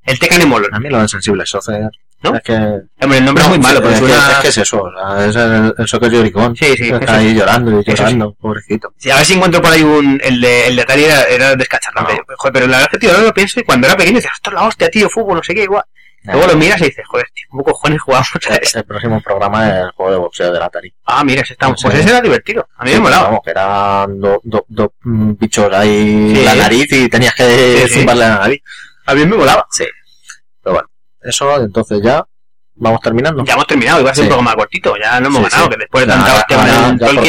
El 0.05 0.19
Tekken 0.19 0.41
es 0.41 0.47
molón. 0.47 0.75
A 0.75 0.81
mí 0.81 0.89
lo 0.89 1.07
sensible 1.07 1.45
soccer, 1.45 1.91
¿No? 2.23 2.35
es 2.37 2.43
que... 2.43 2.53
Hombre, 2.53 3.19
el 3.19 3.25
nombre 3.25 3.45
es 3.45 3.49
muy 3.49 3.59
malo, 3.59 3.81
pero 3.81 3.95
es, 3.95 4.01
es 4.03 4.07
que, 4.07 4.13
es 4.33 4.39
que 4.41 4.49
es 4.49 4.59
eso, 4.59 4.83
o 4.83 4.91
sea, 4.93 5.27
es 5.27 5.37
el, 5.37 5.75
el 5.79 5.89
soccer 5.89 6.11
lloricón. 6.11 6.55
Sí, 6.55 6.77
sí, 6.77 6.91
Está 6.91 7.17
ahí 7.17 7.35
llorando 7.35 7.81
y 7.81 7.85
sí. 7.85 7.91
llorando, 7.95 8.35
pobrecito. 8.35 8.93
Sí, 8.99 9.11
a 9.11 9.17
ver 9.17 9.25
si 9.25 9.33
encuentro 9.35 9.63
por 9.63 9.73
ahí 9.73 9.83
un... 9.83 10.21
El 10.23 10.41
de, 10.41 10.67
el 10.67 10.77
de 10.77 10.83
Atari 10.83 11.05
era, 11.05 11.23
era 11.25 11.57
descacharrante. 11.57 12.15
No. 12.17 12.35
Joder, 12.37 12.53
pero 12.53 12.67
la 12.67 12.77
verdad 12.79 12.89
es 12.93 12.99
que, 12.99 12.99
tío, 12.99 13.11
ahora 13.11 13.23
lo 13.25 13.33
pienso 13.35 13.59
y 13.59 13.63
cuando 13.65 13.87
era 13.87 13.97
pequeño 13.97 14.17
dices, 14.17 14.33
esto 14.35 14.51
es 14.51 14.55
la 14.55 14.65
hostia, 14.65 14.91
tío, 14.91 15.09
fútbol, 15.09 15.37
no 15.37 15.43
sé 15.43 15.55
qué, 15.55 15.63
igual. 15.63 15.85
Luego 16.23 16.49
lo 16.49 16.57
miras 16.59 16.79
y 16.83 16.85
dices, 16.85 17.07
joder, 17.09 17.25
tío, 17.33 17.47
¿cómo 17.49 17.65
cojones 17.65 18.03
jugamos 18.03 18.29
a 18.51 18.55
El, 18.55 18.61
esto? 18.63 18.79
el 18.81 18.85
próximo 18.85 19.23
programa 19.23 19.69
es 19.71 19.75
el 19.87 19.91
juego 19.93 20.13
de 20.13 20.19
boxeo 20.19 20.53
del 20.53 20.63
Atari. 20.63 20.95
Ah, 21.07 21.25
mira, 21.25 21.41
ese 21.41 21.55
está... 21.55 21.69
Sí. 21.69 21.85
Pues 21.85 21.95
ese 22.01 22.11
era 22.11 22.21
divertido. 22.21 22.69
A 22.77 22.85
mí 22.85 22.91
me 22.93 23.01
molaba. 23.01 23.23
Vamos, 23.29 23.41
que 23.43 23.51
eran 23.53 24.21
dos 24.21 24.37
do, 24.43 24.67
do- 24.69 24.93
bichos 25.03 25.73
ahí 25.73 26.35
en 26.37 26.45
la 26.45 26.55
nariz 26.55 26.93
y 26.93 27.09
tenías 27.09 27.35
que 27.35 27.87
zumbarle 27.89 28.29
la 28.29 28.39
nariz. 28.41 28.61
A 29.07 29.15
mí 29.15 29.25
me 29.25 29.35
molaba. 29.35 29.67
Sí. 29.71 29.85
Pero 30.63 30.75
bueno, 30.75 30.89
eso 31.23 31.61
entonces 31.61 32.01
ya 32.03 32.25
vamos 32.77 33.01
terminando. 33.03 33.45
Ya 33.45 33.53
hemos 33.55 33.67
terminado, 33.67 34.01
iba 34.01 34.11
a 34.11 34.15
ser 34.15 34.25
Sí. 34.25 34.29
un 34.31 34.37
programa 34.37 34.57
cortito, 34.57 34.95
ya 34.97 35.21
no 35.21 35.27
hemos 35.29 35.43
Sí, 35.45 35.51
ganado, 35.51 35.65
sí. 35.65 35.71
que 35.71 35.77
después 35.77 36.07
de 36.07 36.13
Ya, 36.13 36.19
tanta 36.19 36.35
hostia 36.35 36.57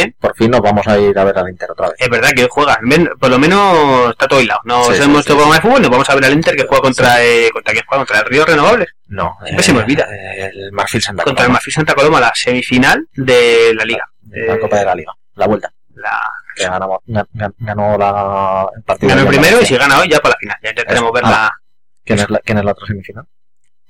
ya 0.06 0.12
por- 0.20 0.36
fin 0.36 0.52
nos 0.52 0.62
vamos 0.62 0.88
a 0.88 0.98
ir 0.98 1.20
a 1.20 1.24
ver 1.26 1.38
al 1.38 1.50
Inter 1.50 1.72
otra 1.72 1.90
vez. 1.90 1.96
es 2.00 2.10
verdad 2.10 2.30
que 2.34 2.48
juega, 2.48 2.80
por 3.20 3.30
lo 3.30 3.38
menos 3.40 4.12
está 4.12 4.28
todo 4.28 4.40
hilado. 4.42 4.62
No 4.64 4.92
hemos 4.94 5.24
sí. 5.26 5.28
programa 5.30 5.56
de 5.56 5.62
fútbol, 5.62 5.82
nos 5.82 5.92
vamos 5.92 6.10
a 6.10 6.16
ver 6.16 6.26
al 6.26 6.34
Inter 6.34 6.56
que 6.56 6.66
juega 6.68 6.82
contra, 6.82 7.22
eh, 7.24 7.50
contra 7.52 7.74
quién 7.74 7.84
juega, 7.88 8.06
contra 8.06 8.20
el 8.20 8.26
Río 8.26 8.46
Renovables, 8.46 8.88
No. 9.08 9.36
Siempre 9.44 9.64
se 9.64 9.74
me 9.74 9.80
olvida. 9.80 10.06
El 10.06 10.72
Marfil 10.72 11.02
Santa 11.02 11.24
contra 11.26 11.44
el 11.44 11.48
Coloma, 11.48 11.58
Mafia 11.58 11.74
Santa 11.74 11.94
Coloma, 11.96 12.20
la 12.22 12.32
semifinal 12.34 13.06
de 13.14 13.74
la 13.76 13.84
liga. 13.84 14.08
La 14.30 14.56
Eh, 14.56 14.60
Copa 14.60 14.78
de 14.78 14.86
la 14.86 14.96
Liga. 14.96 15.12
La 15.36 15.48
vuelta. 15.48 15.70
La, 15.96 16.22
Que 16.56 16.64
ganamos, 16.64 17.00
gan- 17.08 17.28
gan- 17.34 17.54
ganó 17.60 17.98
la, 17.98 18.70
el 18.74 18.84
partido. 18.84 19.10
ganó 19.10 19.22
el 19.24 19.28
primero 19.28 19.62
y 19.62 19.66
si 19.66 19.76
gana 19.76 20.00
hoy 20.00 20.10
ya 20.10 20.20
para 20.20 20.34
la 20.36 20.38
final. 20.40 20.58
Ya 20.64 20.70
intentaremos 20.70 21.12
ver 21.12 21.24
Ah. 21.26 21.30
la, 21.30 21.52
¿Quién 22.06 22.20
es 22.20 22.30
la, 22.30 22.40
quién 22.40 22.58
es 22.58 22.64
la 22.66 22.72
otra 22.72 22.88
semifinal? 22.88 23.26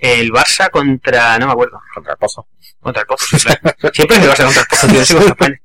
El 0.01 0.31
Barça 0.31 0.69
contra, 0.69 1.37
no 1.39 1.45
me 1.47 1.51
acuerdo, 1.53 1.79
Contra 1.93 2.13
el 2.13 2.17
Pozo. 2.19 2.47
contra 2.79 3.01
el 3.01 3.07
Pozo. 3.07 3.37
Siempre 3.93 4.17
es 4.17 4.23
el 4.23 4.29
Barça 4.29 4.43
contra 4.45 4.61
el 4.61 4.67
Pozo, 4.67 4.87
tío, 4.87 4.99
no 4.99 5.05
sé 5.05 5.13
cómo 5.15 5.27
se 5.27 5.35
pone. 5.35 5.61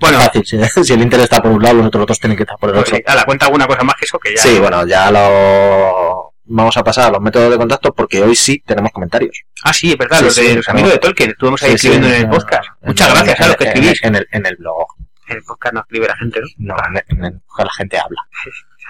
Bueno, 0.00 0.20
Fácil, 0.20 0.44
si, 0.44 0.84
si 0.84 0.92
el 0.92 1.00
Inter 1.02 1.20
está 1.20 1.40
por 1.40 1.52
un 1.52 1.62
lado, 1.62 1.76
los 1.76 1.86
otros 1.86 2.06
dos 2.06 2.18
tienen 2.20 2.36
que 2.36 2.42
estar 2.42 2.58
por 2.58 2.70
el 2.70 2.74
pues 2.76 2.92
otro. 2.92 3.00
a 3.06 3.14
la 3.14 3.24
cuenta 3.24 3.46
alguna 3.46 3.66
cosa 3.66 3.82
más 3.84 3.94
que 3.96 4.04
eso 4.04 4.18
que 4.18 4.34
ya. 4.36 4.42
Sí, 4.42 4.58
bueno, 4.58 4.86
ya 4.86 5.10
lo 5.10 6.32
vamos 6.44 6.76
a 6.76 6.82
pasar 6.84 7.06
a 7.06 7.10
los 7.12 7.20
métodos 7.22 7.50
de 7.50 7.56
contacto 7.56 7.94
porque 7.94 8.20
hoy 8.22 8.34
sí 8.36 8.62
tenemos 8.66 8.90
comentarios. 8.92 9.42
Ah, 9.62 9.72
sí, 9.72 9.92
es 9.92 9.96
verdad, 9.96 10.18
Sí, 10.18 10.24
los 10.24 10.34
de 10.36 10.42
sí, 10.42 10.54
los 10.56 10.68
amigos 10.68 10.90
de 10.92 10.98
Tolkien, 10.98 11.30
estuvimos 11.30 11.62
ahí 11.62 11.70
Sí, 11.70 11.74
escribiendo 11.86 12.08
en 12.08 12.14
el 12.14 12.28
podcast. 12.28 12.68
en- 12.82 12.88
Muchas 12.88 13.14
gracias 13.14 13.40
a 13.40 13.46
los 13.48 13.56
que 13.56 13.64
escribís. 13.64 14.02
En 14.02 14.16
el, 14.16 14.28
en 14.32 14.46
el 14.46 14.56
blog. 14.56 14.86
En 15.28 15.36
el 15.36 15.42
podcast 15.44 15.74
no 15.74 15.80
escribe 15.80 16.08
la 16.08 16.16
gente, 16.16 16.40
¿no? 16.58 16.74
No, 16.74 16.82
en 17.08 17.24
el, 17.24 17.30
blog 17.30 17.42
la 17.66 17.72
gente 17.78 17.98
habla. 17.98 18.20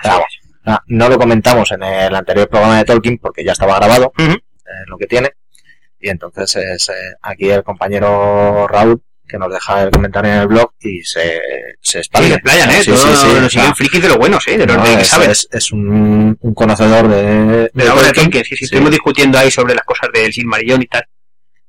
Pero 0.02 0.24
no, 0.64 0.78
no 0.86 1.08
lo 1.10 1.18
comentamos 1.18 1.70
en 1.72 1.82
el 1.82 2.14
anterior 2.14 2.48
programa 2.48 2.78
de 2.78 2.84
Tolkien 2.86 3.18
porque 3.18 3.44
ya 3.44 3.52
estaba 3.52 3.76
grabado, 3.76 4.12
Ujú. 4.18 4.36
Eh, 4.72 4.84
lo 4.86 4.96
que 4.98 5.06
tiene. 5.06 5.32
Y 6.00 6.08
entonces 6.08 6.56
es 6.56 6.88
eh, 6.88 6.92
aquí 7.22 7.50
el 7.50 7.62
compañero 7.62 8.66
Raúl 8.68 9.02
que 9.28 9.38
nos 9.38 9.52
deja 9.52 9.84
el 9.84 9.90
comentario 9.90 10.32
en 10.32 10.38
el 10.40 10.46
blog 10.48 10.72
y 10.80 11.02
se, 11.04 11.40
se 11.80 11.98
Sí, 11.98 11.98
expande. 11.98 12.28
se 12.28 12.34
explayan, 12.34 12.70
¿eh? 12.70 12.82
Sí, 12.82 12.92
sí, 12.96 13.48
sí, 13.50 13.60
frikis 13.76 14.02
de 14.02 14.08
lo 14.08 14.16
buenos, 14.18 14.46
¿eh? 14.48 14.58
De 14.58 14.66
los 14.66 14.76
no, 14.76 14.84
de 14.84 14.96
que 14.96 15.02
es, 15.02 15.08
saben. 15.08 15.30
es- 15.30 15.48
es 15.50 15.72
un, 15.72 16.36
un 16.38 16.54
conocedor 16.54 17.08
de, 17.08 17.70
de 17.72 17.84
la 17.84 17.94
obra 17.94 18.08
de 18.08 18.12
Tolkien, 18.12 18.44
sí, 18.44 18.56
sí, 18.56 18.64
Estuvimos 18.64 18.90
discutiendo 18.90 19.38
ahí 19.38 19.50
sobre 19.50 19.74
las 19.74 19.84
cosas 19.84 20.10
del 20.12 20.32
Silmarillion 20.32 20.82
y 20.82 20.86
tal. 20.86 21.04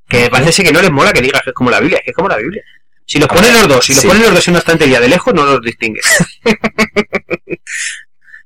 Que 0.10 0.30
parece 0.30 0.64
que 0.64 0.72
no 0.74 0.82
les 0.82 0.92
mola 0.92 1.14
que 1.14 1.22
digas 1.22 1.42
que 1.44 1.52
es 1.52 1.56
como 1.56 1.70
la 1.70 1.80
Biblia, 1.80 2.00
es 2.00 2.04
que 2.04 2.12
es 2.12 2.16
como 2.18 2.28
la 2.28 2.38
Biblia. 2.38 2.64
Si 3.06 3.20
los 3.20 3.30
ponen 3.30 3.54
los 3.54 3.68
dos, 3.68 3.86
si 3.86 3.94
los 3.94 4.02
sí. 4.02 4.08
ponen 4.08 4.24
los 4.24 4.34
dos 4.34 4.48
en 4.48 4.52
una 4.54 4.60
estantería 4.60 5.00
de 5.00 5.08
lejos, 5.10 5.34
no 5.34 5.46
los 5.46 5.62
distingues. 5.62 6.06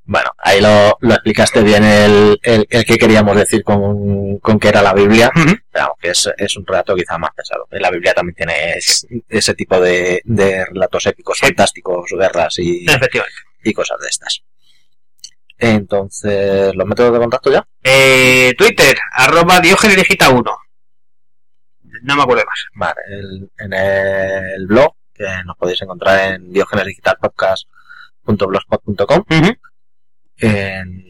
Bueno, 0.10 0.32
ahí 0.38 0.62
lo, 0.62 0.98
lo 1.02 1.14
explicaste 1.16 1.62
bien 1.64 1.84
el, 1.84 2.40
el, 2.42 2.66
el 2.70 2.86
que 2.86 2.98
queríamos 2.98 3.36
decir 3.36 3.62
con, 3.64 4.38
con 4.40 4.58
que 4.58 4.70
era 4.70 4.82
la 4.82 4.94
Biblia. 4.94 5.30
Pero 5.36 5.58
vamos, 5.74 5.98
que 6.00 6.12
es, 6.12 6.30
es 6.38 6.56
un 6.56 6.66
relato 6.66 6.96
quizá 6.96 7.18
más 7.18 7.32
pesado. 7.36 7.68
La 7.72 7.92
Biblia 7.92 8.14
también 8.14 8.36
tiene 8.36 8.76
es- 8.78 9.06
ese 9.28 9.54
tipo 9.54 9.82
de, 9.82 10.22
de 10.24 10.64
relatos 10.66 11.06
épicos, 11.08 11.38
Sí. 11.38 11.48
fantásticos, 11.48 12.10
guerras 12.18 12.58
y, 12.60 12.86
y 13.64 13.74
cosas 13.74 13.98
de 14.00 14.08
estas. 14.08 14.44
Entonces, 15.58 16.74
¿los 16.76 16.88
métodos 16.88 17.12
de 17.14 17.20
contacto 17.20 17.52
ya? 17.52 17.68
Eh, 17.84 18.54
Twitter, 18.58 18.98
arroba 19.12 19.60
Diógenes 19.60 19.98
Digita 19.98 20.30
1. 20.30 20.44
No 22.04 22.16
me 22.16 22.22
acuerdo 22.22 22.46
más. 22.46 22.66
Vale, 22.76 23.02
el- 23.10 23.50
en 23.58 23.74
el 23.74 24.68
blog, 24.68 24.94
que 25.14 25.26
nos 25.46 25.58
podéis 25.58 25.82
encontrar 25.82 26.36
en 26.36 26.54
diogenesdigitalpodcast.blogspot.com. 26.54 29.24
Ujú. 29.30 29.54
En, 30.40 31.04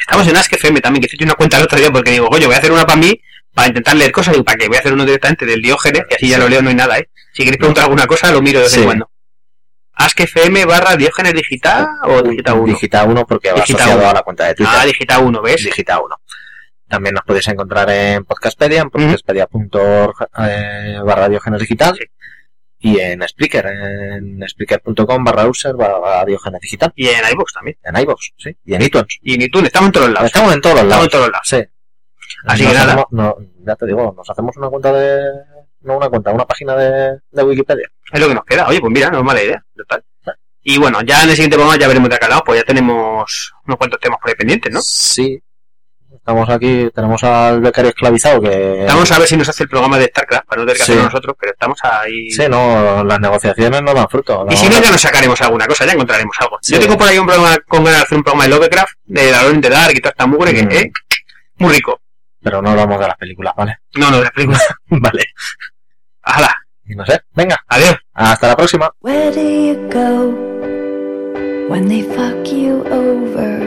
Estamos 0.00 0.26
en 0.26 0.36
Ask 0.36 0.52
FM 0.52 0.80
también, 0.80 1.00
que 1.02 1.14
hice 1.14 1.24
una 1.24 1.34
cuenta 1.34 1.58
el 1.58 1.62
otro 1.64 1.78
día 1.78 1.90
porque 1.90 2.10
digo, 2.10 2.28
coño, 2.28 2.46
voy 2.46 2.56
a 2.56 2.58
hacer 2.58 2.72
una 2.72 2.84
para 2.84 2.98
mí, 2.98 3.20
para 3.54 3.68
intentar 3.68 3.94
leer 3.94 4.10
cosas, 4.10 4.36
y 4.36 4.42
para 4.42 4.58
que 4.58 4.66
voy 4.66 4.76
a 4.76 4.80
hacer 4.80 4.92
uno 4.92 5.04
directamente 5.04 5.46
del 5.46 5.62
Diógenes, 5.62 6.02
y 6.10 6.14
así 6.14 6.28
ya 6.28 6.38
lo 6.38 6.48
leo, 6.48 6.60
no 6.60 6.70
hay 6.70 6.74
nada, 6.74 6.98
¿eh? 6.98 7.08
Si 7.32 7.44
queréis 7.44 7.58
preguntar 7.58 7.84
alguna 7.84 8.06
cosa, 8.06 8.32
lo 8.32 8.42
miro 8.42 8.58
de 8.58 8.64
vez 8.64 8.74
en 8.74 8.80
Sí. 8.80 8.84
cuando. 8.84 9.10
Ask 9.94 10.18
FM 10.18 10.64
barra 10.64 10.96
Diógenes 10.96 11.34
Digital 11.34 11.86
o 12.04 12.22
Digita 12.22 12.54
1. 12.54 12.72
Digita 12.72 13.04
1 13.04 13.26
porque 13.26 13.50
va 13.52 13.60
Digita 13.60 13.84
asociado 13.84 14.08
a 14.10 14.14
la 14.14 14.22
cuenta 14.22 14.46
de 14.46 14.54
Twitter. 14.54 14.74
Ah, 14.76 14.84
Digita 14.86 15.18
1, 15.20 15.42
¿ves? 15.42 15.64
Digita 15.64 16.00
1. 16.00 16.16
También 16.88 17.14
nos 17.14 17.24
podéis 17.24 17.46
encontrar 17.48 17.88
en 17.90 18.24
Podcastpedia, 18.24 18.80
en 18.82 18.90
podcastpedia.org 18.90 20.16
eh, 20.40 20.98
barra 21.04 21.28
Diógenes 21.28 21.60
Digital 21.60 21.94
Sí. 21.96 22.04
Y 22.82 22.98
en 22.98 23.26
Spreaker, 23.26 23.66
en 23.66 24.44
spreaker.com 24.48 25.24
barra 25.24 25.46
user 25.46 25.74
barra 25.74 26.24
Diógenes 26.24 26.60
Digital, 26.60 26.92
Y 26.96 27.08
en 27.08 27.20
iVoox 27.32 27.52
también. 27.52 27.78
en 27.84 27.96
iVoox, 28.02 28.20
sí, 28.36 28.56
y 28.64 28.74
en 28.74 28.82
iTunes. 28.82 29.18
Y 29.22 29.34
en 29.34 29.42
iTunes, 29.42 29.66
estamos 29.68 29.86
en 29.88 29.92
todos 29.92 30.10
lados. 30.10 30.26
Estamos 30.26 30.52
en 30.54 30.60
todos 30.60 30.74
los 30.76 30.84
Estamos 30.84 30.90
lados. 30.90 31.04
en 31.06 31.10
todos 31.18 31.30
lados. 31.30 31.48
Sí. 31.48 31.64
Así 32.46 32.62
Nos 32.64 32.72
que 32.72 32.78
nada. 32.78 32.92
hacemos- 32.92 33.06
no, 33.10 33.36
ya 33.66 33.76
te 33.76 33.86
digo, 33.86 34.14
nos 34.16 34.28
hacemos 34.28 34.56
una 34.56 34.68
cuenta 34.68 34.92
de... 34.92 35.22
No 35.82 35.96
una 35.96 36.08
cuenta, 36.08 36.30
una 36.32 36.44
página 36.46 36.76
de, 36.76 37.18
de 37.30 37.42
Wikipedia. 37.42 37.88
Es 38.12 38.20
lo 38.20 38.28
que 38.28 38.34
nos 38.34 38.44
queda. 38.44 38.68
Oye, 38.68 38.80
pues 38.80 38.92
mira, 38.92 39.10
no 39.10 39.18
es 39.18 39.24
mala 39.24 39.42
idea. 39.42 39.64
Total. 39.76 40.04
Y 40.62 40.78
bueno, 40.78 41.00
ya 41.02 41.22
en 41.24 41.28
el 41.30 41.34
siguiente 41.34 41.56
programa 41.56 41.76
ya 41.76 41.88
veremos 41.88 42.08
de 42.08 42.14
acá 42.14 42.28
lado, 42.28 42.42
pues 42.46 42.60
ya 42.60 42.64
tenemos 42.64 43.52
unos 43.66 43.76
cuantos 43.78 43.98
temas 43.98 44.18
por 44.20 44.28
ahí 44.30 44.36
pendientes, 44.36 44.72
¿no? 44.72 44.80
Sí. 44.80 45.42
Estamos 46.24 46.48
aquí, 46.50 46.88
tenemos 46.94 47.24
al 47.24 47.60
becario 47.60 47.88
esclavizado 47.90 48.40
que... 48.40 48.84
Vamos 48.86 49.10
a 49.10 49.18
ver 49.18 49.26
si 49.26 49.36
nos 49.36 49.48
hace 49.48 49.64
el 49.64 49.68
programa 49.68 49.98
de 49.98 50.04
StarCraft, 50.06 50.46
para 50.46 50.60
no 50.62 50.66
tener 50.66 50.76
que 50.78 50.84
Sí. 50.84 50.92
hacerlo 50.92 51.04
nosotros, 51.10 51.36
pero 51.36 51.50
estamos 51.52 51.76
ahí. 51.82 52.30
Sí, 52.30 52.44
no, 52.48 53.02
las 53.02 53.18
negociaciones 53.18 53.82
no 53.82 53.92
dan 53.92 54.08
fruto. 54.08 54.46
Y 54.48 54.56
si 54.56 54.68
no, 54.68 54.80
ya 54.80 54.92
nos 54.92 55.00
sacaremos 55.00 55.40
alguna 55.42 55.66
cosa, 55.66 55.84
ya 55.84 55.94
encontraremos 55.94 56.36
algo. 56.38 56.58
Sí. 56.62 56.74
Yo 56.74 56.80
tengo 56.80 56.96
por 56.96 57.08
ahí 57.08 57.18
un 57.18 57.26
programa 57.26 57.56
con 57.66 57.82
ganas 57.82 57.98
de 57.98 58.04
hacer 58.04 58.18
un 58.18 58.22
programa 58.22 58.44
de 58.44 58.50
Lovecraft, 58.50 58.92
de 59.04 59.30
la 59.32 59.42
Lone 59.42 59.58
de 59.60 59.68
Dark 59.68 59.92
y 59.96 60.00
toda 60.00 60.10
esta 60.10 60.26
mugre, 60.28 60.54
que 60.54 60.60
eh, 60.78 60.92
muy 61.56 61.72
rico. 61.74 62.00
Pero 62.40 62.62
no 62.62 62.70
hablamos 62.70 63.00
de 63.00 63.08
las 63.08 63.16
películas, 63.16 63.54
¿vale? 63.56 63.78
No, 63.96 64.08
no, 64.12 64.18
de 64.18 64.22
las 64.22 64.32
películas. 64.32 64.62
vale. 64.86 65.24
¡Hala! 66.22 66.54
Y 66.86 66.94
no 66.94 67.04
sé, 67.04 67.20
venga, 67.34 67.56
Adiós. 67.66 67.96
hasta 68.14 68.46
la 68.46 68.54
próxima. 68.56 68.90
Where 69.00 69.32
do 69.32 69.40
you 69.40 69.74
go 69.90 70.30
when 71.68 71.88
they 71.88 72.02
fuck 72.02 72.46
you 72.46 72.84
over 72.92 73.60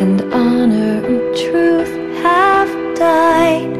and 0.00 0.20
honor 0.32 1.04
and 1.06 1.17
truth 1.44 1.92
have 2.22 2.70
died? 2.96 3.74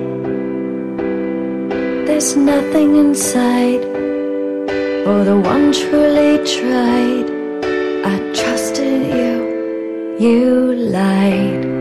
There's 2.06 2.36
nothing 2.36 2.96
inside 2.96 3.82
for 5.04 5.24
the 5.24 5.38
one 5.54 5.72
truly 5.72 6.38
tried. 6.56 7.28
I 8.12 8.16
trusted 8.32 9.06
you, 9.20 10.16
you 10.20 10.74
lied. 10.74 11.77